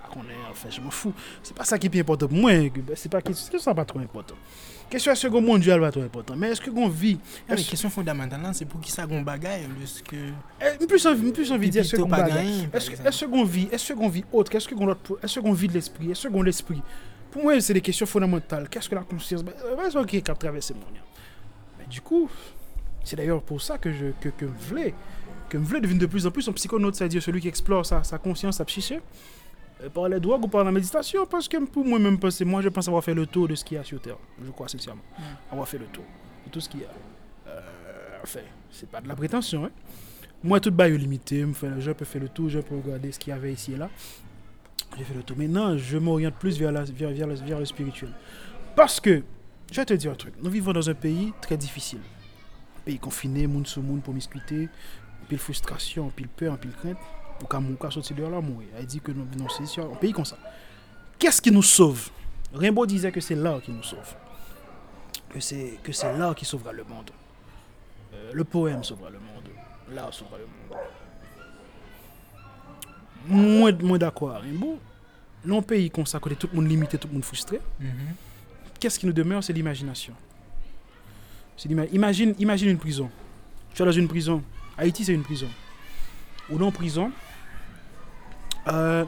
bakon 0.00 0.28
en 0.28 0.58
fè, 0.58 0.72
jman 0.76 0.92
fou. 0.94 1.14
Se 1.46 1.56
pa 1.56 1.66
sa 1.68 1.80
ki 1.80 1.92
pi 1.92 2.04
importe 2.04 2.28
pou 2.30 2.44
mwen, 2.46 2.68
se 2.98 3.10
pa 3.12 3.22
ki 3.24 3.34
sa 3.36 3.74
pa 3.76 3.88
tro 3.88 4.02
importe 4.02 4.36
pou 4.36 4.42
mwen. 4.42 4.69
Kesyon 4.90 5.14
se 5.14 5.28
kon 5.30 5.44
mondyal 5.46 5.78
va 5.82 5.92
to 5.94 6.02
important. 6.02 6.38
Men 6.38 6.50
eske 6.54 6.72
kon 6.74 6.90
vi... 6.90 7.12
Kesyon 7.46 7.92
fondamental 7.94 8.40
nan, 8.42 8.56
se 8.56 8.66
pou 8.66 8.82
ki 8.82 8.90
sa 8.90 9.06
kon 9.10 9.22
bagay, 9.26 9.62
eske... 9.86 10.18
Eh, 10.58 10.80
m 10.80 10.88
plus 10.90 11.06
anvi 11.06 11.70
di 11.70 11.78
eske 11.82 12.00
kon 12.00 12.10
bagay. 12.10 12.50
Eske 12.74 13.28
kon 13.30 13.46
vi, 13.46 13.68
eske 13.76 13.94
kon 13.98 14.10
vi 14.10 14.24
otre, 14.34 14.58
eske 14.58 14.74
kon 14.74 14.90
lot 14.90 15.04
pou, 15.06 15.20
eske 15.22 15.42
kon 15.44 15.54
vi 15.54 15.70
de 15.70 15.78
l'esprit, 15.78 16.10
eske 16.16 16.32
kon 16.34 16.46
l'esprit. 16.46 16.82
Pou 17.30 17.46
mwen, 17.46 17.62
se 17.62 17.76
de 17.76 17.82
kesyon 17.86 18.10
fondamental. 18.10 18.66
Keske 18.72 18.98
la 18.98 19.04
konsyans, 19.06 19.46
wè 19.46 19.90
se 19.92 19.98
wè 20.00 20.06
ki 20.10 20.24
kap 20.26 20.42
travesse 20.42 20.74
moun 20.74 20.98
ya. 20.98 21.06
Men 21.78 21.92
di 21.94 22.02
kou, 22.02 22.26
se 23.06 23.18
d'ayor 23.18 23.44
pou 23.46 23.62
sa 23.62 23.78
ke 23.78 23.94
m 23.94 24.56
vle, 24.66 24.90
ke 25.50 25.60
m 25.60 25.70
vle 25.70 25.84
devine 25.86 26.02
de 26.02 26.10
plus 26.10 26.26
an 26.26 26.34
plus 26.34 26.50
an 26.50 26.58
psikonote, 26.58 26.98
sa 26.98 27.06
di 27.06 27.20
yo, 27.20 27.22
selou 27.22 27.42
ki 27.42 27.52
eksplore 27.52 27.86
sa 27.86 28.18
konsyans, 28.18 28.58
sa 28.58 28.66
pchiche, 28.66 28.98
par 29.88 30.08
les 30.08 30.20
drogues 30.20 30.44
ou 30.44 30.48
par 30.48 30.62
la 30.64 30.70
méditation, 30.72 31.24
parce 31.26 31.48
que 31.48 31.56
pour 31.64 31.84
moi-même, 31.84 32.18
moi, 32.44 32.60
je 32.62 32.68
pense 32.68 32.86
avoir 32.88 33.02
fait 33.02 33.14
le 33.14 33.26
tour 33.26 33.48
de 33.48 33.54
ce 33.54 33.64
qu'il 33.64 33.76
y 33.76 33.80
a 33.80 33.84
sur 33.84 34.00
Terre. 34.00 34.16
Je 34.44 34.50
crois 34.50 34.68
sincèrement. 34.68 35.02
Avoir 35.50 35.66
fait 35.66 35.78
le 35.78 35.86
tour 35.86 36.04
de 36.46 36.50
tout 36.50 36.60
ce 36.60 36.68
qu'il 36.68 36.80
y 36.80 36.84
a. 36.84 36.88
Euh, 37.48 37.60
enfin, 38.22 38.40
c'est 38.70 38.88
pas 38.90 39.00
de 39.00 39.08
la 39.08 39.16
prétention, 39.16 39.64
hein. 39.64 39.70
Moi, 40.42 40.58
tout 40.60 40.70
bas 40.70 40.88
est 40.88 40.96
limité. 40.96 41.44
Je 41.78 41.92
peux 41.92 42.04
faire 42.04 42.22
le 42.22 42.28
tour, 42.28 42.48
je 42.48 42.60
peux 42.60 42.74
regarder 42.76 43.12
ce 43.12 43.18
qu'il 43.18 43.30
y 43.30 43.36
avait 43.36 43.52
ici 43.52 43.72
et 43.72 43.76
là. 43.76 43.90
J'ai 44.96 45.04
fait 45.04 45.14
le 45.14 45.22
tour. 45.22 45.36
Maintenant, 45.36 45.76
je 45.76 45.98
m'oriente 45.98 46.34
plus 46.36 46.58
vers, 46.58 46.72
la, 46.72 46.82
vers, 46.84 47.10
vers, 47.10 47.26
le- 47.26 47.34
vers 47.34 47.58
le 47.58 47.64
spirituel. 47.66 48.10
Parce 48.74 48.98
que, 49.00 49.22
je 49.70 49.76
vais 49.76 49.84
te 49.84 49.94
dire 49.94 50.12
un 50.12 50.14
truc. 50.14 50.34
Nous 50.42 50.50
vivons 50.50 50.72
dans 50.72 50.88
un 50.88 50.94
pays 50.94 51.32
très 51.42 51.56
difficile. 51.58 52.00
Un 52.78 52.80
pays 52.86 52.98
confiné, 52.98 53.46
monde 53.46 53.66
sur 53.66 53.82
monde, 53.82 54.02
promiscuité, 54.02 54.68
pile 55.28 55.38
frustration, 55.38 56.08
pile 56.08 56.28
peur, 56.28 56.56
pile 56.58 56.72
crainte. 56.72 56.96
Pour 57.40 57.48
qu'à 57.48 57.90
sortir 57.90 58.14
dehors 58.16 58.30
là, 58.30 58.40
mourir. 58.40 58.68
Elle 58.78 58.86
dit 58.86 59.00
que 59.00 59.10
nous 59.10 59.24
vivons 59.24 59.46
dans 59.46 59.92
un 59.92 59.96
pays 59.96 60.12
comme 60.12 60.26
ça. 60.26 60.36
Qu'est-ce 61.18 61.40
qui 61.40 61.50
nous 61.50 61.62
sauve? 61.62 62.10
Rimbaud 62.52 62.86
disait 62.86 63.10
que 63.10 63.20
c'est 63.20 63.34
l'art 63.34 63.62
qui 63.62 63.72
nous 63.72 63.82
sauve. 63.82 64.14
Que 65.28 65.40
c'est 65.40 65.78
que 65.82 65.92
c'est 65.92 66.16
l'art 66.16 66.34
qui 66.34 66.44
sauvera 66.44 66.72
le 66.72 66.84
monde. 66.84 67.10
Euh, 68.12 68.32
le 68.32 68.44
poème 68.44 68.84
sauvera 68.84 69.10
le 69.10 69.18
monde. 69.18 69.48
L'art 69.92 70.12
sauvera 70.12 70.36
le 70.38 70.44
monde. 70.44 70.78
Moins, 73.26 73.72
moins 73.82 73.98
d'accord 73.98 74.32
Rimbaud. 74.40 74.78
L'on 75.44 75.62
pays 75.62 75.90
comme 75.90 76.06
ça, 76.06 76.18
côté 76.18 76.36
tout 76.36 76.48
le 76.52 76.56
monde 76.56 76.68
limité, 76.68 76.98
tout 76.98 77.08
le 77.08 77.14
monde 77.14 77.24
frustré. 77.24 77.60
Mhm. 77.78 77.90
Qu'est-ce 78.78 78.98
qui 78.98 79.06
nous 79.06 79.12
demeure? 79.12 79.42
C'est 79.42 79.52
l'imagination. 79.52 80.14
Imagine, 81.92 82.34
imagine 82.38 82.68
une 82.70 82.78
prison. 82.78 83.10
Tu 83.74 83.82
es 83.82 83.84
dans 83.84 83.92
une 83.92 84.08
prison. 84.08 84.42
Haïti, 84.76 85.04
c'est 85.04 85.12
une 85.12 85.22
prison. 85.22 85.48
Ou 86.50 86.58
dans 86.58 86.66
une 86.66 86.72
prison, 86.72 87.12
euh, 88.68 89.04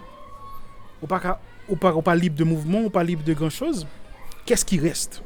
ou 1.02 1.06
pas, 1.06 1.40
ou 1.68 1.76
pas, 1.76 1.94
ou 1.94 2.02
pas 2.02 2.14
libre 2.14 2.36
de 2.36 2.44
mouvement, 2.44 2.80
ou 2.82 2.90
pas 2.90 3.04
libre 3.04 3.24
de 3.24 3.34
grand-chose. 3.34 3.86
Qu'est-ce 4.44 4.64
qui 4.64 4.78
reste 4.78 5.22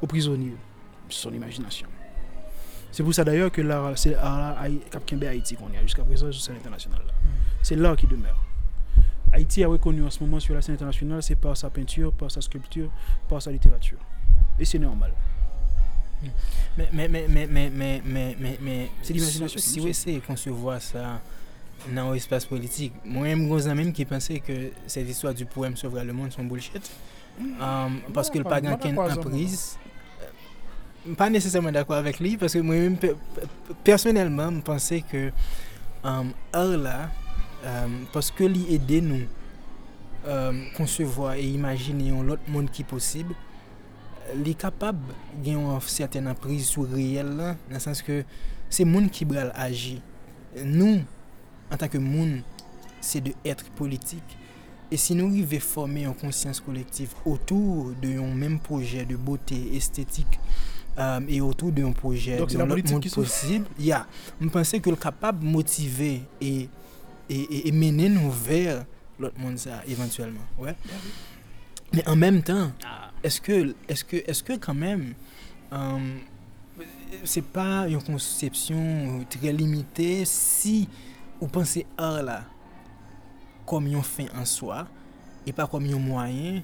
aux 0.00 0.06
prisonniers? 0.06 0.56
Son 1.08 1.32
imagination. 1.32 1.88
C'est 2.90 3.02
pour 3.02 3.14
ça 3.14 3.24
d'ailleurs 3.24 3.50
que 3.50 3.60
l'art, 3.60 3.96
c'est 3.96 4.16
Cap 4.90 5.02
Haïti 5.22 5.56
qu'on 5.56 5.70
y 5.70 5.76
a 5.76 5.82
jusqu'à 5.82 6.04
présent 6.04 6.30
sur 6.32 6.42
scène 6.42 6.56
internationale. 6.56 7.02
C'est 7.62 7.76
l'art 7.76 7.96
qui 7.96 8.06
demeure. 8.06 8.42
Haïti 9.32 9.62
a 9.62 9.68
reconnu 9.68 10.02
en 10.02 10.10
ce 10.10 10.20
moment 10.20 10.40
sur 10.40 10.54
la 10.54 10.62
scène 10.62 10.74
internationale, 10.74 11.22
c'est 11.22 11.36
par 11.36 11.56
sa 11.56 11.70
peinture, 11.70 12.12
par 12.12 12.30
sa 12.30 12.40
sculpture, 12.40 12.90
par 13.28 13.42
sa 13.42 13.52
littérature. 13.52 13.98
Et 14.58 14.64
c'est 14.64 14.78
normal. 14.78 15.12
Mais, 16.76 16.88
mais, 16.92 17.08
mais, 17.08 17.26
mais, 17.28 17.46
mais, 17.46 17.70
mais, 17.70 18.02
mais, 18.04 18.36
mais, 18.38 18.58
mais 18.60 18.90
C'est 19.02 19.12
l'imagination 19.12 19.60
Si 19.60 19.78
vous 19.78 19.86
essayez 19.86 20.18
de 20.18 20.26
concevoir 20.26 20.80
ça 20.82 21.20
nan 21.86 22.08
ou 22.08 22.18
espas 22.18 22.46
politik. 22.48 22.96
Mwen 23.06 23.38
mwen 23.44 23.62
zanmen 23.64 23.92
ki 23.94 24.06
pense 24.08 24.40
ke 24.44 24.58
se 24.90 25.04
diswa 25.06 25.34
du 25.36 25.46
pouem 25.48 25.76
sovra 25.78 26.04
le 26.06 26.16
moun 26.16 26.32
son 26.34 26.48
bullshit. 26.50 26.90
Um, 27.38 28.00
paske 28.14 28.40
l 28.40 28.46
pa 28.48 28.58
gan 28.64 28.78
ken 28.82 28.98
apriz. 29.06 29.76
Pa 31.18 31.28
nesesèman 31.32 31.72
d'akwa 31.72 32.00
avèk 32.02 32.18
li, 32.20 32.34
paske 32.40 32.60
mwen 32.64 32.98
mwen, 32.98 33.18
personelman, 33.86 34.58
mwen 34.58 34.64
pense 34.66 34.98
ke 35.08 35.28
um, 36.02 36.34
or 36.56 36.74
la, 36.82 36.96
um, 37.62 38.00
paske 38.14 38.48
li 38.50 38.66
ede 38.74 39.02
nou 39.06 39.34
konsevoa 40.76 41.36
um, 41.36 41.40
e 41.40 41.46
imagine 41.54 42.10
yon 42.10 42.26
lot 42.28 42.50
moun 42.50 42.66
ki 42.74 42.84
posib, 42.90 43.30
li 44.36 44.52
kapab 44.58 44.98
gen 45.44 45.62
yon 45.62 45.78
certaine 45.86 46.34
apriz 46.34 46.72
sou 46.74 46.84
reyel 46.90 47.30
la, 47.38 47.54
nan 47.70 47.80
sens 47.80 48.02
ke 48.04 48.24
se 48.68 48.84
moun 48.84 49.06
ki 49.08 49.24
bral 49.30 49.54
aji. 49.56 49.96
Nou, 50.58 50.98
en 51.70 51.76
tant 51.76 51.88
que 51.88 51.98
monde, 51.98 52.42
c'est 53.00 53.20
de 53.20 53.32
être 53.44 53.64
politique. 53.70 54.38
Et 54.90 54.96
si 54.96 55.14
nous 55.14 55.26
arrivons 55.28 55.56
à 55.56 55.60
former 55.60 56.04
une 56.04 56.14
conscience 56.14 56.60
collective 56.60 57.10
autour 57.24 57.92
de 58.00 58.08
même 58.08 58.58
projet 58.58 59.04
de 59.04 59.16
beauté 59.16 59.76
esthétique 59.76 60.40
euh, 60.98 61.20
et 61.28 61.40
autour 61.40 61.72
d'un 61.72 61.92
projet 61.92 62.38
de 62.38 62.58
la 62.58 62.66
politique 62.66 62.92
monde 62.92 63.08
possible, 63.10 63.66
il 63.78 63.86
y 63.86 63.92
a, 63.92 64.06
nous 64.40 64.48
pensons 64.48 64.80
que 64.80 64.88
le 64.88 64.96
capable 64.96 65.40
de 65.40 65.44
motiver 65.44 66.22
et, 66.40 66.68
et, 67.28 67.72
mener 67.72 68.08
nous 68.08 68.30
vers 68.30 68.86
l'autre 69.18 69.38
monde, 69.38 69.58
ça, 69.58 69.82
éventuellement. 69.86 70.40
Ouais. 70.58 70.74
Mais 71.92 72.06
en 72.08 72.16
même 72.16 72.42
temps, 72.42 72.72
ah. 72.84 73.10
est-ce 73.22 73.40
que, 73.42 73.74
est 73.88 74.06
que, 74.06 74.16
est 74.16 74.42
que 74.42 74.54
quand 74.54 74.74
même, 74.74 75.12
euh, 75.72 75.98
ce 77.24 77.40
n'est 77.40 77.46
pas 77.46 77.86
une 77.88 78.02
conception 78.02 79.24
très 79.28 79.52
limitée 79.52 80.24
si 80.24 80.88
ou 81.40 81.46
pense 81.46 81.78
or 81.98 82.22
la 82.26 82.42
kom 83.68 83.86
yon 83.90 84.04
fin 84.06 84.30
an 84.36 84.48
swa 84.48 84.86
e 85.46 85.54
pa 85.54 85.68
kom 85.70 85.86
yon 85.86 86.02
mwayen 86.02 86.62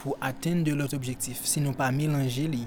pou 0.00 0.16
aten 0.24 0.62
de 0.64 0.72
lot 0.76 0.94
objektif, 0.96 1.42
sinon 1.44 1.76
pa 1.76 1.90
melange 1.92 2.46
li 2.50 2.64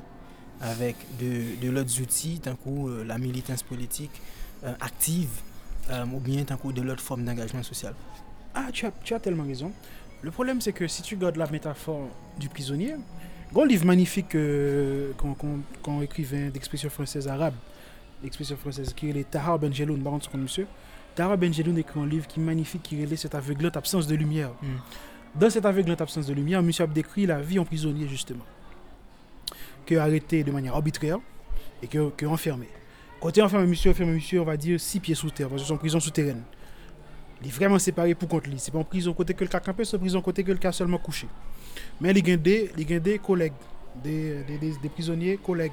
avèk 0.63 0.99
de, 1.19 1.31
de 1.61 1.71
lot 1.73 1.89
zouti 1.89 2.37
tankou 2.43 2.89
euh, 2.89 3.03
la 3.07 3.17
militans 3.17 3.65
politik 3.67 4.21
euh, 4.63 4.75
aktive 4.79 5.41
euh, 5.89 6.05
ou 6.13 6.19
bien 6.19 6.45
tankou 6.45 6.71
de 6.71 6.81
lot 6.81 7.01
form 7.01 7.25
d'engagement 7.25 7.63
social. 7.63 7.93
Ah, 8.53 8.67
tu 8.71 8.85
as, 8.85 8.91
tu 9.03 9.13
as 9.13 9.19
tellement 9.19 9.43
raison. 9.43 9.71
Le 10.21 10.31
problème, 10.31 10.61
c'est 10.61 10.73
que 10.73 10.87
si 10.87 11.01
tu 11.01 11.17
gardes 11.17 11.35
la 11.35 11.47
métaphore 11.47 12.07
du 12.39 12.47
prisonnier, 12.49 12.95
grand 13.51 13.65
livre 13.65 13.85
magnifique 13.85 14.35
euh, 14.35 15.11
qu'on 15.17 15.33
qu 15.33 15.47
qu 15.83 16.03
écrivait 16.03 16.49
d'expression 16.49 16.89
française 16.89 17.27
arabe, 17.27 17.55
l'expression 18.23 18.55
française 18.55 18.93
qui 18.93 19.09
est 19.09 19.13
les 19.13 19.25
Tahar 19.25 19.59
Benjeloun, 19.59 20.01
par 20.01 20.13
contre, 20.13 20.37
monsieur, 20.37 20.67
Tahar 21.15 21.37
Benjeloun 21.37 21.77
écrit 21.77 21.99
un 21.99 22.05
livre 22.05 22.27
qui 22.27 22.39
est 22.39 22.43
magnifique, 22.43 22.83
qui 22.83 23.01
relève 23.03 23.17
cette 23.17 23.35
aveuglante 23.35 23.77
absence 23.77 24.07
de 24.07 24.15
lumière. 24.15 24.49
Mm. 24.61 25.39
Dans 25.39 25.49
cette 25.49 25.65
aveuglante 25.65 26.01
absence 26.01 26.27
de 26.27 26.33
lumière, 26.33 26.61
monsieur 26.63 26.83
a 26.83 26.87
décrit 26.87 27.25
la 27.25 27.39
vie 27.41 27.59
en 27.59 27.65
prisonnier, 27.65 28.07
justement. 28.07 28.45
Que 29.85 29.95
arrêté 29.95 30.43
de 30.43 30.51
manière 30.51 30.73
arbitraire 30.75 31.19
et 31.81 31.87
que, 31.87 32.09
que 32.11 32.25
enfermé. 32.25 32.67
Côté 33.19 33.41
enfermé, 33.41 33.67
monsieur, 33.67 33.91
enfermé, 33.91 34.13
monsieur, 34.13 34.41
on 34.41 34.45
va 34.45 34.57
dire 34.57 34.79
six 34.79 34.99
pieds 34.99 35.15
sous 35.15 35.29
terre, 35.31 35.49
parce 35.49 35.61
que 35.61 35.67
c'est 35.67 35.73
en 35.73 35.77
prison 35.77 35.99
souterraine. 35.99 36.41
Il 37.41 37.47
est 37.47 37.51
vraiment 37.51 37.79
séparé 37.79 38.15
pour 38.15 38.29
contre 38.29 38.49
lui. 38.49 38.57
C'est 38.57 38.71
pas 38.71 38.79
en 38.79 38.83
prison 38.83 39.13
côté 39.13 39.33
que 39.33 39.43
le 39.43 39.49
cas 39.49 39.59
campé, 39.59 39.83
c'est 39.85 39.95
en 39.97 39.99
prison 39.99 40.21
côté 40.21 40.43
que 40.43 40.51
le 40.51 40.57
cas 40.57 40.71
seulement 40.71 40.97
couché. 40.97 41.27
Mais 41.99 42.11
il 42.11 42.27
y 42.27 42.31
a 42.31 42.37
des, 42.37 42.71
des 42.99 43.19
collègues, 43.19 43.53
des, 44.03 44.43
des, 44.43 44.57
des- 44.57 44.89
prisonniers 44.89 45.37
collègues, 45.37 45.71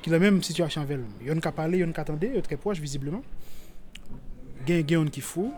qui 0.00 0.08
ont 0.08 0.12
la 0.12 0.18
même 0.18 0.42
situation 0.42 0.80
avec 0.80 0.96
lui. 0.96 1.04
Il 1.20 1.26
y 1.26 1.30
en 1.30 1.36
a 1.36 1.40
qui 1.40 1.48
parlé, 1.52 1.78
il 1.78 1.80
y 1.82 1.84
en 1.84 1.90
a 1.90 1.92
qui 1.92 2.00
attendaient, 2.00 2.40
très 2.42 2.56
proches 2.56 2.80
visiblement. 2.80 3.22
Il 4.68 4.90
y 4.90 4.94
a 4.94 5.00
un 5.00 5.06
qui 5.06 5.20
fou, 5.22 5.52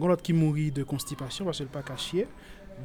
a 0.00 0.06
l'autre 0.06 0.22
qui 0.22 0.32
mourit 0.32 0.70
de 0.70 0.82
constipation 0.82 1.44
parce 1.46 1.56
qu'il 1.56 1.66
n'est 1.66 1.72
pas 1.72 1.82
caché. 1.82 2.26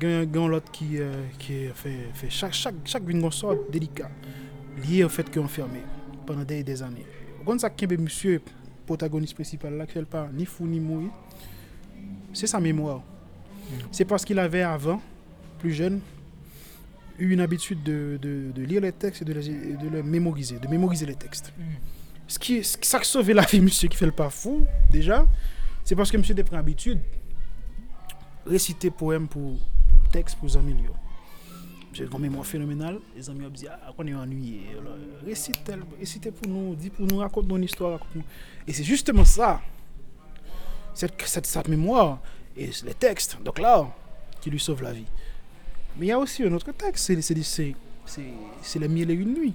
Y 0.02 0.06
a 0.06 0.48
l'autre 0.48 0.72
qui, 0.72 0.98
euh, 1.00 1.12
qui 1.38 1.68
fait, 1.76 2.10
fait 2.14 2.30
chaque, 2.30 2.54
chaque, 2.54 2.76
chaque 2.86 3.04
une 3.10 3.30
sort 3.32 3.56
délicat, 3.70 4.10
lié 4.88 5.04
au 5.04 5.10
fait 5.10 5.30
qu'il 5.30 5.42
est 5.42 5.46
enfermé 5.46 5.80
pendant 6.26 6.44
des, 6.44 6.64
des 6.64 6.82
années. 6.82 7.06
Quand 7.46 7.60
ça 7.60 7.70
qui 7.70 7.86
monsieur 7.88 8.42
protagoniste 8.86 9.36
principal 9.36 9.76
là, 9.78 9.86
n'est 9.94 10.06
pas 10.06 10.30
ni 10.34 10.46
fou 10.46 10.66
ni 10.66 10.80
mourir, 10.80 11.10
c'est 12.32 12.48
sa 12.48 12.60
mémoire. 12.60 13.02
C'est 13.92 14.06
parce 14.06 14.24
qu'il 14.26 14.40
avait 14.40 14.62
avant, 14.64 15.02
plus 15.60 15.74
jeune, 15.74 16.00
eu 17.20 17.32
une 17.34 17.42
habitude 17.42 17.84
de, 17.84 18.18
de- 18.22 18.52
de 18.54 18.62
lire 18.64 18.82
les 18.82 18.92
textes 18.92 19.22
et 19.22 19.26
de 19.26 19.34
les, 19.34 19.48
de 19.50 19.90
les 19.90 20.04
mémoriser, 20.04 20.58
de 20.58 20.68
mémoriser 20.68 21.06
les 21.06 21.16
textes. 21.16 21.54
Ce 22.28 22.40
qui, 22.40 22.64
ce 22.64 22.78
qui 22.78 22.88
ça 22.88 23.02
sauve 23.04 23.30
la 23.32 23.44
vie, 23.44 23.60
monsieur, 23.62 23.88
qui 23.90 23.98
fait 23.98 24.06
le 24.06 24.12
pas 24.12 24.30
fou, 24.30 24.66
déjà, 24.90 25.28
c'est 25.84 25.96
parce 25.96 26.10
que 26.12 26.18
monsieur 26.18 26.34
a 26.40 26.44
pris 26.44 26.56
habitude 26.56 27.00
réciter 28.46 28.90
poème 28.92 29.28
pour 29.28 29.58
texte 30.12 30.38
pour 30.38 30.56
améliorer. 30.58 30.94
J'ai 31.94 32.06
une 32.06 32.20
mémoire 32.20 32.46
phénoménale. 32.46 33.00
Les 33.16 33.30
amis 33.30 33.46
ont 33.46 33.50
dit, 33.50 33.68
ah, 33.70 33.94
on 33.98 34.08
est 34.08 34.16
ennuyé. 34.16 34.62
Récite, 35.24 35.60
récitez 36.00 36.32
pour 36.32 36.48
nous, 36.52 36.76
dis 36.76 36.90
pour 36.90 37.06
nous, 37.06 37.18
raconte 37.18 37.46
histoire. 37.62 37.92
raconte-nous. 37.92 38.24
Et 38.68 38.74
c'est 38.74 38.84
justement 38.84 39.26
ça, 39.26 39.62
cette, 40.94 41.22
cette, 41.26 41.46
cette 41.46 41.68
mémoire 41.68 42.20
et 42.58 42.70
les 42.86 42.94
textes, 42.96 43.38
donc 43.44 43.60
là, 43.60 43.88
qui 44.42 44.50
lui 44.50 44.60
sauve 44.60 44.82
la 44.82 44.92
vie. 44.92 45.06
Mais 45.98 46.08
il 46.08 46.10
y 46.10 46.12
a 46.12 46.18
aussi 46.18 46.44
un 46.44 46.52
autre 46.54 46.72
texte, 46.72 47.06
c'est 47.06 47.16
c'est- 48.06 48.34
mille 48.88 49.12
et 49.12 49.14
une 49.14 49.34
nuits. 49.36 49.54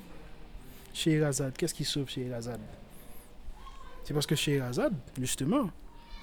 Scheherazade, 0.99 1.57
qu'est-ce 1.57 1.75
qui 1.75 1.85
sauve 1.85 2.09
Scheherazade? 2.11 2.61
C'est 4.03 4.13
parce 4.13 4.27
que 4.27 4.35
Scheherazade, 4.35 4.95
justement, 5.21 5.71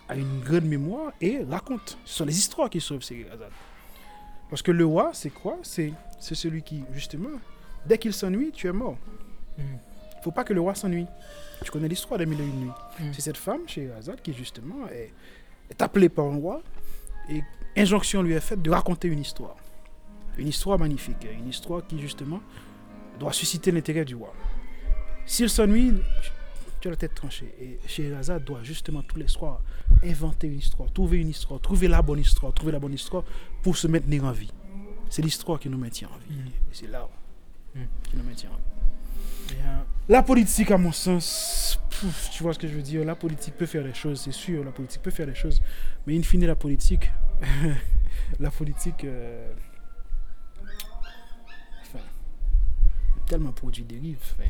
a 0.09 0.15
une 0.15 0.41
grande 0.41 0.65
mémoire 0.65 1.13
et 1.21 1.43
raconte. 1.43 1.97
Ce 2.03 2.17
sont 2.17 2.25
les 2.25 2.37
histoires 2.37 2.69
qui 2.69 2.81
sauvent 2.81 3.01
Scheherazade. 3.01 3.53
Parce 4.49 4.61
que 4.61 4.71
le 4.71 4.85
roi, 4.85 5.11
c'est 5.13 5.29
quoi? 5.29 5.57
C'est 5.63 5.93
c'est 6.19 6.35
celui 6.35 6.61
qui, 6.61 6.83
justement, 6.93 7.39
dès 7.85 7.97
qu'il 7.97 8.13
s'ennuie, 8.13 8.51
tu 8.51 8.67
es 8.67 8.73
mort. 8.73 8.97
Mm. 9.57 9.63
Il 10.17 10.23
faut 10.23 10.31
pas 10.31 10.43
que 10.43 10.53
le 10.53 10.59
roi 10.59 10.75
s'ennuie. 10.75 11.07
Tu 11.63 11.71
connais 11.71 11.87
l'histoire 11.87 12.17
des 12.17 12.25
mille 12.25 12.41
et 12.41 12.43
une 12.43 12.59
nuits. 12.61 12.71
Mm. 12.99 13.13
C'est 13.13 13.21
cette 13.21 13.37
femme, 13.37 13.61
Scheherazade, 13.67 14.21
qui, 14.21 14.33
justement, 14.33 14.87
est, 14.89 15.13
est 15.69 15.81
appelée 15.81 16.09
par 16.09 16.25
un 16.25 16.35
roi 16.35 16.61
et 17.29 17.41
injonction 17.77 18.21
lui 18.21 18.33
est 18.33 18.41
faite 18.41 18.61
de 18.61 18.71
raconter 18.71 19.07
une 19.07 19.19
histoire. 19.19 19.55
Une 20.37 20.49
histoire 20.49 20.77
magnifique, 20.77 21.25
une 21.31 21.47
histoire 21.47 21.85
qui, 21.87 21.97
justement, 21.99 22.41
doit 23.19 23.31
susciter 23.31 23.71
l'intérêt 23.71 24.03
du 24.03 24.15
roi. 24.15 24.33
S'il 25.25 25.49
s'ennuie, 25.49 25.93
tu- 26.21 26.31
tu 26.81 26.87
as 26.87 26.91
la 26.91 26.97
tête 26.97 27.15
tranchée. 27.15 27.53
Et 27.59 27.79
Scheherazade 27.87 28.43
doit, 28.43 28.61
justement, 28.63 29.01
tous 29.01 29.17
les 29.17 29.27
soirs, 29.27 29.61
inventer 30.03 30.47
une 30.47 30.59
histoire, 30.59 30.91
trouver 30.91 31.17
une 31.19 31.29
histoire, 31.29 31.59
trouver 31.59 31.87
la 31.87 32.01
bonne 32.01 32.19
histoire, 32.19 32.53
trouver 32.53 32.71
la 32.71 32.79
bonne 32.79 32.93
histoire 32.93 33.23
pour 33.63 33.75
se 33.77 33.87
maintenir 33.87 34.23
en 34.25 34.31
vie. 34.31 34.51
C'est 35.09 35.21
l'histoire 35.21 35.59
qui 35.59 35.69
nous 35.69 35.77
maintient 35.77 36.09
en 36.09 36.17
vie. 36.29 36.35
Mm. 36.41 36.47
Et 36.47 36.73
c'est 36.73 36.87
là 36.87 37.07
Mm. 37.75 37.79
qui 38.03 38.17
nous 38.17 38.23
maintient 38.23 38.49
en 38.51 38.55
vie. 38.55 38.61
La 40.09 40.21
politique, 40.23 40.69
à 40.71 40.77
mon 40.77 40.91
sens, 40.91 41.79
pouf, 41.89 42.29
tu 42.31 42.43
vois 42.43 42.53
ce 42.53 42.59
que 42.59 42.67
je 42.67 42.73
veux 42.73 42.81
dire, 42.81 43.03
la 43.05 43.15
politique 43.15 43.55
peut 43.55 43.65
faire 43.65 43.83
des 43.83 43.93
choses, 43.93 44.21
c'est 44.21 44.31
sûr, 44.31 44.63
la 44.63 44.71
politique 44.71 45.01
peut 45.01 45.11
faire 45.11 45.25
des 45.27 45.35
choses, 45.35 45.61
mais 46.05 46.17
in 46.17 46.21
fine, 46.23 46.45
la 46.45 46.55
politique, 46.55 47.11
la 48.39 48.49
politique, 48.51 49.03
euh, 49.03 49.53
enfin, 51.81 52.03
tellement 53.27 53.51
produit 53.51 53.83
dérive, 53.83 54.17
enfin, 54.21 54.49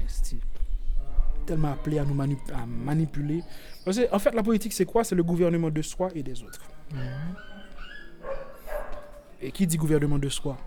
tellement 1.46 1.72
appelé 1.72 2.00
à 2.00 2.04
nous 2.06 2.20
à 2.22 2.66
manipuler. 2.66 3.42
Parce 3.84 3.98
que, 3.98 4.14
en 4.14 4.20
fait, 4.20 4.34
la 4.34 4.44
politique, 4.44 4.74
c'est 4.74 4.86
quoi? 4.86 5.04
C'est 5.04 5.16
le 5.16 5.24
gouvernement 5.24 5.70
de 5.70 5.82
soi 5.82 6.10
et 6.16 6.24
des 6.24 6.42
autres. 6.44 6.62
Mhm. 6.94 7.00
Et 9.42 9.52
qui 9.52 9.68
dit 9.68 9.78
gouvernement 9.78 10.18
de 10.18 10.30
soi 10.30 10.58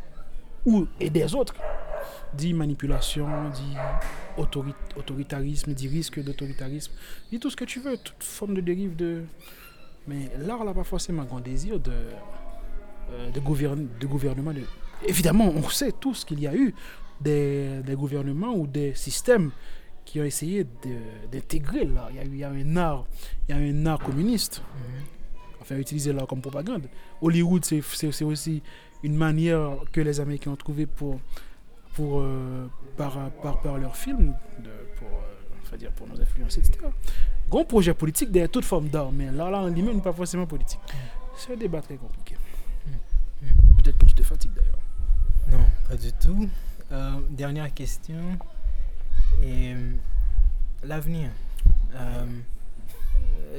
ou 0.66 0.86
et 1.00 1.10
des 1.10 1.34
autres 1.34 1.54
dit 2.34 2.52
manipulation, 2.52 3.26
dit 3.54 3.74
autori- 4.36 4.74
autoritarisme, 4.96 5.72
dit 5.72 5.88
risque 5.88 6.22
d'autoritarisme, 6.22 6.92
dit 7.30 7.40
tout 7.40 7.48
ce 7.50 7.56
que 7.56 7.64
tu 7.64 7.80
veux, 7.80 7.96
toute 7.96 8.22
forme 8.22 8.54
de 8.54 8.60
dérive 8.60 8.94
de. 8.94 9.22
Mais 10.06 10.30
l'art 10.38 10.64
n'a 10.64 10.74
pas 10.74 10.84
forcément 10.84 11.24
grand 11.24 11.40
désir 11.40 11.80
de, 11.80 11.90
euh, 13.10 13.30
de, 13.30 13.40
gouverne- 13.40 13.88
de 13.98 14.06
gouvernement. 14.06 14.52
De... 14.52 14.60
Évidemment, 15.06 15.46
on 15.54 15.68
sait 15.70 15.92
tous 15.92 16.24
qu'il 16.24 16.40
y 16.40 16.46
a 16.46 16.54
eu 16.54 16.74
des, 17.20 17.80
des 17.84 17.94
gouvernements 17.94 18.52
ou 18.54 18.66
des 18.66 18.94
systèmes 18.94 19.50
qui 20.10 20.20
ont 20.20 20.24
essayé 20.24 20.64
d'intégrer 21.30 21.84
l'art. 21.84 22.08
Il 22.10 22.16
y 22.16 22.18
a 22.20 22.24
eu 22.24 22.28
il 22.32 22.38
y 22.38 22.44
a 22.44 22.50
un 22.50 22.76
art, 22.76 23.04
il 23.48 23.54
y 23.54 23.58
a 23.58 23.60
un 23.60 23.86
art 23.86 23.98
communiste 23.98 24.62
Mhm. 24.62 25.04
enfin 25.60 25.76
utiliser 25.76 26.12
l'art 26.14 26.26
comme 26.26 26.40
propagande. 26.40 26.88
Hollywood, 27.20 27.64
c'est- 27.64 27.82
c'est 27.94 28.10
c'est 28.12 28.24
aussi 28.24 28.62
une 29.02 29.16
manière 29.16 29.76
que 29.92 30.00
les 30.00 30.18
Américains 30.20 30.50
ont 30.52 30.56
trouvé 30.56 30.86
pour, 30.86 31.20
pour 31.94 32.20
euh, 32.20 32.66
par, 32.96 33.12
par, 33.42 33.60
par 33.60 33.76
leurs 33.78 33.96
films, 33.96 34.34
de, 34.64 34.70
pour, 34.98 35.08
euh, 35.08 35.62
enfin 35.62 35.76
dire, 35.76 35.92
pour 35.92 36.06
nous 36.08 36.20
influencer, 36.20 36.60
etc. 36.60 36.78
Grand 37.50 37.64
projet 37.64 37.94
politique 37.94 38.30
derrière 38.32 38.50
toute 38.50 38.64
forme 38.64 38.88
d'art, 38.88 39.12
mais 39.12 39.30
là, 39.30 39.50
là, 39.50 39.58
en 39.60 39.68
lui-même, 39.68 39.96
n'est 39.96 40.02
pas 40.02 40.12
forcément 40.12 40.46
politique. 40.46 40.80
C'est 41.36 41.52
un 41.52 41.56
débat 41.56 41.80
très 41.82 41.96
compliqué. 41.96 42.34
Peut-être 43.76 43.98
que 43.98 44.06
tu 44.06 44.14
te 44.14 44.22
fatigues 44.22 44.52
d'ailleurs. 44.54 44.80
Non, 45.52 45.64
pas 45.88 45.96
du 45.96 46.12
tout. 46.12 46.48
Euh, 46.92 47.20
dernière 47.30 47.72
question. 47.72 48.20
Et 49.42 49.74
l'avenir. 50.82 51.30
Um, 51.98 52.42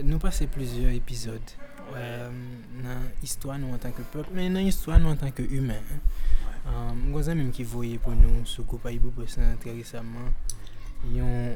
nou 0.05 0.21
pase 0.21 0.45
plezyor 0.53 0.93
epizod 0.93 1.53
um, 1.91 2.35
nan 2.83 3.07
histwa 3.23 3.57
nou 3.59 3.73
an 3.75 3.81
tanke 3.81 4.05
pep, 4.13 4.29
men 4.35 4.53
nan 4.55 4.67
histwa 4.67 4.99
nou 5.01 5.11
an 5.13 5.19
tanke 5.19 5.43
humen. 5.49 5.83
Um, 6.69 7.09
Gwaza 7.13 7.33
menm 7.35 7.51
ki 7.55 7.65
voye 7.67 7.97
pou 8.03 8.15
nou 8.17 8.45
sou 8.47 8.67
Goupa 8.69 8.93
Ibou 8.93 9.11
Posan 9.15 9.57
tre 9.63 9.73
resaman, 9.77 10.29
yon, 11.15 11.55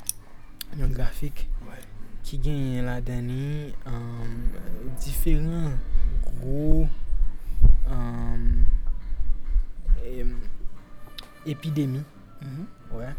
yon 0.80 0.94
grafik 0.96 1.44
ouais. 1.66 1.84
ki 2.26 2.40
genye 2.42 2.82
la 2.86 3.00
dani 3.04 3.74
diferent 5.04 5.76
gro 6.30 6.86
epidemi. 11.46 12.02
Mm 12.42 12.48
-hmm. 12.48 12.96
ouais. 12.98 13.14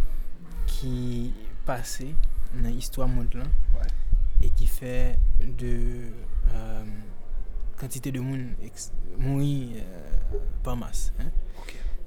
Qui 0.67 1.33
passait 1.65 2.13
dans 2.61 2.69
l'histoire 2.69 3.07
mondiale 3.07 3.47
Ouais. 3.75 3.87
et 4.45 4.49
qui 4.51 4.67
fait 4.67 5.17
de 5.41 6.11
euh, 6.53 6.83
quantité 7.77 8.11
de 8.11 8.19
monde 8.19 8.45
mourir 9.17 9.69
euh, 9.77 10.37
par 10.63 10.75
masse. 10.77 11.13
Hein. 11.19 11.29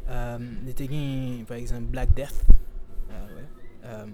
Euh, 0.08 0.38
par 1.46 1.56
exemple 1.56 1.82
Black 1.84 2.14
Death. 2.14 2.44
Ouais. 3.08 3.44
Euh, 3.84 4.06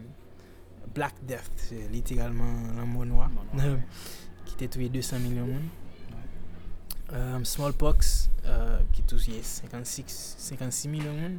Black 0.94 1.14
Death, 1.22 1.50
c'est 1.56 1.88
littéralement 1.90 2.72
la 2.76 2.84
mot 2.84 3.04
noire. 3.04 3.28
Mot 3.30 3.42
noir, 3.54 3.74
ouais. 3.74 3.80
qui 4.46 4.54
était 4.54 4.68
tué 4.68 4.88
200 4.88 5.18
millions 5.20 5.46
de 5.46 5.52
monde. 5.52 7.44
Smallpox, 7.44 8.30
qui 8.92 9.02
touchait 9.02 9.42
56, 9.42 10.36
56 10.38 10.88
millions 10.88 11.14
de 11.14 11.20
monde. 11.20 11.38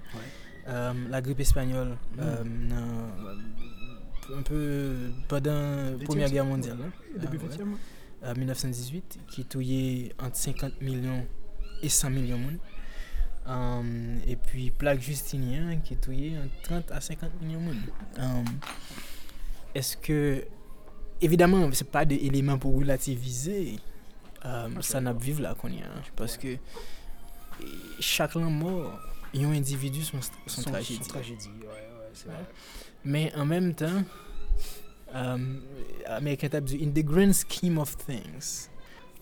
Euh, 0.67 0.93
la 1.09 1.21
grippe 1.21 1.39
espagnole, 1.39 1.97
Mm. 2.15 2.19
euh, 2.19 3.07
un 4.37 4.41
peu 4.41 4.95
pendant 5.29 5.97
la 5.97 6.05
Première 6.05 6.29
Guerre 6.29 6.45
mondiale, 6.45 6.77
hein. 6.81 6.91
ouais. 7.15 7.19
Depuis 7.21 7.39
Ah, 7.41 7.45
ouais. 7.45 7.57
20e, 7.57 7.77
Euh, 8.23 8.33
1918, 8.35 9.19
qui 9.29 9.45
tuait 9.45 10.11
entre 10.19 10.35
50 10.35 10.81
millions 10.81 11.25
et 11.83 11.87
100 11.89 12.09
millions 12.09 12.37
de 12.37 12.41
monde. 12.43 12.57
Euh, 13.47 14.17
et 14.27 14.35
puis 14.35 14.71
plaque 14.71 14.99
Justinien 14.99 15.77
qui 15.77 15.95
tuait 15.95 16.33
entre 16.37 16.61
30 16.63 16.91
à 16.91 16.99
50 16.99 17.41
millions 17.41 17.59
de 17.61 17.65
monde. 17.65 17.77
Euh, 18.19 18.43
Est-ce 19.75 19.95
que, 19.95 20.43
évidemment, 21.21 21.69
c'est 21.71 21.89
pas 21.89 22.03
des 22.03 22.15
éléments 22.15 22.57
pour 22.57 22.75
relativiser 22.77 23.79
euh, 24.43 24.67
Ok. 24.75 24.83
ça 24.83 24.99
n'a 24.99 25.13
pas 25.13 25.19
vivre 25.23 25.41
là 25.43 25.55
qu'on 25.55 25.69
y 25.69 25.79
yon 29.33 29.51
individu 29.51 30.03
son, 30.03 30.21
son, 30.21 30.61
son 30.61 30.71
tragédie. 30.71 31.03
Son 31.03 31.09
tragédie, 31.09 31.49
ouais, 31.61 31.67
ouais, 31.67 32.11
c'est 32.13 32.27
ouais. 32.27 32.33
vrai. 32.33 32.45
Mais 33.05 33.33
en 33.35 33.45
même 33.45 33.73
temps, 33.73 34.03
um, 35.13 35.61
American 36.05 36.49
Tab 36.49 36.69
in 36.69 36.91
the 36.91 37.03
grand 37.03 37.33
scheme 37.33 37.77
of 37.77 37.95
things, 37.97 38.69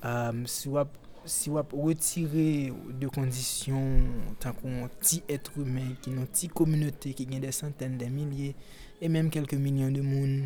um, 0.03 0.45
si 0.47 0.69
wap 0.69 0.89
si 1.25 1.49
wap 1.49 1.71
retire 1.73 2.71
de 2.99 3.09
kondisyon 3.09 4.35
tan 4.41 4.53
kon 4.59 4.89
ti 5.01 5.23
etre 5.31 5.57
humen, 5.57 5.95
ki 6.03 6.13
nan 6.13 6.29
ti 6.29 6.49
kominote 6.53 7.15
ki 7.17 7.25
gen 7.29 7.41
de 7.41 7.53
santen, 7.55 7.97
de 7.97 8.09
milye, 8.13 8.53
e 9.01 9.09
menm 9.09 9.31
kelke 9.33 9.57
milyon 9.61 9.95
de 9.95 10.03
moun, 10.05 10.45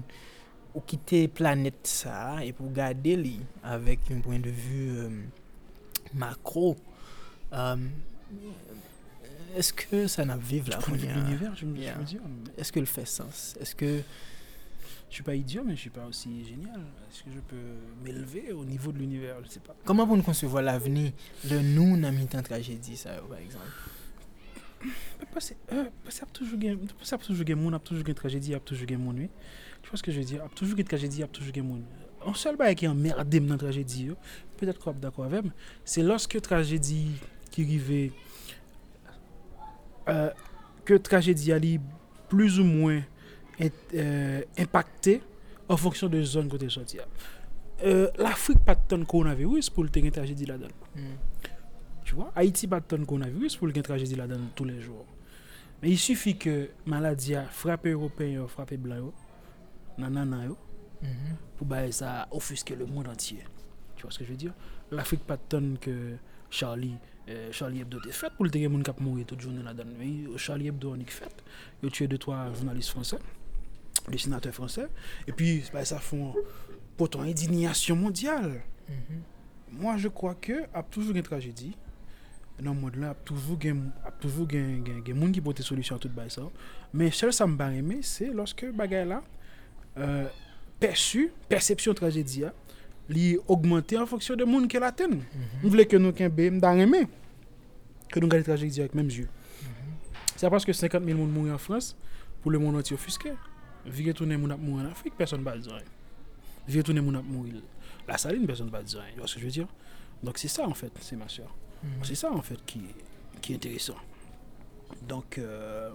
ou 0.72 0.84
kite 0.88 1.26
planet 1.36 1.82
sa, 1.90 2.40
e 2.46 2.54
pou 2.56 2.72
gade 2.76 3.16
li, 3.20 3.36
avek 3.68 4.08
yon 4.14 4.24
poin 4.24 4.40
de 4.44 4.54
vu 4.56 4.86
um, 5.04 5.20
makro, 6.20 6.78
um, 7.52 7.90
euh, 7.90 8.86
est-ce 9.56 9.74
que 9.74 10.08
ça 10.08 10.26
n'a 10.26 10.38
vivre 10.38 10.70
là 10.70 10.78
Du 10.78 10.84
point 10.84 10.96
de 10.96 11.02
qu'on 11.02 11.08
vue 11.08 11.12
y 11.12 11.14
de 11.16 11.20
a- 11.20 11.24
l'univers, 11.24 11.56
je 11.56 11.66
me 11.66 11.78
Yeah. 11.78 11.98
me 11.98 12.04
dis, 12.04 12.18
oh, 12.24 12.28
est-ce 12.58 12.72
que 12.72 12.80
le 12.80 12.86
fait 12.86 13.06
sens 13.06 13.56
Est-ce 13.60 13.76
que 13.76 14.02
je 15.10 15.16
suis 15.16 15.24
pas 15.24 15.34
idiot, 15.36 15.64
mais 15.66 15.76
je 15.76 15.82
suis 15.82 15.90
pas 15.90 16.06
aussi 16.06 16.46
génial? 16.46 16.80
Est-ce 17.10 17.24
que 17.24 17.32
je 17.34 17.40
peux 17.40 17.56
m'élever 18.04 18.52
au 18.54 18.64
niveau 18.66 18.92
de 18.92 19.00
l'univers? 19.00 19.36
Je 19.44 19.50
sais 19.50 19.60
pas. 19.60 19.76
comment 19.86 20.06
nous 20.06 20.22
concevoir 20.24 20.62
l'avenir 20.64 21.12
de 21.46 21.58
nous 21.60 22.00
dans 22.00 22.12
mi-temps 22.12 22.44
tragédie 22.44 22.96
ça 22.98 23.12
par 23.28 23.40
exemple? 23.40 23.66
Parce 25.34 25.50
que 25.50 25.76
euh, 25.76 25.86
toujours 26.32 26.60
gen- 26.62 26.88
parce 26.98 27.12
que 27.12 27.28
toujours 27.28 27.46
gen 27.46 27.58
moun, 27.60 27.74
ap 27.74 27.84
toujours 27.84 28.06
gen 28.06 28.16
tragédie, 28.16 28.54
ap 28.56 28.64
toujours 28.64 28.88
moun, 28.98 29.18
oui. 29.20 29.30
Tu 29.84 29.90
vois 29.90 29.98
ce 29.98 30.04
que 30.04 30.12
je 30.12 30.20
veux 30.20 30.26
dire? 30.26 30.44
Ap 30.44 30.56
toujours 30.56 30.78
gen 30.78 30.86
tragédie, 30.86 31.22
ap 31.24 31.32
toujours 31.32 31.54
gen 31.54 31.66
moun. 31.66 31.84
Un 32.26 32.34
seul 32.34 32.56
bail 32.56 32.76
qui 32.76 32.88
emmerdé 32.88 33.40
dans 33.42 33.58
tragédie, 33.58 34.10
peut-être 34.58 34.80
qu'on 34.80 34.94
d'accord 34.94 35.26
avec 35.26 35.44
moi, 35.44 35.54
c'est 35.86 36.02
lorsque 36.04 36.40
tragédie 36.42 37.12
qui 37.52 37.64
arrivait 37.64 38.12
euh, 40.08 40.30
ke 40.88 41.00
trajedi 41.04 41.52
a 41.54 41.60
li 41.62 41.78
plus 42.30 42.60
ou 42.62 42.68
mwen 42.68 43.04
euh, 43.60 44.42
impacte 44.62 45.20
an 45.70 45.80
fonksyon 45.80 46.12
de 46.14 46.24
zon 46.24 46.50
kote 46.52 46.70
soti 46.74 47.02
a. 47.04 47.08
Euh, 47.84 48.10
L'Afrique 48.20 48.64
pat 48.68 48.82
ton 48.92 49.06
koronavirus 49.08 49.70
pou 49.72 49.88
lte 49.88 50.04
gen 50.04 50.16
trajedi 50.16 50.48
la 50.50 50.58
dan. 50.60 50.74
Mm. 50.96 51.14
Tu 52.04 52.16
vois, 52.18 52.32
Haiti 52.36 52.68
pat 52.68 52.88
ton 52.92 53.06
koronavirus 53.08 53.56
pou 53.60 53.70
lte 53.70 53.80
gen 53.80 53.88
trajedi 53.88 54.20
la 54.20 54.28
dan 54.28 54.50
tous 54.56 54.68
les 54.68 54.82
jours. 54.82 55.06
Men 55.80 55.94
yi 55.94 56.00
sufi 56.02 56.36
ke 56.36 56.56
maladi 56.90 57.38
a 57.40 57.46
frape 57.56 57.94
Européen 57.94 58.42
yo, 58.42 58.50
frape 58.52 58.76
Blan 58.82 59.06
yo, 59.06 59.14
nanana 59.98 60.44
yo, 60.44 60.58
mm 61.02 61.08
-hmm. 61.08 61.38
pou 61.58 61.66
baye 61.66 61.92
sa 61.92 62.28
ofuske 62.32 62.76
le 62.76 62.86
moun 62.86 63.08
antye. 63.08 63.46
Tu 63.96 64.04
vois 64.04 64.12
ce 64.12 64.20
que 64.20 64.26
je 64.26 64.32
veux 64.32 64.38
dire? 64.38 64.54
L'Afrique 64.92 65.26
pat 65.26 65.40
ton 65.50 65.78
ke 65.80 66.18
Charlie 66.50 66.98
Eh, 67.30 67.52
Charlie 67.54 67.84
Hebdo 67.84 68.00
te 68.02 68.10
fèt, 68.16 68.34
pou 68.34 68.48
lte 68.48 68.58
gen 68.58 68.72
moun 68.74 68.86
kap 68.86 68.98
mouri 69.04 69.22
tout 69.30 69.38
jounen 69.38 69.68
la 69.68 69.76
dan. 69.78 69.92
Eh, 70.02 70.26
Charlie 70.42 70.72
Hebdo 70.72 70.96
anik 70.96 71.12
fèt, 71.14 71.44
yo 71.84 71.92
tue 71.94 72.08
2-3 72.10 72.38
jounalist 72.56 72.96
fransè, 72.96 73.20
dessinatè 74.08 74.54
fransè, 74.56 74.88
epi 75.30 75.60
sa 75.86 76.00
fon 76.02 76.34
poton 76.98 77.28
indignasyon 77.30 78.02
mondyal. 78.02 78.56
Mm-hmm. 78.88 79.22
Moi, 79.78 80.00
je 80.02 80.10
kwa 80.10 80.34
ke 80.42 80.64
ap 80.74 80.90
toujou 80.90 81.14
gen 81.14 81.28
tragedi, 81.28 81.76
nan 82.58 82.74
moun 82.74 82.98
la 82.98 83.14
ap 83.14 83.22
toujou 83.30 83.60
gen 83.60 83.92
moun 85.14 85.36
ki 85.36 85.44
pote 85.46 85.62
solusyon 85.62 86.02
tout 86.02 86.16
bay 86.16 86.34
sa, 86.34 86.48
men 86.90 87.14
chèl 87.14 87.36
sa 87.36 87.46
mbareme, 87.46 88.02
se 88.02 88.32
loske 88.34 88.72
bagay 88.74 89.06
la, 89.12 89.22
euh, 90.02 90.26
persu, 90.82 91.28
persepsyon 91.52 91.94
tragedi 92.00 92.48
ya, 92.48 92.56
li 93.10 93.38
augmenté 93.48 93.98
en 93.98 94.06
fonction 94.06 94.36
de 94.36 94.44
moun 94.46 94.68
qu'elle 94.68 94.84
atteint. 94.84 95.10
Nous 95.10 95.70
voulons 95.70 95.86
que 95.86 95.98
nous 95.98 96.14
kembe 96.14 96.40
m'da 96.40 96.76
aimé 96.76 97.08
que 98.12 98.20
nous 98.20 98.28
tragédie 98.28 98.80
avec 98.80 98.94
même 98.96 99.10
yeux. 99.10 99.28
C'est 100.36 100.50
parce 100.50 100.64
que 100.64 100.72
50 100.74 101.04
000 101.04 101.18
moun 101.18 101.30
mouri 101.30 101.52
en 101.52 101.58
France 101.58 101.96
pour 102.42 102.52
le 102.52 102.60
monde 102.60 102.76
entier 102.78 102.94
offusqué. 102.96 103.32
Tout 104.16 104.26
le 104.26 104.38
monde 104.38 104.56
mouri 104.60 104.84
en 104.84 104.92
Afrique, 104.92 105.14
personne 105.18 105.40
ne 105.42 105.46
va 105.46 105.58
dire 105.58 106.84
tout 106.84 106.94
le 106.94 107.02
monde 107.02 107.24
mouri 107.28 107.64
la 108.08 108.18
saline, 108.18 108.46
personne 108.46 108.68
ne 108.68 108.72
va 108.72 108.84
dire. 108.84 109.04
Tu 109.14 109.18
vois 109.20 109.28
ce 109.28 109.36
que 109.36 109.40
je 109.42 109.46
veux 109.46 109.52
dire? 109.52 109.68
Donc 110.24 110.38
c'est 110.38 110.48
ça 110.48 110.68
en 110.68 110.74
fait, 110.74 110.92
c'est 111.02 111.16
ma 111.16 111.28
soeur. 111.28 111.54
Mhm. 111.84 111.90
C'est 112.04 112.16
ça 112.16 112.32
en 112.32 112.42
fait 112.42 112.64
qui, 112.66 112.82
qui 113.42 113.54
est 113.54 113.56
intéressant. 113.56 113.96
Donc, 115.08 115.38
euh, 115.38 115.92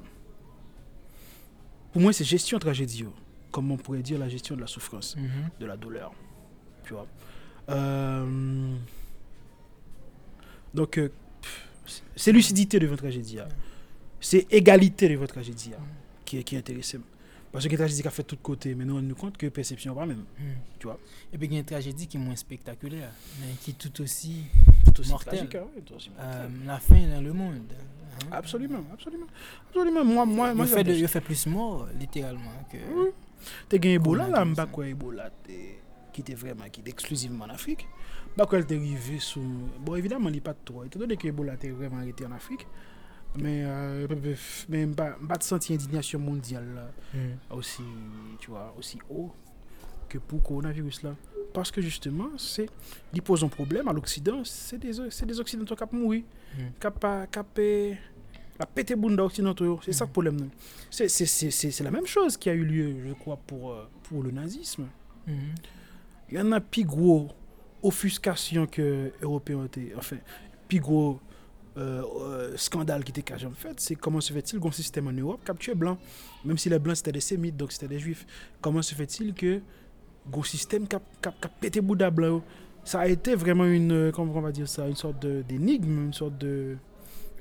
pour 1.92 2.00
moi, 2.02 2.12
c'est 2.12 2.24
gestion 2.24 2.58
tragédie. 2.58 3.04
Comme 3.50 3.70
on 3.70 3.76
pourrait 3.76 4.02
dire 4.02 4.18
la 4.18 4.28
gestion 4.28 4.56
de 4.56 4.60
la 4.60 4.66
souffrance, 4.66 5.16
Mhm. 5.16 5.28
de 5.60 5.66
la 5.66 5.76
douleur. 5.76 6.12
tu 6.84 6.94
vois. 6.94 7.06
Euh... 7.70 8.74
Donc, 10.72 10.98
euh, 10.98 11.10
c'est 12.16 12.32
lucidité 12.32 12.78
de 12.78 12.86
votre 12.86 13.02
tragédie. 13.02 13.38
C'est 14.20 14.46
égalité 14.52 15.08
de 15.08 15.16
votre 15.16 15.34
tragédie 15.34 15.72
qui, 16.24 16.42
qui 16.42 16.54
est 16.54 16.58
intéressée. 16.58 16.98
Parce 17.52 17.66
que 17.66 17.70
la 17.70 17.76
tragédie 17.76 18.02
qui 18.02 18.08
a 18.08 18.10
fait 18.10 18.24
tout 18.24 18.36
côté, 18.36 18.74
mais 18.74 18.84
nous 18.84 18.96
on 18.96 19.00
nous 19.00 19.14
compte 19.14 19.36
que 19.36 19.46
perception 19.46 19.94
pas 19.94 20.06
même. 20.06 20.24
Mm. 20.36 20.42
Tu 20.80 20.88
vois? 20.88 20.98
Eh 21.32 21.36
Et 21.36 21.38
puis 21.38 21.46
il 21.46 21.52
y 21.52 21.56
a 21.56 21.60
une 21.60 21.64
tragédie 21.64 22.08
qui 22.08 22.16
est 22.16 22.20
moins 22.20 22.34
spectaculaire, 22.34 23.10
mais 23.40 23.52
qui 23.62 23.70
est 23.70 23.74
tout 23.74 24.02
aussi, 24.02 24.46
tout 24.84 25.00
aussi 25.00 25.10
mortelle. 25.10 25.48
Tragique, 25.48 25.54
hein, 25.54 25.80
tout 25.86 25.94
aussi 25.94 26.10
mortelle. 26.10 26.50
Euh, 26.50 26.66
la 26.66 26.80
fin 26.80 27.06
dans 27.06 27.20
le 27.20 27.32
monde. 27.32 27.60
Hein? 27.70 28.26
Absolument, 28.32 28.82
absolument. 28.92 29.26
absolument. 29.68 30.04
Moi, 30.04 30.26
moi, 30.26 30.52
moi, 30.52 30.66
il 30.66 30.72
fait, 30.72 30.82
de, 30.82 30.94
il 30.94 31.06
fait 31.06 31.20
plus 31.20 31.46
mort, 31.46 31.86
littéralement. 31.96 32.50
Que... 32.72 32.76
Oui. 32.76 33.10
Tu 33.68 33.76
as 33.76 33.78
gagné 33.78 33.94
Ebola, 33.94 34.26
là, 34.28 34.40
je 34.42 34.48
ne 34.48 34.54
sais 34.54 34.56
pas 34.56 34.66
quoi 34.66 34.88
Ebola. 34.88 35.30
T'es... 35.44 35.78
qui 36.14 36.22
était 36.22 36.34
vraiment 36.34 36.64
qui 36.72 36.80
était 36.80 36.90
exclusivement 36.90 37.44
en 37.44 37.50
Afrique. 37.50 37.86
Pas 38.36 38.46
quoi 38.46 38.58
elle 38.58 38.64
était 38.64 38.76
arrivé 38.76 39.18
sous 39.18 39.42
bon 39.84 39.94
évidemment 39.96 40.30
il 40.30 40.40
pas 40.40 40.54
de 40.54 40.58
trop 40.64 40.84
étant 40.84 40.98
donné 41.00 41.16
que 41.18 41.28
Ebola 41.28 41.54
était 41.54 41.70
vraiment 41.70 41.98
arrêté 41.98 42.24
en 42.24 42.32
Afrique. 42.32 42.66
Mais 43.36 43.62
euh, 43.64 44.06
mais 44.68 44.86
pas 44.86 45.16
pas 45.28 45.36
de 45.36 45.42
sentir 45.42 45.74
indignation 45.74 46.18
mondiale 46.20 46.90
Mhm. 47.12 47.36
aussi 47.58 47.82
tu 48.40 48.50
vois 48.50 48.72
aussi 48.78 48.98
haut 49.10 49.32
que 50.08 50.18
pour 50.18 50.40
coronavirus 50.42 51.02
là 51.02 51.14
parce 51.52 51.70
que 51.72 51.80
justement 51.82 52.28
c'est 52.38 52.68
il 53.12 53.22
pose 53.22 53.42
un 53.44 53.48
problème 53.48 53.88
à 53.88 53.92
l'Occident, 53.92 54.42
c'est 54.44 54.78
des 54.78 54.92
c'est 55.10 55.26
des 55.26 55.38
occidentaux 55.40 55.76
qui 55.76 55.82
ont 55.84 55.88
mouru, 55.92 56.24
Mhm. 56.58 56.72
qui 56.80 57.96
la 58.60 58.66
pété 58.66 58.94
bunda 58.94 59.24
occidentaux, 59.24 59.80
c'est 59.84 59.92
ça 59.92 60.04
le 60.04 60.12
problème. 60.12 60.36
non. 60.40 60.48
C'est 60.90 61.80
la 61.82 61.90
même 61.90 62.06
chose 62.06 62.36
qui 62.36 62.48
a 62.50 62.54
eu 62.54 62.64
lieu 62.64 62.94
je 63.08 63.12
crois 63.14 63.36
pour 63.48 63.72
euh, 63.72 63.88
pour 64.04 64.22
le 64.22 64.30
nazisme. 64.30 64.86
Mhm. 65.26 65.54
Il 66.34 66.40
y 66.40 66.42
en 66.42 66.50
a 66.50 66.60
plus 66.60 66.82
gros 66.84 67.28
offuscation 67.80 68.66
que 68.66 69.12
Européens. 69.22 69.68
Enfin, 69.96 70.16
plus 70.66 70.80
gros 70.80 71.20
euh, 71.76 72.02
euh, 72.20 72.56
scandale 72.56 73.04
qui 73.04 73.10
était 73.12 73.22
en 73.46 73.50
fait, 73.52 73.78
c'est 73.78 73.94
comment 73.94 74.20
se 74.20 74.32
fait-il 74.32 74.58
qu'un 74.58 74.72
système 74.72 75.06
en 75.06 75.12
Europe 75.12 75.40
tué 75.58 75.74
blanc, 75.76 75.96
même 76.44 76.58
si 76.58 76.68
les 76.68 76.78
blancs 76.80 76.96
c'était 76.96 77.12
des 77.12 77.20
sémites, 77.20 77.56
donc 77.56 77.70
c'était 77.70 77.86
des 77.86 78.00
juifs. 78.00 78.26
Comment 78.60 78.82
se 78.82 78.96
fait-il 78.96 79.32
que 79.32 79.60
un 80.36 80.42
système 80.42 80.86
a- 80.96 80.98
qui 81.22 81.28
a 81.28 81.48
pété 81.60 81.80
Bouddha 81.80 82.10
blanc 82.10 82.42
Ça 82.84 83.00
a 83.00 83.06
été 83.06 83.36
vraiment 83.36 83.66
une, 83.66 83.92
euh, 83.92 84.10
comment 84.12 84.32
on 84.34 84.40
va 84.40 84.50
dire 84.50 84.68
ça, 84.68 84.88
une 84.88 84.96
sorte 84.96 85.24
d'énigme, 85.24 86.06
une 86.06 86.12
sorte 86.12 86.36
de. 86.38 86.76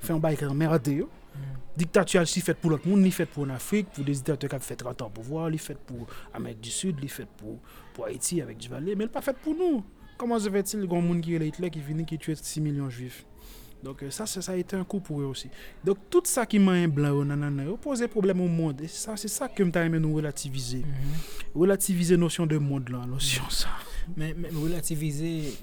Enfin, 0.03 0.15
un 0.15 0.19
bail 0.19 0.37
merdé, 0.53 0.93
yo. 0.97 1.05
Mhm. 1.35 1.41
Dictature, 1.77 2.27
si 2.27 2.41
fait 2.41 2.53
pour 2.53 2.69
l'autre 2.69 2.87
monde, 2.87 3.01
ni 3.01 3.09
fait 3.11 3.25
pour 3.25 3.45
l'Afrique, 3.47 3.87
pour 3.93 4.03
des 4.03 4.11
dictateurs 4.13 4.49
qui 4.51 4.55
ont 4.55 4.59
fait 4.59 4.75
30 4.75 5.01
ans 5.01 5.07
au 5.07 5.09
pouvoir, 5.09 5.49
ni 5.49 5.57
fait 5.57 5.77
pour 5.77 6.05
l'Amérique 6.31 6.61
du 6.61 6.69
Sud, 6.69 7.01
ni 7.01 7.07
fait 7.07 7.27
pour, 7.37 7.57
pour 7.93 8.05
Haïti 8.05 8.41
avec 8.41 8.57
Duvalier, 8.57 8.95
mais 8.95 9.03
elle 9.05 9.09
pas 9.09 9.21
faite 9.21 9.37
pour 9.37 9.55
nous. 9.55 9.83
Comment 10.17 10.39
se 10.39 10.49
fait-il 10.49 10.85
grand 10.85 11.01
monde 11.01 11.21
qui 11.21 11.35
est 11.35 11.47
Hitler 11.47 11.69
qui 11.69 11.79
finit 11.79 12.05
qui 12.05 12.17
tue 12.17 12.35
6 12.35 12.61
millions 12.61 12.85
de 12.85 12.91
juifs 12.91 13.25
Donc 13.83 14.03
euh, 14.03 14.09
ça, 14.09 14.25
ça, 14.25 14.51
a 14.51 14.55
été 14.55 14.75
un 14.75 14.83
coup 14.83 14.99
pour 14.99 15.21
eux 15.21 15.25
aussi. 15.25 15.49
Donc 15.83 15.97
tout 16.09 16.21
ça 16.23 16.45
qui 16.45 16.59
m'a 16.59 16.87
blanc, 16.87 17.11
oh, 17.13 17.25
nanana, 17.25 17.63
oh, 17.69 17.77
pose 17.77 18.05
problème 18.07 18.41
au 18.41 18.47
monde. 18.47 18.81
Et 18.81 18.87
ça, 18.87 19.17
c'est 19.17 19.27
ça 19.27 19.47
que 19.47 19.63
m'a 19.63 19.85
aimé 19.85 19.99
nous 19.99 20.13
relativiser. 20.15 20.79
Mm 20.79 20.83
-hmm. 20.83 21.59
Relativiser 21.59 22.17
notion 22.17 22.45
de 22.47 22.57
monde 22.57 22.89
là, 22.89 23.05
notion 23.05 23.49
ça. 23.49 23.69
Mais, 24.17 24.33
mais 24.37 24.49
relativiser, 24.49 25.53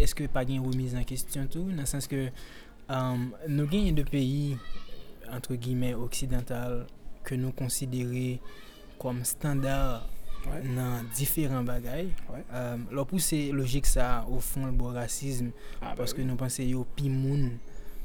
est-ce 0.00 0.14
que 0.14 0.26
pas 0.26 0.42
une 0.42 0.60
remise 0.66 0.94
en 0.96 1.04
question 1.04 1.46
tout 1.46 1.64
Dans 1.70 1.80
le 1.82 1.86
sens 1.86 2.06
que 2.06 2.30
um, 2.88 3.32
nous 3.48 3.66
gagnons 3.66 3.94
de 3.94 4.02
pays, 4.02 4.56
entre 5.30 5.54
guillemets, 5.54 5.94
occidental, 5.94 6.86
que 7.24 7.34
nous 7.34 7.52
considérons 7.52 8.38
comme 8.98 9.24
standard 9.24 10.08
ouais. 10.46 10.62
nan 10.76 11.08
diferent 11.16 11.66
bagay. 11.68 12.08
Ouais. 12.30 12.44
Um, 12.54 12.86
lò 12.94 13.04
pou 13.08 13.22
se 13.22 13.38
logik 13.56 13.88
sa 13.88 14.22
ou 14.28 14.40
fon 14.44 14.68
l 14.68 14.74
bo 14.76 14.92
rasism, 14.94 15.50
ah, 15.80 15.94
paske 15.98 16.18
bah, 16.18 16.24
oui. 16.24 16.28
nou 16.30 16.40
panse 16.40 16.66
yo 16.66 16.86
pi 16.96 17.12
moun, 17.12 17.50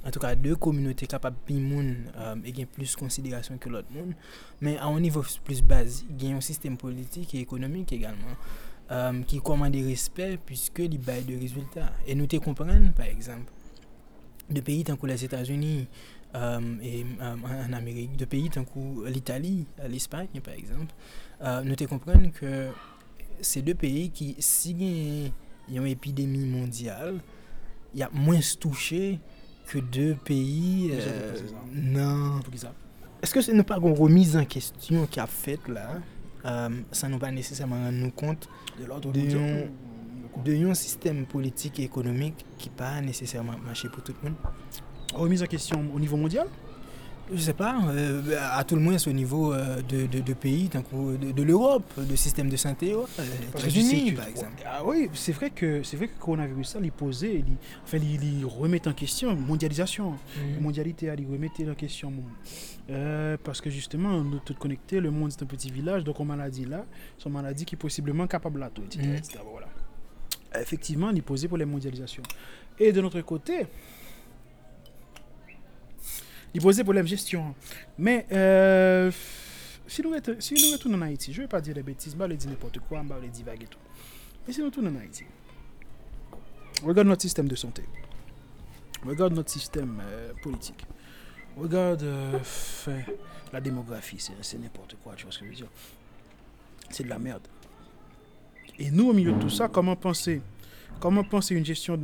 an 0.05 0.13
tou 0.13 0.21
ka 0.23 0.36
de 0.38 0.53
kominote 0.61 1.09
kapap 1.09 1.38
pi 1.47 1.57
moun 1.61 1.93
um, 2.13 2.43
e 2.45 2.53
gen 2.55 2.69
plus 2.75 2.93
konsiderasyon 2.99 3.59
ke 3.61 3.71
lot 3.73 3.89
moun, 3.93 4.13
men 4.61 4.79
an 4.83 4.99
nivou 5.03 5.25
plus 5.47 5.63
basi, 5.65 6.05
gen 6.13 6.38
yon 6.38 6.45
sistem 6.45 6.79
politik 6.81 7.33
e 7.36 7.43
ekonomik 7.45 7.95
egalman. 7.97 8.39
Um, 8.86 9.23
ki 9.25 9.39
koman 9.41 9.73
de 9.73 9.81
respect 9.88 10.43
pwiske 10.45 10.86
li 10.91 10.99
bay 11.01 11.23
de 11.25 11.39
rezultat. 11.41 11.95
E 12.05 12.13
nou 12.17 12.29
te 12.29 12.38
kompren, 12.43 12.91
par 12.97 13.09
eksemp, 13.09 13.49
de 14.45 14.61
peyi 14.61 14.83
tankou 14.86 15.09
les 15.09 15.23
Etats-Unis, 15.25 15.88
Euh, 16.36 16.59
et, 16.81 17.05
euh, 17.21 17.36
en 17.69 17.73
Amérique, 17.73 18.17
de 18.17 18.25
pays 18.25 18.49
tan 18.51 18.65
kou 18.67 19.05
l'Italie, 19.07 19.65
l'Espagne 19.88 20.41
par 20.43 20.53
exemple, 20.53 20.91
euh, 21.39 21.61
nou 21.63 21.79
te 21.79 21.88
kompren 21.88 22.27
ke 22.36 22.73
se 23.39 23.61
de 23.63 23.75
peyi 23.77 24.09
ki 24.11 24.33
si 24.43 24.73
gen 24.75 25.29
yon 25.71 25.88
epidemi 25.88 26.41
mondial, 26.49 27.21
y 27.95 28.03
ap 28.03 28.11
mwen 28.17 28.43
stouche 28.43 29.15
ke 29.69 29.79
de 29.95 30.09
peyi 30.27 30.91
nan... 31.71 32.41
Eske 33.23 33.45
se 33.45 33.55
nou 33.55 33.63
pa 33.67 33.77
kon 33.79 33.95
remise 33.95 34.36
an 34.41 34.49
kestyon 34.49 35.07
ki 35.07 35.23
ap 35.23 35.31
fet 35.31 35.69
la, 35.71 36.01
sa 36.91 37.07
nou 37.07 37.21
pa 37.21 37.31
nesesèman 37.31 37.88
an 37.93 38.01
nou 38.01 38.11
kont 38.17 38.49
de 38.75 40.57
yon 40.59 40.75
sistem 40.75 41.23
politik 41.31 41.79
e 41.79 41.88
ekonomik 41.88 42.43
ki 42.59 42.73
pa 42.75 42.97
nesesèman 43.05 43.63
mache 43.63 43.88
pou 43.88 44.03
tout 44.03 44.19
moun? 44.25 44.36
Remise 45.16 45.43
en 45.43 45.47
question 45.47 45.84
au 45.93 45.99
niveau 45.99 46.18
mondial 46.18 46.47
je 47.34 47.39
sais 47.39 47.53
pas 47.53 47.82
euh, 47.88 48.22
à 48.51 48.63
tout 48.63 48.76
le 48.76 48.82
moins 48.82 48.97
au 49.07 49.11
niveau 49.11 49.51
euh, 49.51 49.82
de, 49.82 50.05
de, 50.05 50.20
de 50.20 50.34
pays 50.34 50.70
de, 50.70 51.32
de 51.32 51.43
l'Europe 51.43 51.91
de 51.97 52.16
système 52.16 52.49
de 52.49 52.55
santé 52.55 52.93
euh, 52.93 52.97
que 53.53 53.61
tu 53.61 53.72
sais 53.72 53.80
États-Unis 53.80 54.11
par 54.11 54.28
exemple 54.28 54.63
Ah 54.66 54.84
oui, 54.86 55.09
c'est 55.13 55.32
vrai 55.32 55.49
que 55.49 55.82
c'est 55.82 55.97
vrai 55.97 56.07
que 56.07 56.13
le 56.13 56.20
coronavirus 56.20 56.68
ça, 56.68 56.80
il 56.84 56.91
posait, 56.91 57.36
il, 57.36 57.45
enfin, 57.84 57.97
il, 57.97 58.39
il 58.39 58.45
remet 58.45 58.88
en 58.88 58.93
question 58.93 59.36
mondialisation. 59.36 60.11
Mhm. 60.11 60.61
mondialité, 60.61 61.07
elle 61.07 61.26
remettait 61.26 61.68
en 61.70 61.74
question. 61.74 62.13
Euh, 62.91 63.38
parce 63.43 63.59
que 63.59 63.70
justement, 63.72 64.22
nous 64.24 64.39
tous 64.39 64.53
connectés, 64.53 64.99
le 64.99 65.09
monde 65.09 65.32
c'est 65.32 65.41
un 65.41 65.47
petit 65.47 65.72
village, 65.72 66.03
donc 66.03 66.20
une 66.20 66.28
maladie 66.28 66.66
là, 66.66 66.86
c'est 67.18 67.28
une 67.28 67.34
maladie 67.34 67.66
qui 67.66 67.74
est 67.76 67.78
possiblement 67.78 68.28
capable 68.28 68.61
à 68.61 68.70
tout, 68.70 68.84
etc. 68.84 69.03
Mhm. 69.07 69.16
etc., 69.16 69.39
voilà. 69.49 69.68
Effectivement, 70.61 71.09
il 71.09 71.24
posait 71.24 71.47
pour 71.47 71.57
les 71.57 71.66
mondialisations. 71.66 72.24
Et 72.80 72.91
de 72.91 73.01
notre 73.01 73.22
côté, 73.22 73.66
il 76.56 76.62
posait 76.62 76.84
problème 76.84 77.06
gestion. 77.06 77.53
Mais 77.97 78.26
euh, 78.32 79.12
si, 79.88 80.01
nous 80.01 80.10
retournons, 80.12 80.39
si 80.39 80.86
en 80.86 81.01
Haïti, 81.01 81.34
je 81.34 81.41
ne 81.41 81.43
vais 81.43 81.49
pas 81.49 81.60
dire 81.60 81.76
des 81.76 81.84
bêtises, 81.84 82.16
je 82.18 82.26
vais 82.26 82.38
dire 82.38 82.49
n'importe 82.49 82.80
quoi, 82.80 83.03
je 83.06 83.14
vais 83.14 83.28
dire 83.28 83.45
vague 83.45 83.64
et 83.64 83.68
tout. 83.68 83.78
Mais 84.47 84.53
si 84.53 84.62
nous 84.62 84.68
retournons 84.68 84.95
en 84.95 85.01
Haïti, 85.01 85.26
regarde 86.82 87.10
notre 87.10 87.24
système 87.24 87.49
de 87.49 87.56
santé. 87.56 87.84
Regarde 89.06 89.34
notre 89.34 89.51
système 89.51 90.01
euh, 90.01 90.32
politique. 90.41 90.86
Regarde 91.58 92.03
euh, 92.03 92.39
la 93.51 93.60
démographie, 93.60 94.26
c'est 94.41 94.58
n'importe 94.58 94.95
quoi, 95.03 95.14
tu 95.16 95.24
vois 95.24 95.34
ce 95.34 95.39
que 95.39 95.45
je 95.45 95.49
veux 95.49 95.56
dire. 95.58 95.70
C'est 96.89 97.03
de 97.03 97.10
la 97.10 97.20
merde. 97.20 97.45
Et 98.80 98.91
nous, 98.91 99.10
au 99.10 99.14
milieu 99.14 99.34
de 99.34 99.39
tout 99.41 99.49
ça, 99.49 99.68
comment 99.68 99.97
penser, 99.97 100.41
comment 101.01 101.26
penser 101.26 101.53
une 101.53 101.66
gestion, 101.66 102.01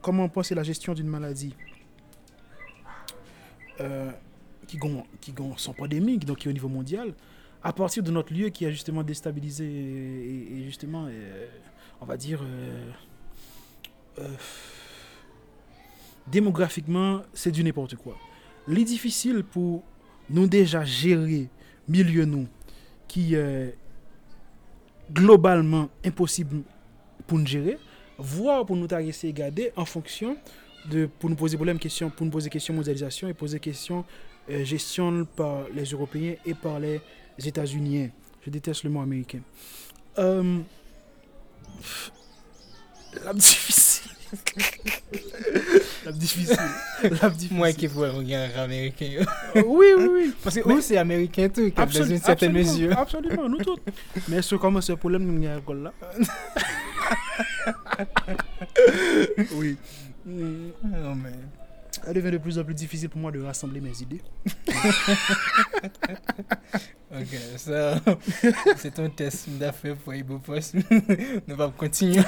comment 0.00 0.30
penser 0.30 0.54
la 0.54 0.62
gestion 0.62 0.94
d'une 0.94 1.08
maladie? 1.08 1.54
Euh, 3.80 4.10
qui 4.66 4.76
gon, 4.76 5.04
qui 5.20 5.32
gon 5.32 5.56
sans 5.56 5.72
pandémique, 5.72 6.24
donc 6.24 6.38
qui 6.38 6.48
au 6.48 6.52
niveau 6.52 6.68
mondial, 6.68 7.14
à 7.62 7.72
partir 7.72 8.02
de 8.02 8.10
notre 8.10 8.32
lieu 8.32 8.48
qui 8.48 8.66
a 8.66 8.70
justement 8.70 9.02
déstabilisé 9.02 9.64
et, 9.64 9.68
et- 9.68 10.58
et 10.60 10.64
justement, 10.64 11.06
euh, 11.08 11.46
on 12.00 12.04
va 12.06 12.16
dire, 12.16 12.40
euh, 12.42 14.28
démographiquement, 16.26 17.22
c'est 17.32 17.50
du 17.50 17.64
n'importe 17.64 17.96
quoi. 17.96 18.16
Les 18.68 18.84
difficile 18.84 19.42
pour 19.42 19.82
nous 20.30 20.46
déjà 20.46 20.84
gérer 20.84 21.48
milieu 21.88 22.24
nous 22.24 22.46
qui 23.08 23.34
est 23.34 23.76
globalement 25.12 25.88
impossible 26.04 26.62
pour 27.26 27.38
nous 27.38 27.46
gérer, 27.46 27.78
voire 28.18 28.64
pour 28.64 28.76
nous 28.76 28.86
essayer 28.86 29.32
de 29.32 29.38
garder 29.38 29.72
en 29.76 29.84
fonction 29.84 30.36
de 30.90 31.06
pour 31.06 31.30
nous 31.30 31.36
poser 31.36 31.56
problème 31.56 31.78
question 31.78 32.10
pour 32.10 32.24
nous 32.26 32.32
poser 32.32 32.50
question 32.50 32.74
mondialisation 32.74 33.28
et 33.28 33.34
poser 33.34 33.60
question 33.60 34.04
euh, 34.50 34.64
gestion 34.64 35.24
par 35.36 35.66
les 35.74 35.84
Européens 35.84 36.34
et 36.44 36.54
par 36.54 36.80
les 36.80 37.00
États-Unis. 37.38 38.10
Je 38.44 38.50
déteste 38.50 38.82
le 38.82 38.90
mot 38.90 39.00
américain. 39.00 39.38
Euh, 40.18 40.58
la 43.24 43.32
difficile. 43.32 44.10
la 46.04 46.12
difficile. 46.12 46.56
La 47.04 47.30
difficile. 47.30 47.56
Moi 47.56 47.72
qui 47.72 47.86
vois 47.86 48.08
un 48.08 48.62
américain. 48.62 49.24
oui, 49.54 49.86
oui, 49.96 50.08
oui. 50.10 50.34
Parce 50.42 50.56
que 50.56 50.68
eux, 50.72 50.80
c'est 50.80 50.96
américain 50.96 51.48
tout, 51.48 51.70
qui 51.70 51.98
dans 51.98 52.04
une 52.04 52.18
certaine 52.18 52.52
mesure. 52.52 52.98
Absolument, 52.98 53.48
nous 53.48 53.58
tous. 53.58 53.78
Mais 54.28 54.42
ce 54.42 54.56
comment 54.56 54.80
ce 54.80 54.94
problème, 54.94 55.24
nous 55.24 55.40
là? 55.40 55.92
oui. 59.54 59.76
Oh, 60.26 61.14
mais... 61.14 61.32
Elle 62.06 62.14
devient 62.14 62.30
de 62.32 62.38
plus 62.38 62.58
en 62.58 62.64
plus 62.64 62.74
difficile 62.74 63.08
pour 63.08 63.20
moi 63.20 63.30
de 63.30 63.40
rassembler 63.40 63.80
mes 63.80 64.00
idées. 64.00 64.22
ok, 67.12 67.28
ça, 67.56 68.00
c'est 68.76 68.98
un 68.98 69.10
test 69.10 69.50
d'affaires 69.50 69.96
pour 69.96 70.14
Ibopost. 70.14 70.74
Nous 70.74 70.82
allons 71.60 71.70
continuer. 71.72 72.16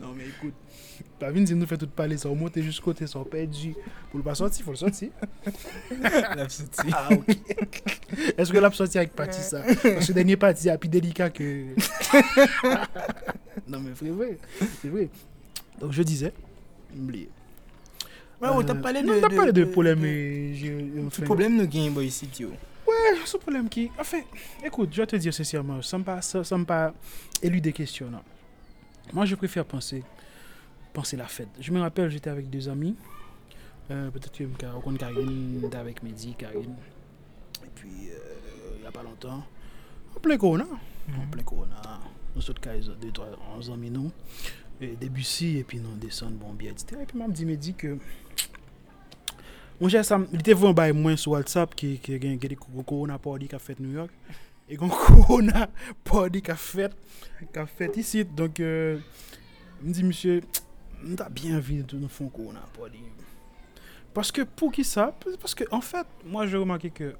non, 0.00 0.14
mais 0.16 0.28
écoute, 0.28 0.54
la 1.20 1.46
si 1.46 1.54
nous 1.54 1.66
fait 1.66 1.76
tout 1.76 1.86
parler, 1.88 2.16
ça 2.16 2.28
monte 2.28 2.60
jusqu'au 2.60 2.86
côté, 2.86 3.06
ça 3.06 3.18
perdu. 3.30 3.74
Pour 4.10 4.18
le 4.18 4.24
pas 4.24 4.34
sortir, 4.34 4.60
il 4.60 4.64
faut 4.64 4.70
le 4.70 4.76
sortir. 4.76 5.10
la. 6.00 6.46
Ah, 6.92 7.08
ok. 7.12 7.36
Est-ce 8.36 8.52
que 8.52 8.58
la 8.58 8.70
sortir 8.70 9.00
avec 9.00 9.14
Pati, 9.14 9.40
ça? 9.40 9.62
Parce 9.62 9.82
que 9.82 10.08
le 10.08 10.14
dernier 10.14 10.36
Pati 10.36 10.68
est 10.68 10.78
plus 10.78 10.88
délicat 10.88 11.30
que. 11.30 11.66
non, 13.68 13.80
mais 13.80 13.90
c'est 13.94 14.08
vrai. 14.08 14.38
C'est 14.80 14.88
vrai. 14.88 15.08
Donc 15.80 15.92
je 15.92 16.02
disais, 16.02 16.32
oublié. 16.96 17.28
Ouais, 18.40 18.48
on 18.50 18.62
t'a 18.62 18.74
parlé 18.74 19.02
de. 19.02 19.06
Non, 19.06 19.20
t'as 19.20 19.34
parlé 19.34 19.52
de 19.52 19.64
problème. 19.64 20.00
Ce 21.10 21.20
problème 21.22 21.56
nous 21.56 21.66
gagne 21.66 21.94
ici, 22.02 22.26
tio. 22.26 22.48
Ouais, 22.86 23.18
ce 23.24 23.36
problème 23.36 23.68
qui. 23.68 23.90
Enfin, 23.98 24.20
écoute, 24.64 24.90
je 24.92 25.00
vais 25.02 25.06
te 25.06 25.16
dire 25.16 25.32
sincèrement, 25.32 25.82
ça 25.82 25.98
ne 25.98 26.02
pas, 26.02 26.22
ça, 26.22 26.58
me 26.58 26.64
pas 26.64 26.94
élu 27.42 27.60
des 27.60 27.72
questions. 27.72 28.10
Non. 28.10 28.22
Moi, 29.12 29.26
je 29.26 29.34
préfère 29.34 29.64
penser, 29.64 30.02
penser 30.92 31.16
la 31.16 31.26
fête. 31.26 31.48
Je 31.60 31.72
me 31.72 31.80
rappelle, 31.80 32.10
j'étais 32.10 32.30
avec 32.30 32.50
deux 32.50 32.68
amis. 32.68 32.96
Euh, 33.90 34.10
Peut-être 34.10 34.36
que 34.36 34.44
je 34.44 34.66
rencontre 34.66 34.98
Karine, 34.98 35.58
j'étais 35.62 35.76
avec 35.76 36.02
Mehdi, 36.02 36.34
Karine. 36.34 36.76
Et 37.64 37.70
puis, 37.74 37.90
euh, 38.10 38.74
il 38.76 38.82
n'y 38.82 38.86
a 38.86 38.92
pas 38.92 39.02
longtemps, 39.02 39.44
en 40.16 40.20
plein 40.20 40.36
corona. 40.36 40.66
En 41.08 41.12
mhm. 41.12 41.30
plein 41.30 41.42
corona. 41.42 42.00
Nous 42.34 42.42
sommes 42.42 42.56
deux, 43.00 43.10
trois, 43.10 43.28
onze 43.56 43.70
amis, 43.70 43.90
nous. 43.90 44.12
Et 44.80 44.96
début 44.96 45.22
si, 45.22 45.58
et 45.58 45.64
puis 45.64 45.78
nous 45.78 45.94
descendons, 45.96 46.36
bon, 46.36 46.52
bien, 46.54 46.70
etc. 46.70 47.00
Et 47.02 47.06
puis, 47.06 47.18
m'a 47.18 47.28
dit 47.28 47.44
Mehdi 47.44 47.74
que. 47.74 47.98
Mwen 49.80 49.88
jè 49.88 50.02
sa, 50.04 50.18
li 50.20 50.44
te 50.44 50.52
vwen 50.52 50.74
bay 50.76 50.92
mwen 50.92 51.14
sou 51.16 51.32
WhatsApp 51.32 51.72
ki 51.72 51.94
gen 52.04 52.36
geni 52.40 52.56
korona 52.60 53.14
party 53.22 53.46
ka 53.48 53.56
fèt 53.56 53.78
New 53.80 53.94
York. 53.96 54.12
E 54.68 54.76
gen 54.76 54.90
korona 54.92 55.70
party 56.04 56.42
ka 56.44 56.52
fèt, 56.60 56.92
ka 57.54 57.64
fèt 57.64 57.96
isit. 58.02 58.28
Donk, 58.36 58.60
euh, 58.60 59.00
mwen 59.78 59.96
di 59.96 60.04
msye, 60.04 60.42
monsieur 61.02 61.16
on 61.22 61.26
a 61.26 61.28
bien 61.28 61.60
de 61.60 61.96
nous 61.96 62.08
faire 62.08 62.32
corona 62.32 62.60
party 62.76 62.98
parce 64.12 64.32
que 64.32 64.42
pour 64.42 64.72
qui 64.72 64.82
ça? 64.82 65.16
Parce 65.40 65.54
que 65.54 65.64
en 65.70 65.80
fait 65.80 66.06
moi 66.24 66.46
j'ai 66.46 66.56
remarqué 66.56 66.90
que 66.90 67.14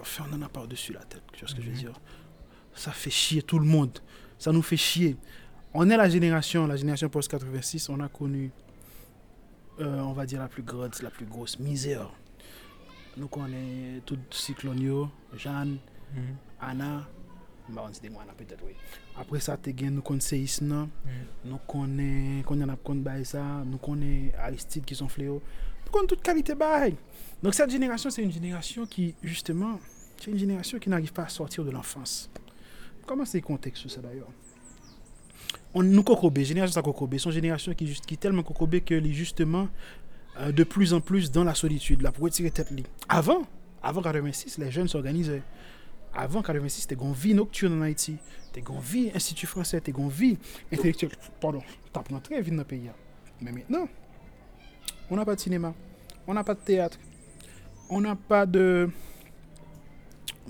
enfin, 0.00 0.24
on 0.30 0.36
en 0.36 0.42
a 0.42 0.48
pas 0.48 0.60
au-dessus 0.62 0.92
la 0.92 1.04
tête 1.04 1.22
tu 1.32 1.40
vois 1.40 1.48
ce 1.48 1.54
que 1.54 1.62
je 1.62 1.66
veux 1.66 1.74
mhm. 1.74 1.80
dire? 1.80 2.00
Ça 2.74 2.92
fait 2.92 3.10
chier 3.10 3.42
tout 3.42 3.58
le 3.58 3.66
monde 3.66 3.98
ça 4.38 4.52
nous 4.52 4.62
fait 4.62 4.76
chier 4.76 5.16
on 5.74 5.90
est 5.90 5.96
la 5.96 6.08
génération, 6.08 6.66
la 6.66 6.76
génération 6.76 7.08
post-86, 7.08 7.90
on 7.90 8.00
a 8.00 8.08
connu, 8.08 8.50
euh, 9.80 10.00
on 10.00 10.12
va 10.12 10.24
dire, 10.26 10.40
la 10.40 10.48
plus 10.48 10.62
grande, 10.62 10.94
la 11.02 11.10
plus 11.10 11.26
grosse 11.26 11.58
misère. 11.58 12.10
Nous 13.16 13.28
connaissons 13.28 14.02
tout 14.06 14.18
Cyclonio, 14.30 15.10
Jeanne, 15.36 15.78
mm 16.14 16.18
-hmm. 16.18 16.34
Anna, 16.60 17.06
ça, 19.40 19.58
nous 19.90 20.02
connaissons 20.02 20.28
Seisna, 20.28 20.84
mm 20.84 20.88
-hmm. 21.44 21.50
nous 21.50 21.58
connaissons 21.66 23.24
ça, 23.24 23.42
nous 23.64 23.78
connaissons 23.78 24.36
Aristide 24.38 24.84
qui 24.84 24.94
sont 24.94 25.08
fléaux. 25.08 25.42
Nous 25.84 25.90
connaissons 25.92 26.06
toute 26.14 26.22
qualité 26.22 26.54
bail. 26.54 26.94
Donc 27.42 27.54
cette 27.54 27.70
génération, 27.70 28.10
c'est 28.10 28.22
une 28.22 28.32
génération 28.32 28.86
qui, 28.86 29.14
justement, 29.22 29.78
c'est 30.18 30.30
une 30.30 30.38
génération 30.38 30.78
qui 30.78 30.88
n'arrive 30.90 31.12
pas 31.12 31.24
à 31.24 31.28
sortir 31.28 31.64
de 31.64 31.70
l'enfance. 31.70 32.30
Comment 33.06 33.24
c'est 33.24 33.38
le 33.38 33.44
contexte 33.46 33.88
ça 33.88 34.00
d'ailleurs? 34.00 34.28
On 35.74 35.82
nous 35.82 36.02
cocobé, 36.02 36.44
génération 36.44 36.82
cocobé, 36.82 37.18
son 37.18 37.30
génération 37.30 37.74
qui, 37.74 37.84
qui 38.06 38.14
est 38.14 38.18
tellement 38.18 38.42
cocobé 38.42 38.80
que 38.80 38.94
est 38.94 39.12
justement 39.12 39.68
euh, 40.38 40.52
de 40.52 40.64
plus 40.64 40.92
en 40.92 41.00
plus 41.00 41.30
dans 41.30 41.44
la 41.44 41.54
solitude, 41.54 42.02
là, 42.02 42.12
pour 42.12 42.24
retirer 42.24 42.50
tête. 42.50 42.72
Avant, 43.08 43.42
avant 43.82 44.02
86, 44.02 44.58
les 44.58 44.70
jeunes 44.70 44.88
s'organisaient. 44.88 45.42
Avant 46.14 46.42
86, 46.42 46.82
c'était 46.82 46.94
une 46.94 47.12
vie 47.12 47.34
nocturne 47.34 47.78
en 47.78 47.82
Haïti, 47.82 48.16
c'était 48.46 48.68
une 48.68 48.80
vie 48.80 49.10
institut 49.14 49.46
français, 49.46 49.76
c'était 49.84 49.98
une 49.98 50.08
vie 50.08 50.38
intellectuelle. 50.72 51.12
Pardon, 51.40 51.62
t'as 51.92 52.02
très 52.20 52.40
vite 52.40 52.54
dans 52.54 52.62
le 52.62 52.64
pays. 52.64 52.88
Hein. 52.88 52.94
Mais 53.40 53.52
maintenant, 53.52 53.88
on 55.10 55.16
n'a 55.16 55.24
pas 55.24 55.34
de 55.34 55.40
cinéma, 55.40 55.74
on 56.26 56.34
n'a 56.34 56.42
pas 56.42 56.54
de 56.54 56.60
théâtre, 56.60 56.98
on 57.88 58.00
n'a 58.00 58.16
pas 58.16 58.46
de 58.46 58.90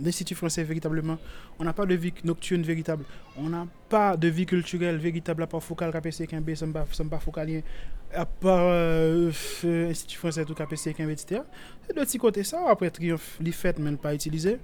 l'Institut 0.01 0.35
français 0.35 0.63
véritablement. 0.65 1.19
On 1.59 1.65
n'a 1.65 1.73
pas 1.73 1.87
de 1.87 1.95
vie 1.95 2.13
nocturne 2.25 2.63
véritable. 2.63 3.05
On 3.37 3.49
n'a 3.49 3.67
pas 3.89 4.17
de 4.17 4.29
vie 4.29 4.47
culturelle 4.47 4.97
véritable 4.97 5.43
à 5.43 5.47
part 5.47 5.63
Focal, 5.63 5.93
KPC, 5.93 6.29
ne 6.33 7.09
pas 7.09 7.19
Focalien. 7.19 7.61
À 8.13 8.25
part 8.25 8.65
euh, 8.65 9.31
Institut 9.65 10.19
français, 10.19 10.45
tout 10.45 10.55
KPC, 10.55 10.95
Kimbe, 10.95 11.11
etc. 11.11 11.43
C'est 11.87 11.95
de 11.95 12.01
petit 12.01 12.19
côté 12.19 12.45
ça. 12.45 12.69
Après 12.69 12.91
Triomphe, 12.91 13.37
les 13.41 13.53
fêtes, 13.53 13.79
mais 13.79 13.93
pas 13.97 14.15
utilisé. 14.15 14.59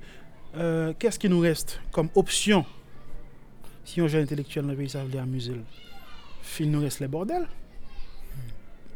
Euh, 0.56 0.92
Qu'est-ce 0.98 1.18
qui 1.18 1.28
nous 1.28 1.40
reste 1.40 1.80
comme 1.90 2.08
option 2.14 2.64
si 3.84 4.00
on 4.00 4.08
jeune 4.08 4.22
intellectuel 4.22 4.64
dans 4.64 4.70
le 4.70 4.78
pays, 4.78 4.86
veut 4.94 5.08
dire 5.08 5.22
amuser 5.22 5.60
Il 6.58 6.70
nous 6.70 6.80
reste 6.80 7.00
les 7.00 7.08
bordels 7.08 7.46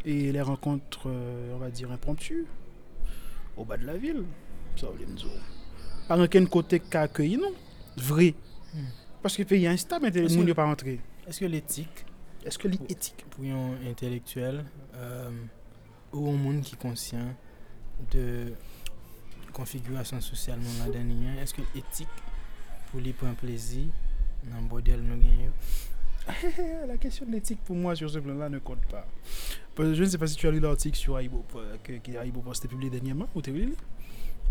et 0.05 0.33
les 0.33 0.41
rencontres, 0.41 1.11
euh, 1.11 1.55
on 1.55 1.59
va 1.59 1.71
dire, 1.71 1.93
impromptues 1.93 2.47
au 3.57 3.65
bas 3.65 3.77
de 3.77 3.85
la 3.85 3.97
ville. 3.99 4.25
Ça 4.77 4.87
veut 4.87 5.05
dire 5.05 5.27
par 6.09 6.19
aucun 6.19 6.45
côté 6.47 6.81
qui 6.81 6.97
accueilli 6.97 7.37
non 7.37 7.53
vrai. 7.97 8.35
Hmm. 8.75 8.85
parce 9.23 9.37
que 9.37 9.43
le 9.43 9.49
pays 9.49 9.65
est 9.65 9.69
instable 9.69 10.11
mais 10.13 10.21
le 10.21 10.29
monde 10.35 10.53
pas 10.55 10.65
rentré. 10.65 11.01
est-ce 11.27 11.41
que 11.41 11.45
l'éthique 11.45 12.05
est-ce 12.45 12.59
que 12.59 12.69
l'éthique? 12.69 13.25
pour 13.31 13.45
un 13.45 13.77
intellectuel 13.89 14.65
euh, 14.95 15.31
ou 16.13 16.31
un 16.31 16.37
monde 16.37 16.63
qui 16.63 16.75
est 16.75 16.79
conscient 16.79 17.35
de 18.11 18.53
konfigurasyon 19.59 20.25
sosyal 20.25 20.63
moun 20.63 20.81
la 20.81 20.89
denye, 20.95 21.37
eske 21.43 21.67
etik 21.77 22.25
pou 22.89 23.03
li 23.05 23.13
pou 23.13 23.29
an 23.29 23.37
plezi 23.39 23.89
nan 24.49 24.71
bodel 24.71 25.03
nou 25.05 25.21
genyo? 25.21 25.53
la 26.89 26.97
question 26.97 27.27
de 27.27 27.33
l'éthique 27.33 27.61
pour 27.65 27.77
moi 27.77 27.95
sur 27.95 28.11
ce 28.11 28.19
plan-là 28.19 28.49
ne 28.49 28.59
compte 28.59 28.85
pas. 28.91 29.07
Je 29.79 30.03
ne 30.03 30.09
sais 30.09 30.19
pas 30.19 30.27
si 30.27 30.37
tu 30.37 30.47
as 30.49 30.51
lu 30.51 30.61
l'article 30.61 30.97
sur 30.97 31.19
Aibo 31.19 31.45
que 31.85 32.41
Post 32.45 32.65
a 32.65 32.69
publié 32.69 32.91
dernièrement 32.91 33.29
ou 33.35 33.41
t'es 33.41 33.53
lu 33.53 33.75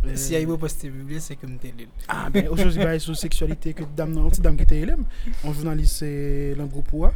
euh... 0.05 0.15
Si 0.15 0.35
Aibo 0.35 0.57
Post 0.57 0.85
est 0.85 0.89
publié, 0.89 1.19
c'est 1.19 1.35
comme 1.35 1.57
t'es 1.57 1.73
lu. 1.77 1.87
Ah 2.07 2.29
ben, 2.29 2.47
aujourd'hui, 2.47 2.79
c'est 2.81 2.99
sur 2.99 3.15
sexualité 3.15 3.73
que 3.73 3.83
dame 3.95 4.13
non, 4.13 4.29
dame 4.39 4.55
qui 4.55 4.63
était 4.63 4.79
élève. 4.79 4.99
On 5.43 5.53
journaliste 5.53 5.97
c'est 5.97 6.55
l'un 6.55 6.65
groupe 6.65 6.93
OA. 6.93 7.13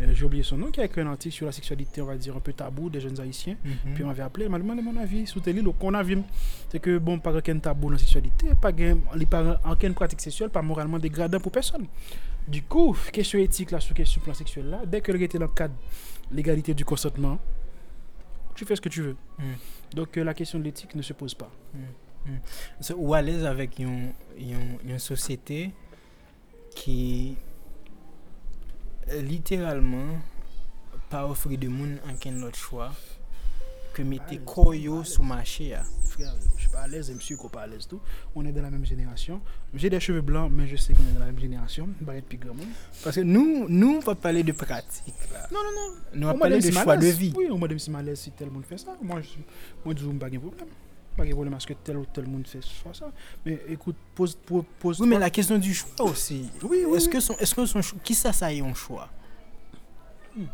Euh, 0.00 0.14
j'ai 0.14 0.24
oublié 0.24 0.42
son 0.42 0.56
nom, 0.56 0.70
qui 0.70 0.80
a 0.80 0.84
écrit 0.84 1.00
un 1.00 1.08
article 1.08 1.34
sur 1.34 1.46
la 1.46 1.52
sexualité, 1.52 2.00
on 2.00 2.06
va 2.06 2.16
dire, 2.16 2.36
un 2.36 2.40
peu 2.40 2.52
tabou 2.52 2.88
des 2.88 3.00
jeunes 3.00 3.20
haïtiens. 3.20 3.56
Mm 3.64 3.70
-hmm. 3.70 3.94
Puis 3.94 4.04
on 4.04 4.06
m'avait 4.06 4.22
appelé, 4.22 4.46
il 4.46 4.50
m'a 4.50 4.58
demandé 4.58 4.82
mon 4.82 4.96
avis 4.96 5.26
sur 5.26 5.42
tel 5.42 5.62
Donc 5.62 5.82
on 5.82 5.94
a 5.94 6.02
vu, 6.02 6.18
c'est 6.70 6.80
que, 6.80 6.98
bon, 6.98 7.18
pas 7.18 7.34
aucun 7.34 7.58
tabou 7.58 7.86
dans 7.86 7.92
la 7.92 7.98
sexualité, 7.98 8.46
pas 8.60 9.60
aucune 9.72 9.94
pratique 9.94 10.20
sexuelle, 10.20 10.50
pas 10.50 10.62
moralement 10.62 10.98
dégradant 10.98 11.40
pour 11.40 11.52
personne. 11.52 11.86
Du 12.46 12.62
coup, 12.62 12.96
question 13.12 13.38
éthique, 13.38 13.70
là, 13.72 13.80
sur 13.80 13.94
question 13.94 14.20
plan 14.22 14.34
sexuel, 14.34 14.66
là, 14.70 14.80
dès 14.86 15.00
que 15.00 15.12
le 15.12 15.20
était 15.22 15.38
dans 15.38 15.46
le 15.46 15.52
cadre 15.52 15.74
l'égalité 16.30 16.74
du 16.74 16.84
consentement, 16.84 17.38
tu 18.54 18.64
fais 18.64 18.76
ce 18.76 18.80
que 18.80 18.88
tu 18.88 19.02
veux. 19.02 19.16
Mm. 19.38 19.42
Donc, 19.94 20.16
euh, 20.16 20.24
la 20.24 20.34
question 20.34 20.58
de 20.58 20.64
l'éthique 20.64 20.94
ne 20.94 21.02
se 21.02 21.12
pose 21.12 21.34
pas. 21.34 21.50
Mm. 21.74 22.30
mm. 22.30 22.94
Ou 22.96 23.14
à 23.14 23.20
l'aise 23.22 23.44
avec 23.44 23.78
une, 23.78 24.12
une, 24.38 24.78
une 24.84 24.98
société 24.98 25.72
qui 26.74 27.36
Euh, 29.10 29.22
literalman 29.22 30.18
pa 31.08 31.24
ofri 31.24 31.56
de 31.56 31.68
moun 31.72 31.96
anken 32.10 32.42
lot 32.42 32.56
chwa 32.60 32.90
ke 33.96 34.04
mette 34.04 34.36
koyo 34.44 35.00
sou 35.04 35.24
mache 35.24 35.70
ya. 35.70 35.84
Je 36.18 36.24
suis 36.60 36.68
pas 36.68 36.80
à 36.80 36.88
l'aise, 36.88 37.10
et 37.10 37.14
monsieur 37.14 37.36
qu'on 37.36 37.48
pas 37.48 37.62
à 37.62 37.66
l'aise 37.66 37.86
tout. 37.86 38.00
On 38.34 38.44
est 38.44 38.50
dans 38.50 38.62
la 38.62 38.70
même 38.70 38.84
génération. 38.84 39.40
J'ai 39.72 39.88
des 39.88 40.00
cheveux 40.00 40.20
blancs, 40.20 40.50
mais 40.52 40.66
je 40.66 40.76
sais 40.76 40.92
qu'on 40.92 41.02
est 41.04 41.12
dans 41.12 41.20
la 41.20 41.26
même 41.26 41.38
génération. 41.38 41.88
Parce 43.04 43.16
que 43.16 43.20
nous, 43.20 43.66
nous, 43.68 43.96
on 43.96 44.00
va 44.00 44.16
parler 44.16 44.42
de 44.42 44.50
pratique. 44.50 45.14
Là. 45.32 45.46
Non, 45.52 45.60
non, 45.62 45.70
non. 45.74 45.94
Nous, 46.14 46.26
on 46.26 46.32
va 46.32 46.38
parler 46.38 46.58
de, 46.58 46.66
de 46.66 46.72
choix 46.72 46.96
de 46.96 47.06
vie. 47.06 47.32
Oui, 47.36 47.46
on 47.52 47.58
va 47.58 47.68
dire 47.68 47.80
si 47.80 47.90
malaise 47.90 48.18
si 48.18 48.32
tel 48.32 48.50
monde 48.50 48.64
fait 48.64 48.78
ça. 48.78 48.96
Moi, 49.00 49.20
je, 49.20 49.28
moi, 49.84 49.94
je 49.96 50.04
dis, 50.04 50.18
pas 50.18 50.28
de 50.28 50.38
problème. 50.38 50.66
Pas 51.18 51.24
de 51.24 51.32
problème 51.32 51.50
parce 51.50 51.66
que 51.66 51.72
tel 51.72 51.96
ou 51.96 52.06
tel 52.06 52.28
monde 52.28 52.46
fait 52.46 52.60
ça. 52.62 53.10
Mais 53.44 53.58
écoute, 53.68 53.96
pose, 54.14 54.36
pose, 54.36 54.62
pose 54.78 55.00
Oui, 55.00 55.08
mais 55.08 55.18
la 55.18 55.30
question 55.30 55.58
du 55.58 55.74
choix 55.74 55.90
aussi. 56.02 56.48
Oui, 56.62 56.84
oui. 56.86 56.96
Est-ce 56.96 57.06
oui. 57.06 57.12
que 57.12 57.18
son, 57.18 57.34
est-ce 57.38 57.56
que 57.56 57.66
son 57.66 57.82
choix, 57.82 57.98
qui 58.04 58.14
ça, 58.14 58.32
ça 58.32 58.52
est 58.52 58.60
un 58.60 58.72
choix 58.72 59.08
hmm. 60.36 60.44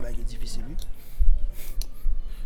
bah, 0.00 0.12
il 0.12 0.20
est 0.20 0.22
difficile, 0.22 0.62
oui. 0.68 0.76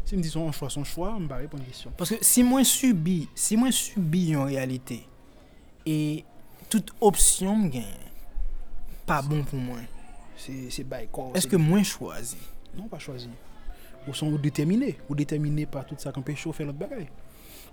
Si 0.07 0.17
me 0.17 0.23
dit 0.23 0.31
son 0.31 0.51
choix, 0.53 0.71
son 0.71 0.85
choix, 0.85 1.19
je 1.21 1.27
vais 1.27 1.35
répondre 1.35 1.63
à 1.63 1.67
la 1.67 1.71
question. 1.71 1.93
Parce 1.99 2.09
que 2.09 2.17
si 2.23 2.43
moi 2.43 2.65
subi, 2.65 3.29
si 3.35 3.59
moi 3.59 3.71
subi 3.71 4.35
en 4.35 4.47
réalité, 4.47 5.07
et 5.85 6.25
toute 6.71 6.95
option 6.99 7.59
me 7.59 7.69
gagne, 7.69 7.85
pas 9.05 9.21
bon 9.21 9.45
pour 9.45 9.59
moi. 9.59 9.81
C'est, 10.35 10.71
c'est 10.71 10.85
by 10.85 11.09
Est-ce 11.35 11.47
que 11.47 11.57
moi 11.57 11.83
choisi 11.83 12.39
Non, 12.75 12.89
pas 12.89 12.99
choisi. 12.99 13.29
Ou 14.09 14.15
sont 14.15 14.31
déterminés. 14.37 14.97
Ou 15.09 15.15
déterminés 15.15 15.67
par 15.67 15.85
tout 15.87 15.95
ça 15.99 16.11
qu'on 16.13 16.23
peut 16.23 16.35
chauffer 16.35 16.65
l'autre 16.65 16.79
bagaille. 16.79 17.09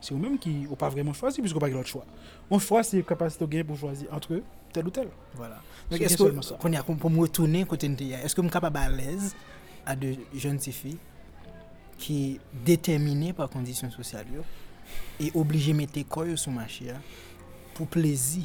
C'est 0.01 0.13
eux-mêmes 0.13 0.38
qui 0.38 0.49
n'ont 0.69 0.75
pas 0.75 0.89
vraiment 0.89 1.13
choisi 1.13 1.39
puisqu'on 1.41 1.59
n'a 1.59 1.67
pas 1.67 1.71
l'autre 1.73 1.88
choix. 1.88 2.05
On 2.51 2.59
choix, 2.59 2.83
c'est 2.83 3.01
capacité 3.03 3.47
de 3.47 3.63
pour 3.63 3.77
choisir 3.77 4.07
entre 4.13 4.41
tel 4.73 4.86
ou 4.86 4.89
tel. 4.89 5.07
Voilà. 5.36 5.61
Donc, 5.89 6.01
est-ce 6.01 6.17
que, 6.17 6.55
qu'on 6.57 6.71
y 6.71 6.75
a- 6.75 6.83
pour 6.83 7.09
me 7.09 7.19
retourner 7.21 7.63
côté 7.65 7.88
de 7.88 8.03
est-ce 8.03 8.36
que 8.36 8.41
je 8.41 8.47
suis 8.47 8.53
capable 8.53 8.77
à 8.77 8.89
l'aise 8.89 9.36
à 9.86 9.95
de 9.95 10.13
jeunes 10.36 10.59
filles 10.59 10.97
qui 11.97 12.39
déterminées 12.65 13.31
par 13.33 13.49
conditions 13.49 13.89
sociales 13.89 14.25
et 15.19 15.31
obligées 15.33 15.71
de 15.71 15.77
mettre 15.77 15.99
quoi 16.09 16.25
sur 16.36 16.51
marché 16.51 16.89
hein, 16.91 16.99
pour 17.73 17.88
plaisir 17.88 18.43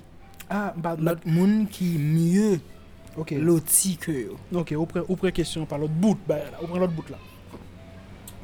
Ah, 0.48 0.72
bah, 0.76 0.96
l'autre 0.98 1.26
monde 1.26 1.68
qui 1.68 1.98
mieux 1.98 2.60
ok. 3.16 3.32
loti 3.32 3.96
que. 3.96 4.30
Ok, 4.54 4.72
ou 4.76 4.86
prend 5.16 5.30
question 5.30 5.66
par 5.66 5.78
l'autre 5.78 5.92
bout. 5.94 6.16
Bah, 6.28 6.36
prend 6.68 6.78
l'autre 6.78 6.92
bout 6.92 7.08
là. 7.10 7.18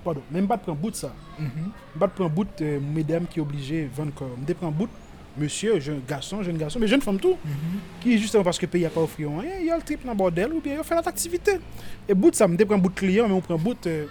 pardon, 0.07 0.23
men 0.31 0.45
m 0.45 0.51
bat 0.51 0.63
pran 0.63 0.79
bout 0.79 0.97
sa. 0.99 1.11
Mm 1.39 1.47
-hmm. 1.47 1.73
M 1.95 1.99
bat 2.03 2.15
pran 2.15 2.31
bout 2.33 2.63
euh, 2.63 2.79
medem 2.81 3.27
ki 3.27 3.43
oblije 3.43 3.89
van 3.97 4.13
kor. 4.15 4.31
M 4.39 4.45
de 4.47 4.55
pran 4.55 4.71
bout, 4.71 4.91
monsye, 5.37 5.81
jen 5.81 6.01
gason, 6.09 6.43
jen 6.43 6.59
gason, 6.59 6.81
men 6.81 6.89
jen 6.89 7.03
fom 7.03 7.19
tou, 7.19 7.35
mm 7.35 7.51
-hmm. 7.51 7.81
ki 8.03 8.19
juste 8.19 8.39
an 8.39 8.45
paske 8.45 8.67
peyi 8.67 8.87
a 8.87 8.91
pa 8.91 9.01
ofri 9.01 9.23
yon, 9.23 9.43
eh, 9.45 9.67
yon 9.67 9.81
trip 9.81 10.05
nan 10.05 10.17
bordel 10.17 10.53
ou 10.53 10.61
bien 10.61 10.77
yon 10.77 10.85
fè 10.85 10.95
lat 10.95 11.07
aktivite. 11.07 11.61
E 12.09 12.15
bout 12.15 12.35
sa, 12.35 12.47
m 12.49 12.57
de 12.57 12.65
pran 12.65 12.79
bout 12.79 12.95
kliyan, 12.95 13.29
men 13.29 13.37
m 13.37 13.43
pran 13.43 13.59
bout, 13.59 13.87
euh, 13.87 14.07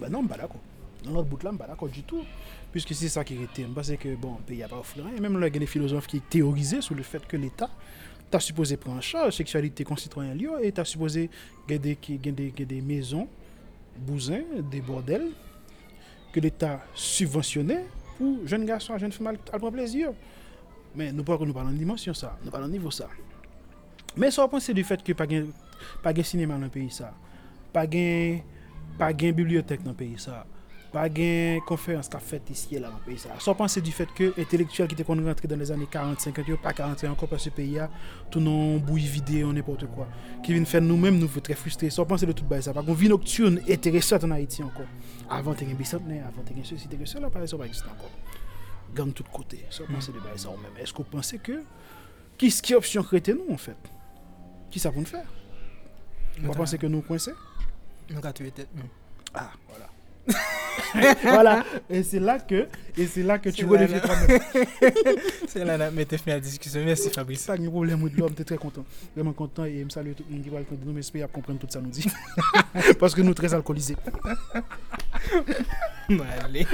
ben 0.00 0.10
non 0.10 0.22
m 0.22 0.28
badako. 0.28 0.58
Nan 1.04 1.14
lot 1.14 1.24
bout 1.24 1.42
la 1.42 1.50
m 1.50 1.56
badako 1.56 1.88
du 1.88 2.02
tout. 2.02 2.24
Puisque 2.72 2.94
c'est 2.94 3.10
ça 3.10 3.22
qui 3.22 3.34
était. 3.34 3.66
Parce 3.74 3.94
que, 3.96 4.16
bon, 4.16 4.38
il 4.48 4.56
n'y 4.56 4.62
a 4.62 4.68
pas 4.68 4.78
offrir. 4.78 5.04
Et 5.14 5.20
même 5.20 5.38
là, 5.38 5.48
il 5.48 5.52
y 5.52 5.56
a 5.56 5.60
des 5.60 5.66
philosophes 5.66 6.06
qui 6.06 6.20
théorisaient 6.20 6.80
sur 6.80 6.94
le 6.94 7.02
fait 7.02 7.24
que 7.26 7.36
l'État, 7.36 7.68
tu 8.30 8.36
as 8.36 8.40
supposé 8.40 8.78
prendre 8.78 8.96
en 8.96 9.02
charge 9.02 9.26
la 9.26 9.30
sexualité 9.30 9.84
concitoyenne 9.84 10.40
et 10.62 10.72
tu 10.72 10.80
as 10.80 10.84
supposé 10.86 11.28
gagner 11.68 11.98
des, 12.00 12.50
des, 12.64 12.80
maisons 12.80 13.28
bousins, 13.96 14.42
des 14.70 14.80
bordels 14.80 15.30
que 16.32 16.40
l'État 16.40 16.80
subventionnait 16.94 17.84
pour 18.18 18.46
jeunes 18.46 18.64
garçons, 18.64 18.96
jeunes 18.98 19.12
femmes 19.12 19.36
à 19.52 19.58
prendre 19.58 19.72
plaisir. 19.72 20.12
Mais 20.94 21.12
nous 21.12 21.24
parlons, 21.24 21.46
nous 21.46 21.54
parlons 21.54 21.70
de 21.70 21.76
dimension 21.76 22.12
ça, 22.14 22.38
nous 22.44 22.50
parlons 22.50 22.66
de 22.66 22.72
niveau 22.72 22.90
ça. 22.90 23.08
Mais 24.16 24.30
ça, 24.30 24.44
on 24.44 24.48
pense 24.48 24.68
du 24.70 24.84
fait 24.84 25.02
que 25.02 25.12
pas 25.12 26.12
de 26.12 26.22
cinéma 26.22 26.54
dans 26.54 26.60
le 26.60 26.68
pays 26.68 26.90
ça, 26.90 27.14
pas 27.72 27.86
de 27.86 29.30
bibliothèque 29.32 29.82
dans 29.82 29.90
le 29.90 29.96
pays 29.96 30.18
ça, 30.18 30.46
pa 30.92 31.06
gen 31.08 31.62
konferans 31.64 32.10
ka 32.12 32.18
fet 32.20 32.50
isye 32.52 32.80
la 32.82 32.90
nan 32.92 33.00
peyi 33.04 33.16
sa. 33.20 33.38
So 33.40 33.54
panse 33.56 33.80
di 33.84 33.92
fet 33.94 34.10
ke 34.16 34.28
entelektuel 34.40 34.90
ki 34.90 34.98
te 34.98 35.06
kon 35.08 35.20
rentre 35.24 35.48
dan 35.48 35.60
les 35.62 35.72
ane 35.72 35.86
40-50 35.88 36.50
yo, 36.52 36.58
pa 36.60 36.74
40 36.76 37.08
anko 37.08 37.28
pa 37.30 37.38
se 37.40 37.52
peyi 37.54 37.78
ya, 37.78 37.88
tou 38.32 38.44
nan 38.44 38.82
bouy 38.84 39.06
vide, 39.08 39.40
an 39.48 39.56
epote 39.60 39.88
kwa. 39.92 40.06
Ki 40.44 40.56
vin 40.56 40.68
fè 40.68 40.82
nou 40.84 41.00
mèm 41.00 41.16
nou 41.20 41.32
vè 41.32 41.42
tre 41.48 41.56
frustre. 41.56 41.88
So 41.94 42.04
panse 42.08 42.28
de 42.28 42.36
tout 42.36 42.44
bay 42.48 42.60
sa. 42.64 42.74
Pa 42.76 42.84
kon 42.84 42.98
vi 42.98 43.08
nocturne 43.12 43.64
eteresat 43.72 44.26
an 44.28 44.36
Haiti 44.36 44.64
anko. 44.66 44.84
Avant 45.32 45.56
te 45.56 45.68
gen 45.68 45.80
bisantne, 45.80 46.20
avant 46.28 46.44
te 46.44 46.56
gen 46.56 46.68
se, 46.68 46.76
si 46.82 46.92
te 46.92 47.00
gen 47.00 47.08
se 47.08 47.22
la, 47.22 47.32
pa 47.32 47.40
se 47.48 47.60
pa 47.60 47.68
exist 47.70 47.88
anko. 47.88 48.12
Gan 48.92 49.14
tout 49.16 49.32
kote. 49.32 49.62
So 49.72 49.88
panse 49.88 50.12
de 50.12 50.20
bay 50.20 50.36
sa 50.36 50.52
ou 50.52 50.60
mèm. 50.60 50.76
Esko 50.84 51.06
panse 51.08 51.40
ke, 51.40 51.62
ki 52.36 52.52
ski 52.52 52.76
opsyon 52.76 53.08
krete 53.08 53.32
nou 53.38 53.56
an 53.56 53.60
fèt? 53.64 53.88
Ki 54.72 54.82
sa 54.82 54.92
pou 54.92 55.00
nou 55.00 55.08
fèr? 55.08 55.24
Ou 56.42 56.52
pa 56.52 56.60
panse 56.60 56.76
ke 56.76 56.92
nou 56.92 57.04
kwense? 57.08 57.32
Nou 58.12 58.20
ka 58.20 58.36
tuye 58.36 58.52
tèt 58.52 58.76
nou. 58.76 58.92
Ah, 59.32 59.54
voilà. 59.70 59.88
voilà. 61.22 61.64
Et 61.90 62.02
c'est 62.02 62.20
là 62.20 62.38
que, 62.38 62.68
et 62.96 63.06
c'est 63.06 63.22
là 63.22 63.38
que 63.38 63.48
tu 63.50 63.66
là. 63.66 64.00
toi-même. 64.00 64.40
C'est 65.48 65.64
là 65.64 65.90
que 65.90 65.94
mettez 65.94 66.18
fin 66.18 66.32
à 66.32 66.34
la 66.34 66.40
discussion. 66.40 66.80
Merci 66.84 67.10
Fabrice. 67.10 67.40
C'est 67.40 67.46
ça 67.46 67.56
que 67.56 67.62
le 67.62 67.70
problème 67.70 68.08
de 68.08 68.16
l'homme, 68.16 68.34
t'es 68.34 68.44
très 68.44 68.56
content. 68.56 68.84
Vraiment 69.14 69.32
content 69.32 69.64
et 69.64 69.84
me 69.84 69.90
salue 69.90 70.12
tout 70.12 70.24
le 70.28 70.34
monde 70.34 70.44
qui 70.44 70.50
va 70.50 70.58
le 70.60 70.66
nous, 70.84 70.92
mais 70.92 71.02
j'espère 71.02 71.30
comprennent 71.30 71.58
tout 71.58 71.66
ça 71.68 71.80
nous 71.80 71.90
dit. 71.90 72.06
Parce 72.98 73.14
que 73.14 73.22
nous 73.22 73.34
très 73.34 73.52
alcoolisés. 73.52 73.96
Allez. 76.44 76.66